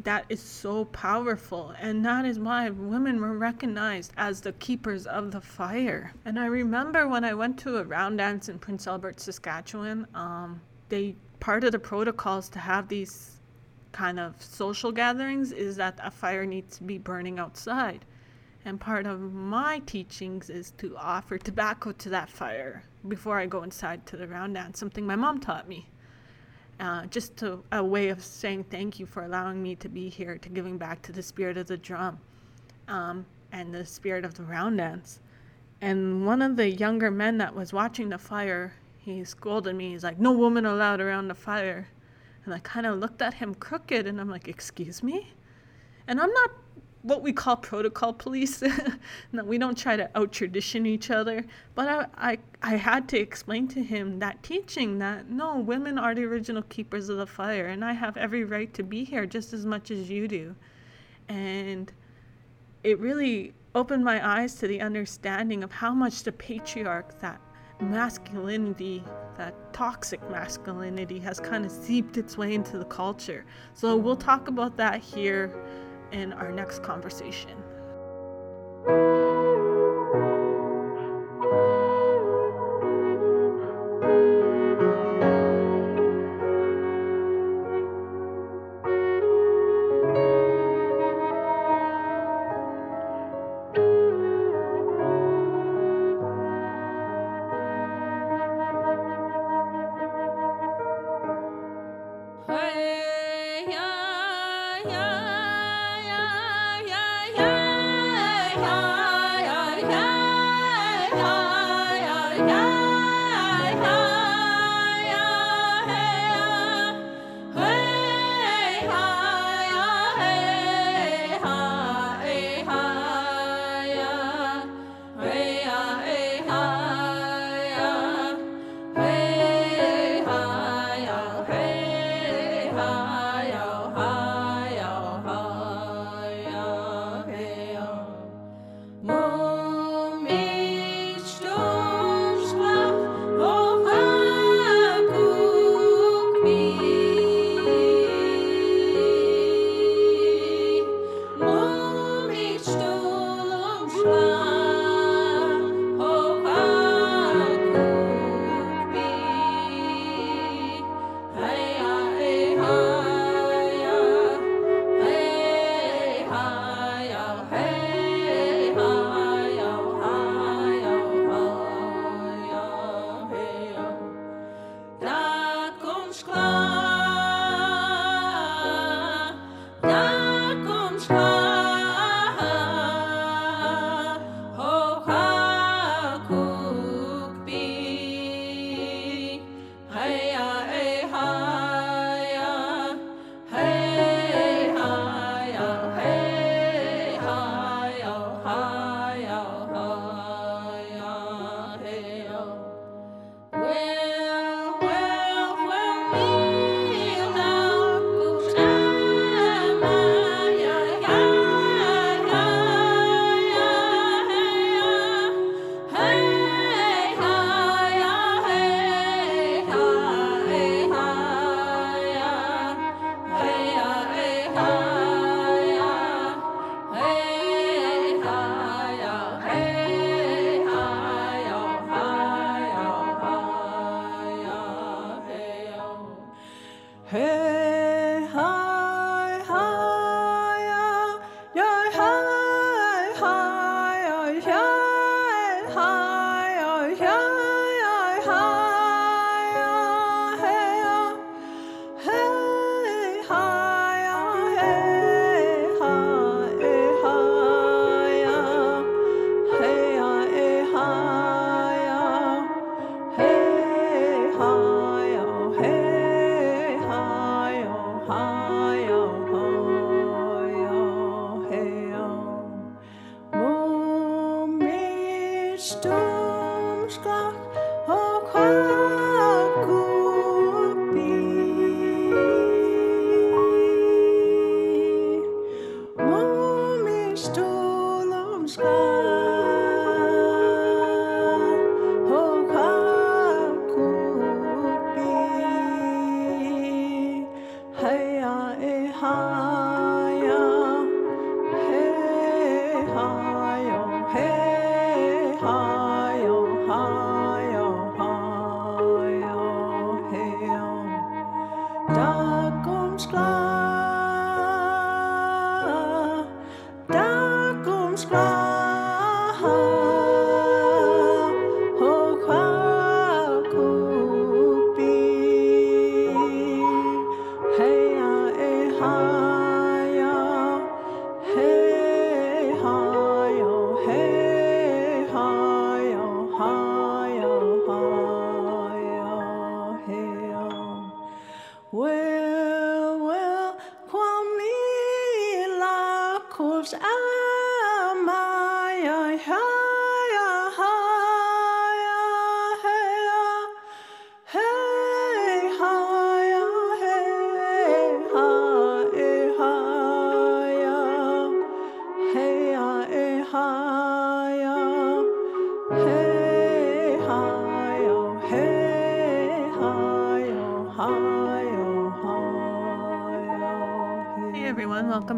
that 0.05 0.25
is 0.29 0.41
so 0.41 0.87
powerful. 0.87 1.75
And 1.79 2.05
that 2.05 2.25
is 2.25 2.39
why 2.39 2.71
women 2.71 3.21
were 3.21 3.37
recognized 3.37 4.13
as 4.17 4.41
the 4.41 4.53
keepers 4.53 5.07
of 5.07 5.31
the 5.31 5.41
fire. 5.41 6.13
And 6.25 6.39
i 6.39 6.47
remember 6.47 7.09
when 7.09 7.25
i 7.25 7.35
went 7.35 7.59
to 7.61 7.79
a 7.79 7.85
round 7.85 8.19
dance 8.19 8.49
in 8.49 8.59
prince 8.59 8.87
albert 8.87 9.21
saskatchewan 9.21 10.07
um, 10.15 10.61
they 10.89 11.17
part 11.41 11.65
of 11.65 11.73
the 11.73 11.79
protocols 11.79 12.49
to 12.51 12.59
have 12.59 12.89
these 12.89 13.39
kind 13.93 14.21
of 14.21 14.41
social 14.43 14.93
gatherings 14.93 15.53
is 15.53 15.77
that 15.77 15.99
a 16.03 16.11
fire 16.11 16.47
needs 16.47 16.77
to 16.77 16.85
be 16.85 16.99
burning 16.99 17.39
outside. 17.39 18.05
And 18.65 18.79
part 18.79 19.07
of 19.07 19.21
my 19.33 19.81
teachings 19.81 20.51
is 20.51 20.71
to 20.73 20.97
offer 20.97 21.39
tobacco 21.39 21.93
to 21.93 22.09
that 22.11 22.29
fire 22.29 22.85
before 23.09 23.39
i 23.39 23.47
go 23.47 23.63
inside 23.63 24.05
to 24.05 24.17
the 24.19 24.29
round 24.29 24.55
dance 24.55 24.79
something 24.79 25.07
my 25.07 25.17
mom 25.17 25.41
taught 25.41 25.67
me 25.67 25.89
uh, 26.81 27.05
just 27.07 27.37
to, 27.37 27.63
a 27.73 27.85
way 27.85 28.09
of 28.09 28.25
saying 28.25 28.65
thank 28.65 28.99
you 28.99 29.07
for 29.07 29.23
allowing 29.25 29.63
me 29.63 29.77
to 29.77 29.89
be 29.89 30.09
here, 30.09 30.39
to 30.39 30.49
giving 30.49 30.79
back 30.79 31.03
to 31.03 31.13
the 31.13 31.23
spirit 31.23 31.57
of 31.59 31.67
the 31.67 31.77
drum 31.77 32.19
um, 32.89 33.25
and 33.53 33.73
the 33.73 33.85
spirit 33.85 34.25
of 34.25 34.35
the 34.35 34.43
round 34.43 34.79
dance. 34.79 35.21
And 35.83 36.27
one 36.27 36.43
of 36.43 36.57
the 36.57 36.69
younger 36.69 37.11
men 37.11 37.39
that 37.39 37.55
was 37.55 37.73
watching 37.73 38.09
the 38.09 38.19
fire, 38.19 38.73
he 38.99 39.25
scolded 39.25 39.77
me. 39.77 39.93
He's 39.93 40.05
like, 40.05 40.19
No 40.19 40.33
woman 40.33 40.67
allowed 40.67 41.01
around 41.01 41.29
the 41.29 41.35
fire. 41.35 41.87
And 42.45 42.55
I 42.55 42.59
kind 42.61 42.87
of 42.87 42.99
looked 42.99 43.23
at 43.23 43.35
him 43.35 43.55
crooked 43.55 44.07
and 44.07 44.21
I'm 44.21 44.29
like, 44.29 44.49
Excuse 44.49 45.03
me? 45.03 45.33
And 46.07 46.21
I'm 46.21 46.33
not 46.33 46.51
what 47.03 47.23
we 47.23 47.33
call 47.33 47.57
protocol 47.57 48.13
police. 48.13 48.63
no, 49.33 49.45
we 49.45 49.59
don't 49.59 49.77
try 49.77 49.97
to 49.97 50.11
out 50.15 50.33
tradition 50.33 50.87
each 50.87 51.11
other. 51.11 51.45
But 51.75 51.89
I, 51.89 52.07
I, 52.33 52.39
I 52.63 52.77
had 52.77 53.09
to 53.11 53.19
explain 53.19 53.69
to 53.69 53.83
him 53.83 54.19
that 54.19 54.43
teaching 54.43 54.99
that 54.99 55.31
no, 55.31 55.59
women 55.59 55.99
are 55.99 56.15
the 56.15 56.25
original 56.25 56.63
keepers 56.63 57.09
of 57.09 57.19
the 57.19 57.27
fire, 57.27 57.67
and 57.67 57.85
I 57.85 57.93
have 57.93 58.17
every 58.17 58.45
right 58.45 58.73
to 58.75 58.83
be 58.83 59.05
here 59.05 59.27
just 59.27 59.53
as 59.53 59.65
much 59.65 59.91
as 59.91 60.11
you 60.11 60.29
do. 60.29 60.55
And 61.29 61.93
it 62.83 62.99
really 62.99 63.55
opened 63.75 64.05
my 64.05 64.27
eyes 64.27 64.57
to 64.57 64.67
the 64.67 64.81
understanding 64.81 65.63
of 65.63 65.71
how 65.71 65.95
much 65.95 66.23
the 66.25 66.33
patriarch, 66.33 67.19
that 67.21 67.41
masculinity, 67.81 69.03
that 69.39 69.55
toxic 69.73 70.21
masculinity, 70.31 71.19
has 71.19 71.41
kind 71.41 71.65
of 71.65 71.71
seeped 71.71 72.19
its 72.19 72.37
way 72.37 72.53
into 72.55 72.79
the 72.79 72.85
culture. 72.85 73.47
So 73.75 73.97
we'll 73.97 74.17
talk 74.17 74.49
about 74.49 74.77
that 74.77 75.01
here 75.01 75.51
in 76.13 76.33
our 76.35 76.51
next 76.51 76.83
conversation. 76.83 77.63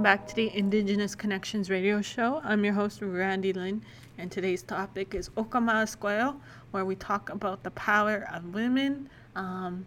Back 0.02 0.26
to 0.26 0.36
the 0.36 0.54
Indigenous 0.54 1.14
Connections 1.14 1.70
radio 1.70 2.02
show. 2.02 2.42
I'm 2.44 2.62
your 2.64 2.74
host, 2.74 3.00
Randi 3.00 3.54
Lynn, 3.54 3.82
and 4.18 4.30
today's 4.30 4.62
topic 4.62 5.14
is 5.14 5.30
Okama 5.30 5.72
Esqueo, 5.84 6.36
where 6.70 6.84
we 6.84 6.96
talk 6.96 7.30
about 7.30 7.62
the 7.62 7.70
power 7.70 8.28
of 8.30 8.52
women, 8.52 9.08
um, 9.34 9.86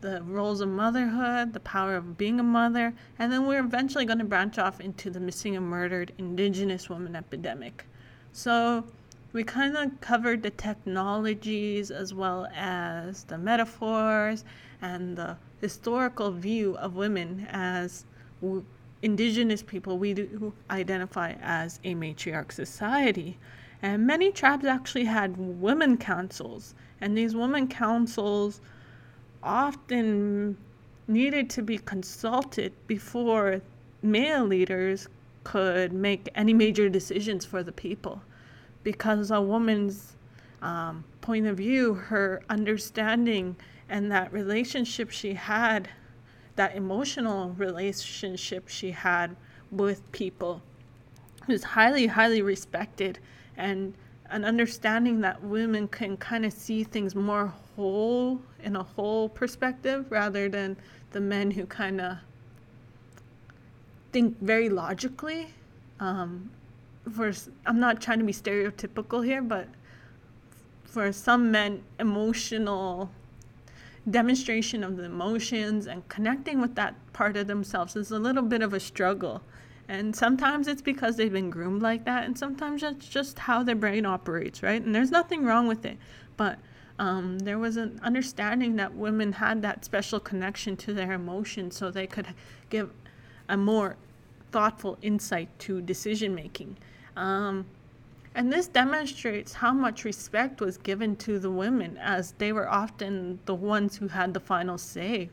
the 0.00 0.20
roles 0.22 0.60
of 0.60 0.68
motherhood, 0.68 1.52
the 1.52 1.60
power 1.60 1.94
of 1.94 2.18
being 2.18 2.40
a 2.40 2.42
mother, 2.42 2.92
and 3.20 3.32
then 3.32 3.46
we're 3.46 3.60
eventually 3.60 4.04
going 4.04 4.18
to 4.18 4.24
branch 4.24 4.58
off 4.58 4.80
into 4.80 5.10
the 5.10 5.20
missing 5.20 5.56
and 5.56 5.64
murdered 5.64 6.12
Indigenous 6.18 6.90
woman 6.90 7.14
epidemic. 7.14 7.86
So, 8.32 8.84
we 9.32 9.44
kind 9.44 9.76
of 9.76 10.00
covered 10.00 10.42
the 10.42 10.50
technologies 10.50 11.92
as 11.92 12.12
well 12.12 12.48
as 12.52 13.22
the 13.24 13.38
metaphors 13.38 14.44
and 14.80 15.16
the 15.16 15.36
historical 15.60 16.32
view 16.32 16.76
of 16.78 16.96
women 16.96 17.46
as 17.48 18.06
indigenous 19.02 19.62
people, 19.62 19.98
we 19.98 20.14
do 20.14 20.52
identify 20.70 21.34
as 21.42 21.80
a 21.84 21.94
matriarch 21.94 22.52
society. 22.52 23.38
And 23.82 24.06
many 24.06 24.30
tribes 24.30 24.64
actually 24.64 25.04
had 25.04 25.36
women 25.36 25.96
councils, 25.96 26.74
and 27.00 27.18
these 27.18 27.34
women 27.34 27.66
councils 27.66 28.60
often 29.42 30.56
needed 31.08 31.50
to 31.50 31.62
be 31.62 31.78
consulted 31.78 32.72
before 32.86 33.60
male 34.02 34.44
leaders 34.44 35.08
could 35.42 35.92
make 35.92 36.28
any 36.36 36.54
major 36.54 36.88
decisions 36.88 37.44
for 37.44 37.64
the 37.64 37.72
people. 37.72 38.22
Because 38.84 39.32
a 39.32 39.40
woman's 39.40 40.14
um, 40.60 41.04
point 41.20 41.46
of 41.46 41.56
view, 41.56 41.94
her 41.94 42.42
understanding, 42.48 43.56
and 43.88 44.10
that 44.12 44.32
relationship 44.32 45.10
she 45.10 45.34
had 45.34 45.88
that 46.56 46.76
emotional 46.76 47.50
relationship 47.50 48.68
she 48.68 48.90
had 48.90 49.36
with 49.70 50.10
people 50.12 50.62
was 51.48 51.64
highly, 51.64 52.06
highly 52.06 52.42
respected 52.42 53.18
and 53.56 53.94
an 54.30 54.44
understanding 54.44 55.20
that 55.20 55.42
women 55.42 55.86
can 55.88 56.16
kind 56.16 56.44
of 56.44 56.52
see 56.52 56.84
things 56.84 57.14
more 57.14 57.52
whole 57.76 58.40
in 58.62 58.76
a 58.76 58.82
whole 58.82 59.28
perspective 59.28 60.06
rather 60.10 60.48
than 60.48 60.76
the 61.10 61.20
men 61.20 61.50
who 61.50 61.66
kind 61.66 62.00
of 62.00 62.16
think 64.12 64.38
very 64.40 64.68
logically. 64.68 65.48
Um, 66.00 66.50
for 67.14 67.32
I'm 67.66 67.78
not 67.78 68.00
trying 68.00 68.20
to 68.20 68.24
be 68.24 68.32
stereotypical 68.32 69.24
here, 69.24 69.42
but 69.42 69.68
for 70.84 71.12
some 71.12 71.50
men, 71.50 71.82
emotional 71.98 73.10
demonstration 74.10 74.82
of 74.82 74.96
the 74.96 75.04
emotions 75.04 75.86
and 75.86 76.06
connecting 76.08 76.60
with 76.60 76.74
that 76.74 76.94
part 77.12 77.36
of 77.36 77.46
themselves 77.46 77.94
is 77.96 78.10
a 78.10 78.18
little 78.18 78.42
bit 78.42 78.62
of 78.62 78.72
a 78.72 78.80
struggle. 78.80 79.42
And 79.88 80.14
sometimes 80.14 80.68
it's 80.68 80.82
because 80.82 81.16
they've 81.16 81.32
been 81.32 81.50
groomed 81.50 81.82
like 81.82 82.04
that, 82.04 82.24
and 82.24 82.38
sometimes 82.38 82.82
it's 82.82 83.08
just 83.08 83.38
how 83.38 83.62
their 83.62 83.74
brain 83.74 84.06
operates, 84.06 84.62
right? 84.62 84.82
And 84.82 84.94
there's 84.94 85.10
nothing 85.10 85.44
wrong 85.44 85.66
with 85.66 85.84
it. 85.84 85.98
But 86.36 86.58
um, 86.98 87.40
there 87.40 87.58
was 87.58 87.76
an 87.76 88.00
understanding 88.02 88.76
that 88.76 88.94
women 88.94 89.32
had 89.32 89.62
that 89.62 89.84
special 89.84 90.20
connection 90.20 90.76
to 90.78 90.94
their 90.94 91.12
emotions 91.12 91.76
so 91.76 91.90
they 91.90 92.06
could 92.06 92.28
give 92.70 92.90
a 93.48 93.56
more 93.56 93.96
thoughtful 94.50 94.98
insight 95.02 95.48
to 95.60 95.80
decision 95.80 96.34
making. 96.34 96.76
Um, 97.16 97.66
and 98.34 98.52
this 98.52 98.66
demonstrates 98.66 99.52
how 99.52 99.72
much 99.72 100.04
respect 100.04 100.60
was 100.60 100.78
given 100.78 101.16
to 101.16 101.38
the 101.38 101.50
women, 101.50 101.98
as 101.98 102.32
they 102.32 102.52
were 102.52 102.68
often 102.68 103.38
the 103.44 103.54
ones 103.54 103.96
who 103.96 104.08
had 104.08 104.32
the 104.32 104.40
final 104.40 104.78
say. 104.78 105.28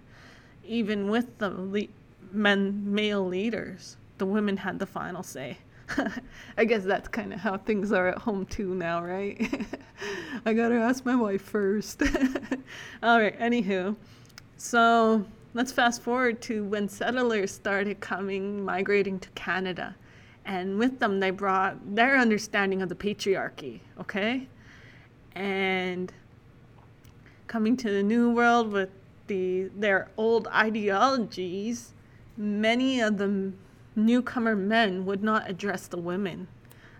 Even 0.65 1.09
with 1.09 1.37
the 1.37 1.49
le- 1.49 1.87
men, 2.31 2.83
male 2.85 3.25
leaders, 3.25 3.95
the 4.17 4.25
women 4.25 4.57
had 4.57 4.79
the 4.79 4.85
final 4.85 5.23
say. 5.23 5.57
I 6.57 6.65
guess 6.65 6.83
that's 6.83 7.07
kind 7.07 7.33
of 7.33 7.39
how 7.39 7.57
things 7.57 7.91
are 7.91 8.09
at 8.09 8.17
home 8.17 8.45
too 8.45 8.75
now, 8.75 9.03
right? 9.03 9.65
I 10.45 10.53
gotta 10.53 10.75
ask 10.75 11.05
my 11.05 11.15
wife 11.15 11.41
first. 11.41 12.03
All 13.03 13.19
right, 13.19 13.39
anywho. 13.39 13.95
So 14.57 15.25
let's 15.53 15.71
fast 15.71 16.01
forward 16.01 16.41
to 16.43 16.65
when 16.65 16.89
settlers 16.89 17.51
started 17.51 18.01
coming, 18.01 18.63
migrating 18.63 19.19
to 19.19 19.29
Canada 19.29 19.95
and 20.49 20.79
with 20.79 20.99
them 20.99 21.19
they 21.19 21.29
brought 21.29 21.95
their 21.95 22.17
understanding 22.17 22.81
of 22.81 22.89
the 22.89 22.95
patriarchy 22.95 23.79
okay? 23.99 24.47
And 25.35 26.11
coming 27.47 27.77
to 27.77 27.89
the 27.89 28.03
new 28.03 28.31
world 28.31 28.71
with 28.71 28.89
the 29.27 29.69
their 29.75 30.09
old 30.17 30.47
ideologies 30.47 31.93
many 32.35 32.99
of 32.99 33.17
the 33.17 33.51
newcomer 33.95 34.55
men 34.55 35.05
would 35.05 35.21
not 35.21 35.49
address 35.49 35.87
the 35.87 35.97
women. 35.97 36.47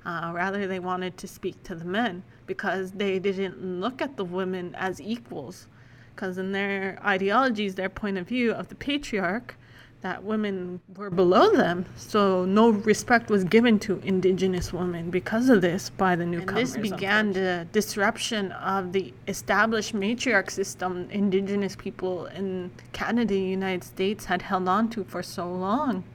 Uh, 0.05 0.31
rather 0.33 0.67
they 0.67 0.79
wanted 0.79 1.17
to 1.17 1.27
speak 1.27 1.61
to 1.63 1.75
the 1.75 1.85
men 1.85 2.21
because 2.45 2.91
they 2.91 3.19
didn't 3.19 3.61
look 3.79 4.01
at 4.01 4.17
the 4.17 4.25
women 4.25 4.75
as 4.75 4.99
equals. 5.01 5.67
Because 6.13 6.37
in 6.37 6.51
their 6.51 6.99
ideologies 7.03 7.75
their 7.75 7.89
point 7.89 8.17
of 8.17 8.27
view 8.27 8.51
of 8.51 8.67
the 8.67 8.75
patriarch 8.75 9.55
that 10.01 10.23
women 10.23 10.79
were 10.95 11.09
below 11.09 11.51
them, 11.51 11.85
so 11.97 12.45
no 12.45 12.69
respect 12.69 13.29
was 13.29 13.43
given 13.43 13.77
to 13.79 13.99
indigenous 13.99 14.71
women 14.71 15.09
because 15.09 15.49
of 15.49 15.61
this 15.61 15.89
by 15.89 16.15
the 16.15 16.25
newcomers. 16.25 16.73
And 16.73 16.83
this 16.85 16.91
began 16.91 17.33
the 17.33 17.67
disruption 17.73 18.53
of 18.53 18.93
the 18.93 19.13
established 19.27 19.93
matriarch 19.93 20.51
system 20.51 21.09
indigenous 21.11 21.75
people 21.75 22.27
in 22.27 22.71
Canada, 22.93 23.35
United 23.35 23.83
States 23.83 24.23
had 24.25 24.41
held 24.41 24.69
on 24.69 24.89
to 24.91 25.03
for 25.03 25.21
so 25.21 25.51
long. 25.51 26.05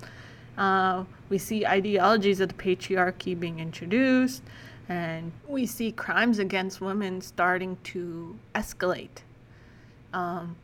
Uh, 0.57 1.05
we 1.28 1.37
see 1.37 1.66
ideologies 1.66 2.41
of 2.41 2.49
the 2.49 2.55
patriarchy 2.55 3.39
being 3.39 3.59
introduced, 3.59 4.43
and 4.89 5.30
we 5.47 5.66
see 5.66 5.93
crimes 5.93 6.39
against 6.39 6.80
women 6.80 7.20
starting 7.20 7.76
to 7.85 8.39
escalate. 8.55 9.22
Um, 10.14 10.57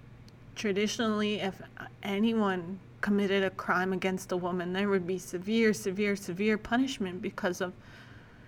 traditionally, 0.54 1.40
if 1.40 1.60
anyone 2.02 2.78
committed 3.00 3.42
a 3.42 3.50
crime 3.50 3.92
against 3.92 4.32
a 4.32 4.36
woman, 4.36 4.72
there 4.72 4.88
would 4.88 5.06
be 5.06 5.18
severe, 5.18 5.72
severe, 5.72 6.16
severe 6.16 6.58
punishment 6.58 7.22
because 7.22 7.60
of 7.60 7.72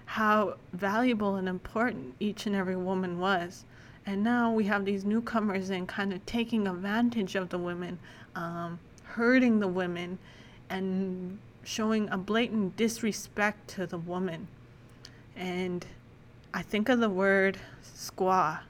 how 0.04 0.56
valuable 0.72 1.36
and 1.36 1.48
important 1.48 2.14
each 2.20 2.46
and 2.46 2.54
every 2.54 2.76
woman 2.76 3.18
was. 3.18 3.64
And 4.04 4.22
now 4.22 4.52
we 4.52 4.64
have 4.64 4.84
these 4.84 5.04
newcomers 5.04 5.70
and 5.70 5.86
kind 5.86 6.12
of 6.12 6.24
taking 6.26 6.66
advantage 6.66 7.34
of 7.34 7.48
the 7.48 7.58
women, 7.58 7.98
um, 8.34 8.78
hurting 9.04 9.60
the 9.60 9.68
women, 9.68 10.18
and 10.68 11.38
showing 11.64 12.08
a 12.08 12.18
blatant 12.18 12.76
disrespect 12.76 13.68
to 13.68 13.86
the 13.86 13.98
woman. 13.98 14.48
And 15.36 15.86
I 16.52 16.62
think 16.62 16.88
of 16.88 16.98
the 17.00 17.08
word 17.08 17.58
squaw. 17.82 18.60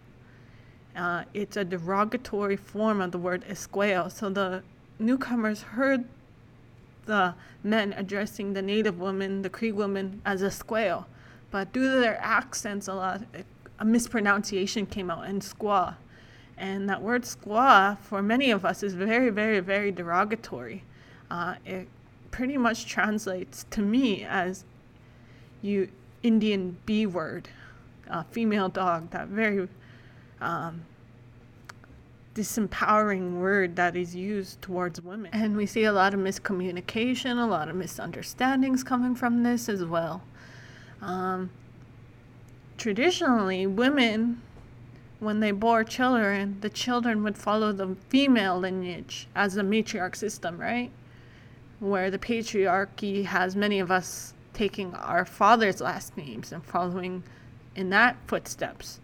Uh, 0.95 1.24
it's 1.33 1.57
a 1.57 1.64
derogatory 1.64 2.57
form 2.57 3.01
of 3.01 3.11
the 3.12 3.18
word 3.18 3.45
esqueo. 3.49 4.12
So 4.12 4.28
the 4.28 4.62
newcomers 4.99 5.62
heard 5.62 6.05
the 7.07 7.34
men 7.62 7.93
addressing 7.95 8.53
the 8.53 8.62
native 8.62 8.99
woman, 8.99 9.43
the 9.43 9.51
Cree 9.51 9.72
woman, 9.72 10.22
as 10.24 10.43
a 10.43 10.49
squaw. 10.49 11.05
But 11.51 11.72
due 11.72 11.82
to 11.93 12.01
their 12.01 12.18
accents, 12.20 12.88
a 12.88 12.95
lot 12.95 13.22
a 13.78 13.84
mispronunciation 13.84 14.86
came 14.86 15.11
out 15.11 15.26
and 15.26 15.43
squaw. 15.43 15.97
And 16.57 16.88
that 16.88 17.03
word 17.03 17.22
squaw, 17.22 17.99
for 17.99 18.22
many 18.22 18.51
of 18.51 18.64
us, 18.64 18.82
is 18.82 18.95
very, 18.95 19.30
very, 19.30 19.59
very 19.59 19.90
derogatory. 19.90 20.84
Uh, 21.30 21.57
it 21.66 21.88
pretty 22.30 22.57
much 22.57 22.86
translates 22.86 23.66
to 23.70 23.82
me 23.82 24.24
as 24.24 24.64
you 25.62 25.88
Indian 26.22 26.76
B 26.86 27.07
word, 27.07 27.49
uh, 28.09 28.22
female 28.30 28.68
dog, 28.68 29.11
that 29.11 29.28
very 29.28 29.68
um, 30.40 30.82
disempowering 32.35 33.39
word 33.39 33.76
that 33.76 33.95
is 33.95 34.14
used 34.14 34.62
towards 34.62 35.01
women. 35.01 35.30
And 35.33 35.57
we 35.57 35.66
see 35.66 35.85
a 35.85 35.93
lot 35.93 36.14
of 36.14 36.20
miscommunication, 36.20 37.43
a 37.43 37.47
lot 37.47 37.68
of 37.68 37.76
misunderstandings 37.76 38.83
coming 38.83 39.14
from 39.14 39.43
this 39.43 39.68
as 39.68 39.85
well. 39.85 40.22
Um, 41.03 41.51
traditionally, 42.78 43.66
women, 43.66 44.41
when 45.20 45.41
they 45.41 45.51
bore 45.51 45.85
children, 45.85 46.57
the 46.61 46.70
children 46.70 47.22
would 47.22 47.37
follow 47.37 47.72
the 47.72 47.97
female 48.09 48.59
lineage 48.59 49.28
as 49.35 49.57
a 49.57 49.62
matriarch 49.62 50.16
system, 50.16 50.59
right? 50.59 50.91
Where 51.80 52.11
the 52.11 52.18
patriarchy 52.18 53.24
has 53.24 53.57
many 53.57 53.78
of 53.78 53.91
us 53.91 54.33
taking 54.55 54.95
our 54.95 55.24
father's 55.24 55.80
last 55.80 56.16
names 56.16 56.53
and 56.53 56.64
following 56.64 57.22
in 57.74 57.91
that 57.91 58.16
footsteps. 58.26 59.01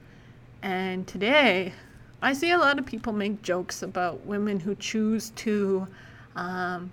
And 0.62 1.06
today, 1.06 1.72
I 2.20 2.32
see 2.32 2.50
a 2.50 2.58
lot 2.58 2.78
of 2.78 2.86
people 2.86 3.12
make 3.12 3.42
jokes 3.42 3.82
about 3.82 4.26
women 4.26 4.60
who 4.60 4.74
choose 4.74 5.30
to 5.36 5.86
um, 6.34 6.90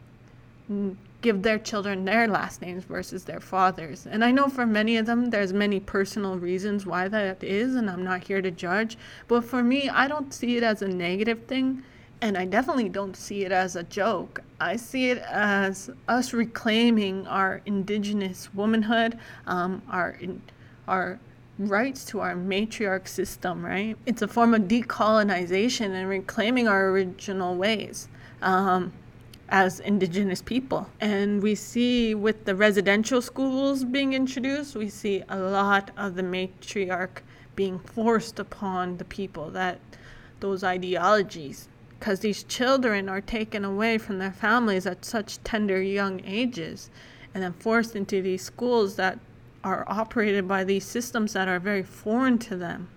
give 1.21 1.41
their 1.41 1.57
children 1.57 2.05
their 2.05 2.27
last 2.27 2.61
names 2.61 2.83
versus 2.83 3.23
their 3.23 3.39
fathers. 3.39 4.05
And 4.05 4.23
I 4.23 4.29
know 4.29 4.47
for 4.47 4.65
many 4.67 4.97
of 4.97 5.07
them, 5.07 5.31
there's 5.31 5.53
many 5.53 5.79
personal 5.79 6.37
reasons 6.37 6.85
why 6.85 7.07
that 7.07 7.43
is, 7.43 7.75
and 7.75 7.89
I'm 7.89 8.03
not 8.03 8.23
here 8.23 8.43
to 8.43 8.51
judge. 8.51 8.97
But 9.27 9.43
for 9.43 9.63
me, 9.63 9.89
I 9.89 10.07
don't 10.07 10.31
see 10.31 10.57
it 10.57 10.63
as 10.63 10.83
a 10.83 10.87
negative 10.87 11.45
thing, 11.45 11.81
and 12.21 12.37
I 12.37 12.45
definitely 12.45 12.89
don't 12.89 13.15
see 13.15 13.43
it 13.43 13.51
as 13.51 13.75
a 13.75 13.83
joke. 13.83 14.43
I 14.59 14.75
see 14.75 15.09
it 15.09 15.17
as 15.23 15.89
us 16.07 16.33
reclaiming 16.33 17.25
our 17.25 17.61
indigenous 17.65 18.53
womanhood, 18.53 19.17
um, 19.47 19.81
our 19.89 20.17
our 20.87 21.19
rights 21.57 22.05
to 22.05 22.19
our 22.19 22.35
matriarch 22.35 23.07
system, 23.07 23.65
right? 23.65 23.97
It's 24.05 24.21
a 24.21 24.27
form 24.27 24.53
of 24.53 24.63
decolonization 24.63 25.91
and 25.91 26.09
reclaiming 26.09 26.67
our 26.67 26.89
original 26.89 27.55
ways. 27.55 28.07
Um, 28.41 28.91
as 29.49 29.79
indigenous 29.79 30.41
people. 30.41 30.89
And 30.99 31.41
we 31.41 31.55
see 31.55 32.15
with 32.15 32.45
the 32.45 32.55
residential 32.55 33.21
schools 33.21 33.83
being 33.83 34.13
introduced, 34.13 34.75
we 34.75 34.89
see 34.89 35.23
a 35.29 35.37
lot 35.37 35.91
of 35.97 36.15
the 36.15 36.23
matriarch 36.23 37.21
being 37.55 37.79
forced 37.79 38.39
upon 38.39 38.97
the 38.97 39.05
people 39.05 39.49
that 39.51 39.79
those 40.39 40.63
ideologies 40.63 41.67
because 41.97 42.19
these 42.19 42.43
children 42.43 43.07
are 43.07 43.21
taken 43.21 43.63
away 43.63 43.97
from 43.97 44.19
their 44.19 44.31
families 44.31 44.85
at 44.85 45.05
such 45.05 45.41
tender 45.43 45.81
young 45.81 46.21
ages 46.25 46.89
and 47.33 47.41
then 47.41 47.53
forced 47.53 47.95
into 47.95 48.21
these 48.21 48.43
schools 48.43 48.95
that 48.95 49.17
are 49.65 49.83
operated 49.87 50.47
by 50.47 50.63
these 50.63 50.85
systems 50.85 51.33
that 51.33 51.47
are 51.47 51.59
very 51.59 51.81
foreign 51.81 52.37
to 52.37 52.55
them. 52.55 52.87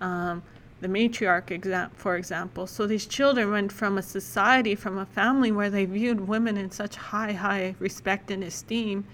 Um, 0.00 0.42
the 0.80 0.86
matriarch, 0.86 1.46
exa- 1.46 1.90
for 1.94 2.16
example. 2.16 2.68
So 2.68 2.86
these 2.86 3.04
children 3.04 3.50
went 3.50 3.72
from 3.72 3.98
a 3.98 4.02
society, 4.02 4.76
from 4.76 4.96
a 4.96 5.06
family 5.06 5.50
where 5.50 5.70
they 5.70 5.84
viewed 5.86 6.28
women 6.28 6.56
in 6.56 6.70
such 6.70 6.94
high, 6.94 7.32
high 7.32 7.74
respect 7.80 8.30
and 8.30 8.44
esteem, 8.44 9.04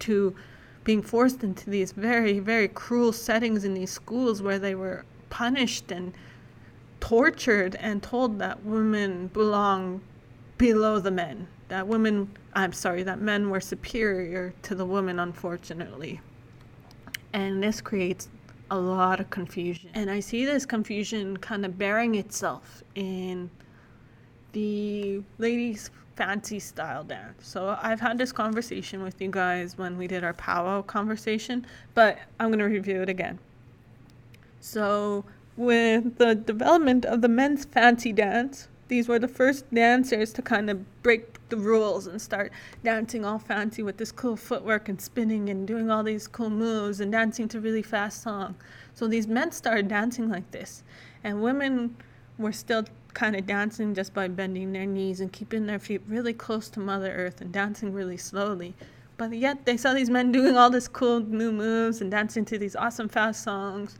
to 0.00 0.36
being 0.84 1.00
forced 1.00 1.42
into 1.42 1.70
these 1.70 1.92
very, 1.92 2.40
very 2.40 2.68
cruel 2.68 3.10
settings 3.10 3.64
in 3.64 3.72
these 3.72 3.90
schools 3.90 4.42
where 4.42 4.58
they 4.58 4.74
were 4.74 5.06
punished 5.30 5.90
and 5.90 6.12
tortured 7.00 7.74
and 7.76 8.02
told 8.02 8.38
that 8.38 8.62
women 8.64 9.28
belong 9.28 10.02
below 10.58 10.98
the 10.98 11.10
men. 11.10 11.46
That 11.68 11.88
women, 11.88 12.28
I'm 12.52 12.74
sorry, 12.74 13.02
that 13.04 13.18
men 13.18 13.48
were 13.48 13.62
superior 13.62 14.52
to 14.64 14.74
the 14.74 14.84
women, 14.84 15.18
unfortunately. 15.18 16.20
And 17.34 17.62
this 17.62 17.80
creates 17.80 18.28
a 18.70 18.78
lot 18.78 19.20
of 19.20 19.28
confusion. 19.28 19.90
And 19.92 20.10
I 20.10 20.20
see 20.20 20.44
this 20.44 20.64
confusion 20.64 21.36
kind 21.36 21.66
of 21.66 21.76
bearing 21.76 22.14
itself 22.14 22.82
in 22.94 23.50
the 24.52 25.20
ladies' 25.38 25.90
fancy 26.16 26.60
style 26.60 27.02
dance. 27.02 27.46
So 27.46 27.76
I've 27.82 28.00
had 28.00 28.18
this 28.18 28.30
conversation 28.32 29.02
with 29.02 29.20
you 29.20 29.30
guys 29.30 29.76
when 29.76 29.98
we 29.98 30.06
did 30.06 30.22
our 30.22 30.32
powwow 30.32 30.82
conversation, 30.82 31.66
but 31.94 32.18
I'm 32.38 32.48
going 32.48 32.60
to 32.60 32.66
review 32.66 33.02
it 33.02 33.08
again. 33.08 33.38
So, 34.60 35.24
with 35.56 36.16
the 36.16 36.34
development 36.34 37.04
of 37.04 37.20
the 37.20 37.28
men's 37.28 37.64
fancy 37.64 38.12
dance, 38.12 38.68
these 38.88 39.08
were 39.08 39.18
the 39.18 39.28
first 39.28 39.72
dancers 39.74 40.32
to 40.34 40.42
kind 40.42 40.70
of 40.70 41.02
break 41.02 41.33
the 41.48 41.56
rules 41.56 42.06
and 42.06 42.20
start 42.20 42.52
dancing 42.82 43.24
all 43.24 43.38
fancy 43.38 43.82
with 43.82 43.96
this 43.96 44.12
cool 44.12 44.36
footwork 44.36 44.88
and 44.88 45.00
spinning 45.00 45.48
and 45.50 45.66
doing 45.66 45.90
all 45.90 46.02
these 46.02 46.26
cool 46.26 46.50
moves 46.50 47.00
and 47.00 47.12
dancing 47.12 47.48
to 47.48 47.60
really 47.60 47.82
fast 47.82 48.22
song. 48.22 48.54
So 48.94 49.06
these 49.06 49.26
men 49.26 49.52
started 49.52 49.88
dancing 49.88 50.28
like 50.28 50.50
this, 50.50 50.82
and 51.22 51.42
women 51.42 51.96
were 52.38 52.52
still 52.52 52.84
kind 53.14 53.36
of 53.36 53.46
dancing 53.46 53.94
just 53.94 54.12
by 54.12 54.28
bending 54.28 54.72
their 54.72 54.86
knees 54.86 55.20
and 55.20 55.32
keeping 55.32 55.66
their 55.66 55.78
feet 55.78 56.02
really 56.08 56.32
close 56.32 56.68
to 56.70 56.80
Mother 56.80 57.12
Earth 57.12 57.40
and 57.40 57.52
dancing 57.52 57.92
really 57.92 58.16
slowly. 58.16 58.74
But 59.16 59.32
yet 59.32 59.64
they 59.64 59.76
saw 59.76 59.94
these 59.94 60.10
men 60.10 60.32
doing 60.32 60.56
all 60.56 60.70
this 60.70 60.88
cool 60.88 61.20
new 61.20 61.52
moves 61.52 62.00
and 62.00 62.10
dancing 62.10 62.44
to 62.46 62.58
these 62.58 62.74
awesome 62.74 63.08
fast 63.08 63.44
songs. 63.44 63.96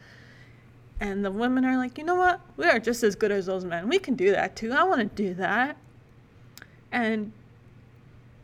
And 1.01 1.25
the 1.25 1.31
women 1.31 1.65
are 1.65 1.77
like, 1.77 1.99
you 1.99 2.05
know 2.05 2.17
what? 2.17 2.41
We 2.57 2.67
are 2.67 2.81
just 2.81 3.03
as 3.05 3.15
good 3.15 3.31
as 3.31 3.47
those 3.47 3.65
men. 3.65 3.89
We 3.89 3.99
can 3.99 4.15
do 4.15 4.33
that 4.33 4.57
too. 4.57 4.73
I 4.73 4.83
want 4.83 5.01
to 5.01 5.23
do 5.23 5.35
that. 5.35 5.77
And 6.95 7.33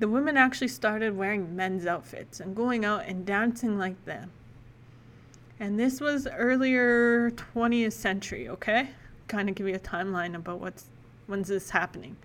the 0.01 0.09
women 0.09 0.37
actually 0.37 0.67
started 0.67 1.17
wearing 1.17 1.55
men's 1.55 1.87
outfits 1.87 2.41
and 2.41 2.57
going 2.57 2.85
out 2.85 3.05
and 3.07 3.25
dancing 3.25 3.79
like 3.79 4.05
them. 4.07 4.33
And 5.61 5.79
this 5.79 6.01
was 6.01 6.27
earlier 6.27 7.31
20th 7.31 7.93
century, 7.93 8.49
okay? 8.49 8.89
Kind 9.29 9.49
of 9.49 9.55
give 9.55 9.69
you 9.69 9.77
a 9.77 9.79
timeline 9.79 10.35
about 10.35 10.59
what's 10.59 10.87
when's 11.29 11.47
this 11.47 11.71
happening. 11.71 12.17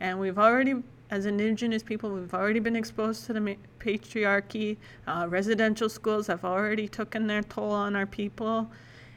And 0.00 0.18
we've 0.18 0.38
already, 0.38 0.82
as 1.10 1.26
indigenous 1.26 1.84
people, 1.84 2.10
we've 2.10 2.34
already 2.34 2.58
been 2.58 2.74
exposed 2.74 3.26
to 3.26 3.32
the 3.32 3.56
patriarchy. 3.78 4.78
Uh, 5.06 5.26
residential 5.28 5.88
schools 5.88 6.26
have 6.26 6.44
already 6.44 6.88
taken 6.88 7.28
their 7.28 7.44
toll 7.44 7.70
on 7.70 7.94
our 7.94 8.06
people. 8.06 8.68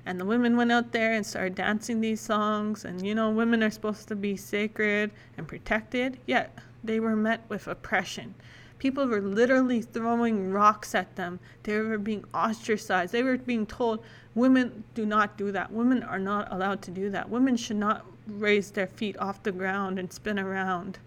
And 0.06 0.20
the 0.20 0.26
women 0.26 0.58
went 0.58 0.72
out 0.72 0.92
there 0.92 1.14
and 1.14 1.26
started 1.26 1.56
dancing 1.56 2.02
these 2.02 2.22
songs. 2.22 2.86
And 2.86 3.06
you 3.06 3.14
know, 3.16 3.30
women 3.30 3.64
are 3.64 3.70
supposed 3.70 4.08
to 4.08 4.16
be 4.16 4.36
sacred 4.36 5.12
and 5.38 5.48
protected, 5.48 6.18
yet 6.26 6.58
they 6.84 7.00
were 7.00 7.16
met 7.16 7.42
with 7.50 7.68
oppression. 7.68 8.34
People 8.80 9.06
were 9.06 9.22
literally 9.22 9.84
throwing 9.84 10.52
rocks 10.52 10.96
at 10.96 11.16
them. 11.16 11.40
They 11.64 11.78
were 11.78 12.00
being 12.00 12.26
ostracized. 12.34 13.14
They 13.14 13.22
were 13.22 13.38
being 13.38 13.68
told, 13.68 14.04
women 14.34 14.84
do 14.96 15.06
not 15.06 15.38
do 15.38 15.52
that. 15.52 15.72
Women 15.72 16.02
are 16.02 16.18
not 16.18 16.52
allowed 16.52 16.82
to 16.84 16.92
do 16.92 17.12
that. 17.12 17.30
Women 17.30 17.56
should 17.58 17.76
not 17.76 18.06
raise 18.28 18.72
their 18.72 18.88
feet 18.88 19.16
off 19.20 19.44
the 19.44 19.52
ground 19.52 20.00
and 20.00 20.12
spin 20.12 20.40
around, 20.40 20.98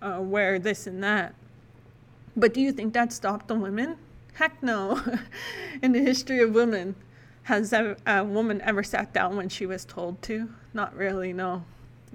uh, 0.00 0.20
wear 0.22 0.58
this 0.58 0.86
and 0.86 1.04
that. 1.04 1.34
But 2.34 2.54
do 2.54 2.62
you 2.62 2.72
think 2.72 2.94
that 2.94 3.12
stopped 3.12 3.48
the 3.48 3.56
women? 3.56 3.98
Heck 4.34 4.62
no. 4.62 5.02
In 5.82 5.92
the 5.92 6.00
history 6.00 6.40
of 6.40 6.54
women, 6.54 6.94
has 7.44 7.72
a, 7.72 7.96
a 8.06 8.24
woman 8.24 8.60
ever 8.62 8.82
sat 8.82 9.12
down 9.12 9.36
when 9.36 9.48
she 9.48 9.66
was 9.66 9.84
told 9.84 10.22
to? 10.22 10.48
Not 10.74 10.94
really, 10.96 11.32
no. 11.32 11.64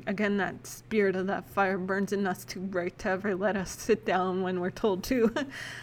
Again, 0.05 0.37
that 0.37 0.65
spirit 0.65 1.15
of 1.15 1.27
that 1.27 1.49
fire 1.49 1.77
burns 1.77 2.13
in 2.13 2.25
us 2.27 2.45
too 2.45 2.59
bright 2.59 2.97
to 2.99 3.09
ever 3.09 3.35
let 3.35 3.57
us 3.57 3.71
sit 3.71 4.05
down 4.05 4.41
when 4.41 4.59
we're 4.59 4.69
told 4.71 5.03
to. 5.05 5.33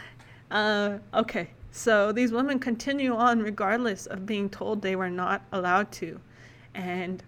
uh, 0.50 0.98
okay, 1.12 1.50
so 1.70 2.12
these 2.12 2.32
women 2.32 2.58
continue 2.58 3.14
on 3.14 3.40
regardless 3.40 4.06
of 4.06 4.24
being 4.24 4.48
told 4.48 4.80
they 4.80 4.96
were 4.96 5.10
not 5.10 5.42
allowed 5.52 5.90
to. 5.92 6.20
And 6.74 7.22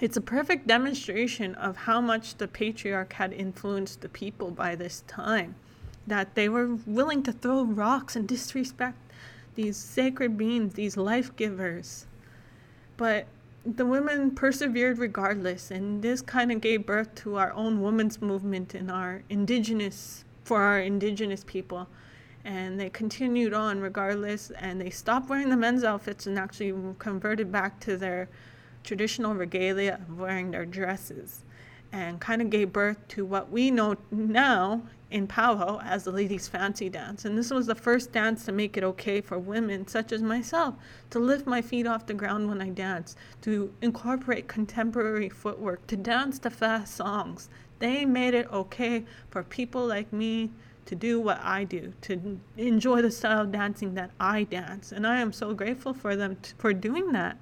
it's 0.00 0.16
a 0.16 0.20
perfect 0.20 0.68
demonstration 0.68 1.56
of 1.56 1.76
how 1.76 2.00
much 2.00 2.36
the 2.36 2.46
patriarch 2.46 3.12
had 3.14 3.32
influenced 3.32 4.00
the 4.00 4.08
people 4.08 4.52
by 4.52 4.76
this 4.76 5.02
time. 5.08 5.56
That 6.06 6.36
they 6.36 6.48
were 6.48 6.76
willing 6.86 7.22
to 7.24 7.32
throw 7.32 7.64
rocks 7.64 8.14
and 8.14 8.26
disrespect 8.26 8.96
these 9.58 9.76
sacred 9.76 10.38
beings, 10.38 10.74
these 10.74 10.96
life 10.96 11.34
givers. 11.34 12.06
But 12.96 13.26
the 13.66 13.84
women 13.84 14.30
persevered 14.30 14.98
regardless, 14.98 15.72
and 15.72 16.00
this 16.00 16.22
kind 16.22 16.52
of 16.52 16.60
gave 16.60 16.86
birth 16.86 17.12
to 17.16 17.34
our 17.38 17.52
own 17.54 17.82
women's 17.82 18.22
movement 18.22 18.76
in 18.76 18.88
our 18.88 19.24
indigenous, 19.28 20.24
for 20.44 20.62
our 20.62 20.78
indigenous 20.78 21.42
people. 21.44 21.88
And 22.44 22.78
they 22.78 22.88
continued 22.88 23.52
on 23.52 23.80
regardless, 23.80 24.50
and 24.50 24.80
they 24.80 24.90
stopped 24.90 25.28
wearing 25.28 25.48
the 25.48 25.56
men's 25.56 25.82
outfits 25.82 26.28
and 26.28 26.38
actually 26.38 26.72
converted 27.00 27.50
back 27.50 27.80
to 27.80 27.96
their 27.96 28.28
traditional 28.84 29.34
regalia 29.34 29.98
of 30.08 30.20
wearing 30.20 30.52
their 30.52 30.66
dresses. 30.66 31.42
and 31.92 32.20
kind 32.20 32.42
of 32.42 32.50
gave 32.50 32.72
birth 32.72 32.98
to 33.08 33.24
what 33.24 33.50
we 33.50 33.70
know 33.70 33.96
now 34.10 34.82
in 35.10 35.26
powwow 35.26 35.80
as 35.82 36.04
the 36.04 36.10
ladies 36.10 36.46
fancy 36.46 36.88
dance 36.88 37.24
and 37.24 37.36
this 37.36 37.50
was 37.50 37.66
the 37.66 37.74
first 37.74 38.12
dance 38.12 38.44
to 38.44 38.52
make 38.52 38.76
it 38.76 38.84
okay 38.84 39.20
for 39.20 39.38
women 39.38 39.86
such 39.86 40.12
as 40.12 40.22
myself 40.22 40.74
to 41.08 41.18
lift 41.18 41.46
my 41.46 41.62
feet 41.62 41.86
off 41.86 42.06
the 42.06 42.14
ground 42.14 42.48
when 42.48 42.60
i 42.60 42.68
dance 42.68 43.16
to 43.40 43.72
incorporate 43.80 44.46
contemporary 44.48 45.28
footwork 45.28 45.86
to 45.86 45.96
dance 45.96 46.38
to 46.38 46.50
fast 46.50 46.94
songs 46.94 47.48
they 47.78 48.04
made 48.04 48.34
it 48.34 48.50
okay 48.52 49.04
for 49.30 49.42
people 49.42 49.86
like 49.86 50.12
me 50.12 50.50
to 50.88 50.94
do 50.94 51.20
what 51.20 51.38
I 51.42 51.64
do, 51.64 51.92
to 52.00 52.40
enjoy 52.56 53.02
the 53.02 53.10
style 53.10 53.42
of 53.42 53.52
dancing 53.52 53.92
that 53.94 54.10
I 54.18 54.44
dance. 54.44 54.90
And 54.90 55.06
I 55.06 55.20
am 55.20 55.34
so 55.34 55.52
grateful 55.52 55.92
for 55.92 56.16
them 56.16 56.36
t- 56.36 56.54
for 56.56 56.72
doing 56.72 57.12
that. 57.12 57.36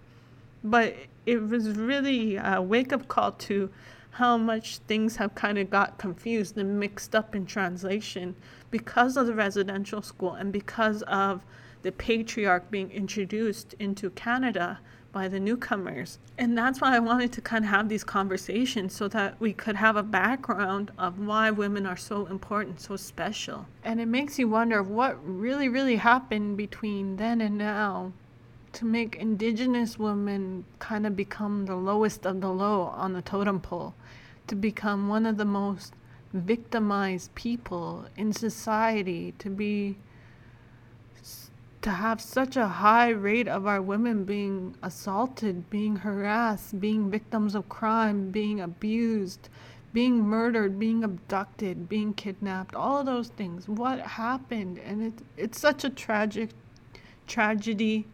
But 0.64 0.96
it 1.26 1.40
was 1.40 1.68
really 1.70 2.36
a 2.36 2.60
wake 2.60 2.92
up 2.92 3.06
call 3.06 3.32
to 3.32 3.70
how 4.16 4.38
much 4.38 4.78
things 4.88 5.16
have 5.16 5.34
kind 5.34 5.58
of 5.58 5.68
got 5.68 5.98
confused 5.98 6.56
and 6.56 6.80
mixed 6.80 7.14
up 7.14 7.34
in 7.34 7.44
translation 7.44 8.34
because 8.70 9.14
of 9.14 9.26
the 9.26 9.34
residential 9.34 10.00
school 10.00 10.32
and 10.32 10.50
because 10.50 11.02
of 11.02 11.44
the 11.82 11.92
patriarch 11.92 12.70
being 12.70 12.90
introduced 12.90 13.74
into 13.78 14.08
Canada 14.08 14.78
by 15.12 15.28
the 15.28 15.38
newcomers. 15.38 16.18
And 16.38 16.56
that's 16.56 16.80
why 16.80 16.96
I 16.96 16.98
wanted 16.98 17.30
to 17.32 17.42
kind 17.42 17.62
of 17.62 17.70
have 17.70 17.90
these 17.90 18.04
conversations 18.04 18.94
so 18.94 19.06
that 19.08 19.38
we 19.38 19.52
could 19.52 19.76
have 19.76 19.96
a 19.96 20.02
background 20.02 20.92
of 20.96 21.18
why 21.18 21.50
women 21.50 21.84
are 21.84 21.96
so 21.98 22.24
important, 22.24 22.80
so 22.80 22.96
special. 22.96 23.66
And 23.84 24.00
it 24.00 24.06
makes 24.06 24.38
you 24.38 24.48
wonder 24.48 24.82
what 24.82 25.18
really, 25.22 25.68
really 25.68 25.96
happened 25.96 26.56
between 26.56 27.16
then 27.16 27.42
and 27.42 27.58
now 27.58 28.12
to 28.76 28.84
make 28.84 29.16
indigenous 29.16 29.98
women 29.98 30.64
kind 30.78 31.06
of 31.06 31.16
become 31.16 31.64
the 31.64 31.74
lowest 31.74 32.26
of 32.26 32.42
the 32.42 32.50
low 32.50 32.82
on 32.82 33.14
the 33.14 33.22
totem 33.22 33.58
pole, 33.58 33.94
to 34.46 34.54
become 34.54 35.08
one 35.08 35.24
of 35.24 35.38
the 35.38 35.46
most 35.46 35.94
victimized 36.34 37.34
people 37.34 38.04
in 38.18 38.34
society, 38.34 39.32
to 39.38 39.48
be 39.48 39.96
to 41.80 41.90
have 41.90 42.20
such 42.20 42.56
a 42.56 42.66
high 42.66 43.08
rate 43.08 43.48
of 43.48 43.66
our 43.66 43.80
women 43.80 44.24
being 44.24 44.74
assaulted, 44.82 45.70
being 45.70 45.96
harassed, 45.96 46.78
being 46.78 47.10
victims 47.10 47.54
of 47.54 47.68
crime, 47.68 48.30
being 48.30 48.60
abused, 48.60 49.48
being 49.92 50.20
murdered, 50.20 50.78
being 50.78 51.02
abducted, 51.02 51.88
being 51.88 52.12
kidnapped, 52.12 52.74
all 52.74 53.04
those 53.04 53.28
things. 53.28 53.68
What 53.68 54.00
happened? 54.00 54.78
And 54.80 55.00
it, 55.00 55.14
it's 55.36 55.60
such 55.60 55.84
a 55.84 55.88
tragic 55.88 56.50
tragedy. 57.26 58.06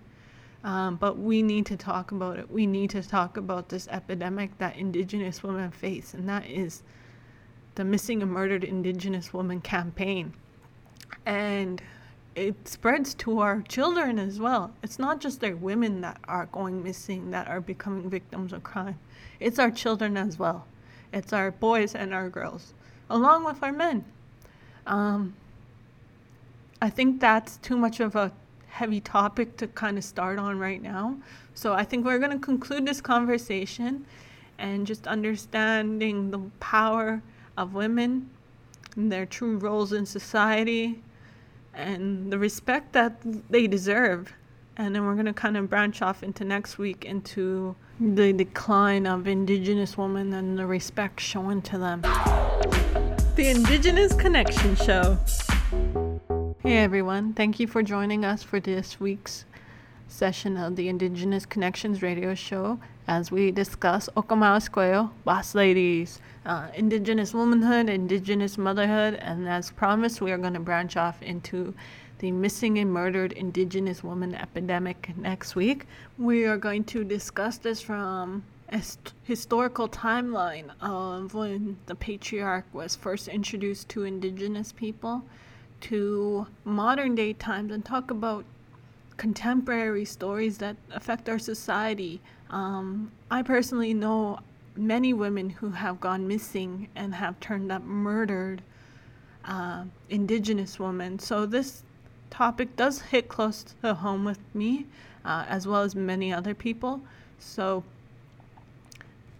Um, 0.65 0.97
but 0.97 1.19
we 1.19 1.43
need 1.43 1.67
to 1.67 1.77
talk 1.77 2.13
about 2.13 2.39
it. 2.39 2.51
We 2.51 2.67
need 2.67 2.91
to 2.91 3.03
talk 3.03 3.37
about 3.37 3.69
this 3.69 3.89
epidemic 3.89 4.57
that 4.59 4.77
Indigenous 4.77 5.43
women 5.43 5.71
face, 5.73 6.15
and 6.15 6.29
that 6.29 6.47
is 6.47 6.83
the 7.75 7.85
Missing 7.85 8.23
and 8.23 8.31
Murdered 8.31 8.63
Indigenous 8.63 9.33
Woman 9.33 9.61
campaign. 9.61 10.33
And 11.27 11.83
it 12.35 12.67
spreads 12.67 13.15
to 13.15 13.41
our 13.41 13.63
children 13.63 14.19
as 14.19 14.39
well. 14.39 14.73
It's 14.83 14.99
not 14.99 15.21
just 15.21 15.41
their 15.41 15.57
women 15.57 16.01
that 16.03 16.19
are 16.29 16.47
going 16.47 16.83
missing, 16.83 17.31
that 17.33 17.49
are 17.49 17.61
becoming 17.61 18.09
victims 18.09 18.53
of 18.53 18.63
crime. 18.63 18.99
It's 19.41 19.59
our 19.59 19.71
children 19.71 20.17
as 20.17 20.39
well. 20.39 20.67
It's 21.13 21.33
our 21.33 21.51
boys 21.51 21.95
and 21.95 22.15
our 22.15 22.31
girls, 22.31 22.73
along 23.11 23.45
with 23.45 23.63
our 23.63 23.73
men. 23.73 24.05
Um, 24.87 25.35
I 26.81 26.89
think 26.89 27.21
that's 27.21 27.59
too 27.59 27.77
much 27.77 28.01
of 28.01 28.17
a 28.17 28.33
heavy 28.73 29.01
topic 29.01 29.55
to 29.59 29.67
kind 29.69 29.99
of 29.99 30.03
start 30.03 30.39
on 30.39 30.59
right 30.59 30.81
now. 30.81 31.15
So 31.53 31.75
I 31.75 31.85
think 31.85 32.07
we're 32.07 32.19
going 32.19 32.33
to 32.33 32.39
conclude 32.39 32.87
this 32.87 33.03
conversation 33.03 34.07
and 34.59 34.87
just 34.87 35.07
understanding 35.07 36.31
the 36.31 36.39
power 36.59 37.23
of 37.59 37.75
women 37.75 38.31
and 38.97 39.13
their 39.13 39.27
true 39.27 39.59
roles 39.59 39.93
in 39.93 40.07
society 40.07 41.03
and 41.75 42.33
the 42.33 42.39
respect 42.39 42.95
that 42.95 43.21
they 43.51 43.67
deserve. 43.67 44.33
And 44.79 44.95
then 44.95 45.05
we're 45.05 45.15
going 45.15 45.27
to 45.27 45.35
kind 45.35 45.59
of 45.59 45.69
branch 45.69 46.01
off 46.01 46.23
into 46.23 46.43
next 46.43 46.79
week 46.79 47.05
into 47.05 47.77
the 48.01 48.33
decline 48.33 49.07
of 49.07 49.29
Indigenous 49.29 49.99
women 49.99 50.33
and 50.33 50.59
the 50.59 50.67
respect 50.67 51.21
shown 51.21 51.61
to 51.63 51.77
them. 51.77 52.01
The 53.37 53.51
Indigenous 53.51 54.15
Connection 54.15 54.77
Show. 54.77 55.19
Hey 56.63 56.77
everyone, 56.77 57.33
thank 57.33 57.59
you 57.59 57.67
for 57.67 57.83
joining 57.83 58.25
us 58.25 58.45
for 58.45 58.61
this 58.61 59.01
week's 59.01 59.47
session 60.07 60.57
of 60.57 60.77
the 60.77 60.89
Indigenous 60.89 61.45
Connections 61.45 62.03
radio 62.03 62.37
show 62.37 62.79
as 63.09 63.33
we 63.33 63.51
discuss 63.51 64.09
Okamau 64.17 65.11
Boss 65.25 65.57
Ladies, 65.57 66.21
uh, 66.47 66.69
Indigenous 66.77 67.35
womanhood, 67.35 67.89
Indigenous 67.89 68.57
motherhood, 68.57 69.15
and 69.15 69.49
as 69.49 69.73
promised, 69.73 70.21
we 70.21 70.31
are 70.31 70.39
going 70.39 70.55
to 70.55 70.61
branch 70.61 70.97
off 70.97 71.21
into 71.21 71.75
the 72.21 72.31
missing 72.31 72.79
and 72.79 72.93
murdered 72.93 73.33
Indigenous 73.33 74.05
woman 74.05 74.33
epidemic 74.33 75.11
next 75.17 75.57
week. 75.57 75.87
We 76.17 76.45
are 76.45 76.59
going 76.59 76.85
to 76.85 77.03
discuss 77.03 77.59
this 77.59 77.81
from 77.81 78.45
a 78.69 78.81
st- 78.81 79.15
historical 79.25 79.89
timeline 79.89 80.71
of 80.81 81.35
when 81.35 81.79
the 81.87 81.97
patriarch 81.97 82.67
was 82.73 82.95
first 82.95 83.27
introduced 83.27 83.89
to 83.89 84.05
Indigenous 84.05 84.71
people 84.71 85.25
to 85.83 86.47
modern 86.65 87.15
day 87.15 87.33
times 87.33 87.73
and 87.73 87.85
talk 87.85 88.11
about 88.11 88.45
contemporary 89.17 90.05
stories 90.05 90.59
that 90.59 90.77
affect 90.93 91.29
our 91.29 91.39
society. 91.39 92.21
Um, 92.51 93.13
I 93.31 93.43
personally 93.43 93.95
know 93.95 94.41
many 94.77 95.13
women 95.13 95.51
who 95.51 95.71
have 95.71 96.01
gone 96.01 96.27
missing 96.27 96.89
and 96.97 97.15
have 97.15 97.39
turned 97.41 97.71
up 97.71 97.83
murdered 97.83 98.63
uh, 99.45 99.85
indigenous 100.09 100.79
women. 100.79 101.19
So 101.19 101.47
this 101.47 101.83
topic 102.31 102.75
does 102.77 103.01
hit 103.01 103.29
close 103.29 103.65
to 103.83 103.95
home 103.95 104.25
with 104.25 104.41
me, 104.55 104.87
uh, 105.25 105.45
as 105.49 105.67
well 105.67 105.83
as 105.83 105.95
many 105.95 106.33
other 106.33 106.55
people. 106.55 107.01
So 107.39 107.85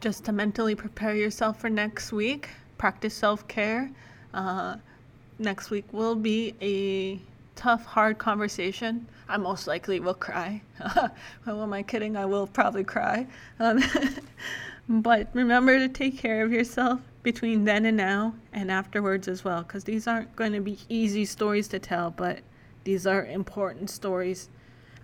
just 0.01 0.25
to 0.25 0.33
mentally 0.33 0.75
prepare 0.75 1.15
yourself 1.15 1.61
for 1.61 1.71
next 1.71 2.13
week, 2.13 2.51
practice 2.77 3.15
self 3.15 3.47
care. 3.49 3.91
Uh, 4.35 4.77
next 5.39 5.71
week 5.71 5.85
will 5.93 6.15
be 6.15 6.55
a 6.61 7.21
tough, 7.57 7.85
hard 7.85 8.19
conversation. 8.19 9.07
I 9.29 9.37
most 9.37 9.67
likely 9.67 10.01
will 10.01 10.15
cry. 10.15 10.63
Who 11.45 11.63
am 11.63 11.73
I 11.73 11.83
kidding? 11.83 12.17
I 12.17 12.27
will 12.27 12.47
probably 12.47 12.85
cry. 12.85 13.27
Um, 13.59 13.83
but 14.89 15.29
remember 15.33 15.79
to 15.79 15.89
take 15.89 16.19
care 16.19 16.45
of 16.45 16.53
yourself 16.53 17.01
between 17.23 17.65
then 17.65 17.87
and 17.87 17.97
now 17.97 18.35
and 18.53 18.71
afterwards 18.71 19.29
as 19.29 19.45
well, 19.45 19.63
because 19.63 19.85
these 19.85 20.07
aren't 20.07 20.35
going 20.37 20.53
to 20.53 20.61
be 20.61 20.79
easy 20.89 21.25
stories 21.25 21.69
to 21.69 21.79
tell, 21.79 22.11
but 22.11 22.41
these 22.85 23.07
are 23.07 23.25
important 23.27 23.91
stories. 23.91 24.49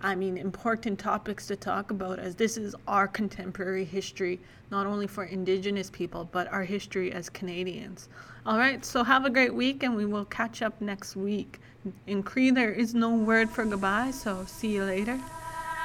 I 0.01 0.15
mean, 0.15 0.37
important 0.37 0.97
topics 0.97 1.45
to 1.47 1.57
talk 1.57 1.91
about, 1.91 2.19
as 2.19 2.33
this 2.33 2.55
is 2.55 2.73
our 2.87 3.05
contemporary 3.05 3.83
history, 3.83 4.39
not 4.71 4.87
only 4.87 5.07
for 5.07 5.25
Indigenous 5.25 5.89
people, 5.89 6.29
but 6.31 6.51
our 6.53 6.63
history 6.63 7.11
as 7.11 7.29
Canadians. 7.29 8.07
All 8.45 8.57
right, 8.57 8.83
so 8.85 9.03
have 9.03 9.25
a 9.25 9.29
great 9.29 9.53
week, 9.53 9.83
and 9.83 9.93
we 9.93 10.05
will 10.05 10.23
catch 10.25 10.61
up 10.61 10.79
next 10.79 11.17
week. 11.17 11.59
In 12.07 12.23
Cree, 12.23 12.49
there 12.49 12.71
is 12.71 12.93
no 12.93 13.13
word 13.13 13.49
for 13.49 13.65
goodbye, 13.65 14.11
so 14.11 14.45
see 14.45 14.75
you 14.75 14.85
later. 14.85 15.19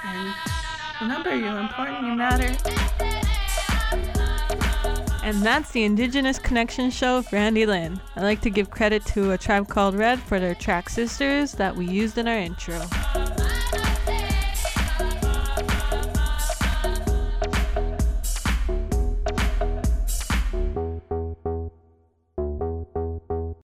And 0.04 0.34
remember, 1.00 1.34
you're 1.34 1.58
important, 1.58 2.06
you 2.06 2.14
matter. 2.14 2.54
And 5.24 5.42
that's 5.42 5.72
the 5.72 5.82
Indigenous 5.82 6.38
Connection 6.38 6.90
Show 6.90 7.16
with 7.16 7.32
Randi 7.32 7.66
Lynn. 7.66 8.00
I'd 8.14 8.22
like 8.22 8.42
to 8.42 8.50
give 8.50 8.70
credit 8.70 9.04
to 9.06 9.32
a 9.32 9.38
tribe 9.38 9.66
called 9.68 9.96
Red 9.96 10.20
for 10.20 10.38
their 10.38 10.54
track 10.54 10.88
Sisters 10.88 11.52
that 11.52 11.74
we 11.74 11.86
used 11.86 12.18
in 12.18 12.28
our 12.28 12.38
intro. 12.38 12.80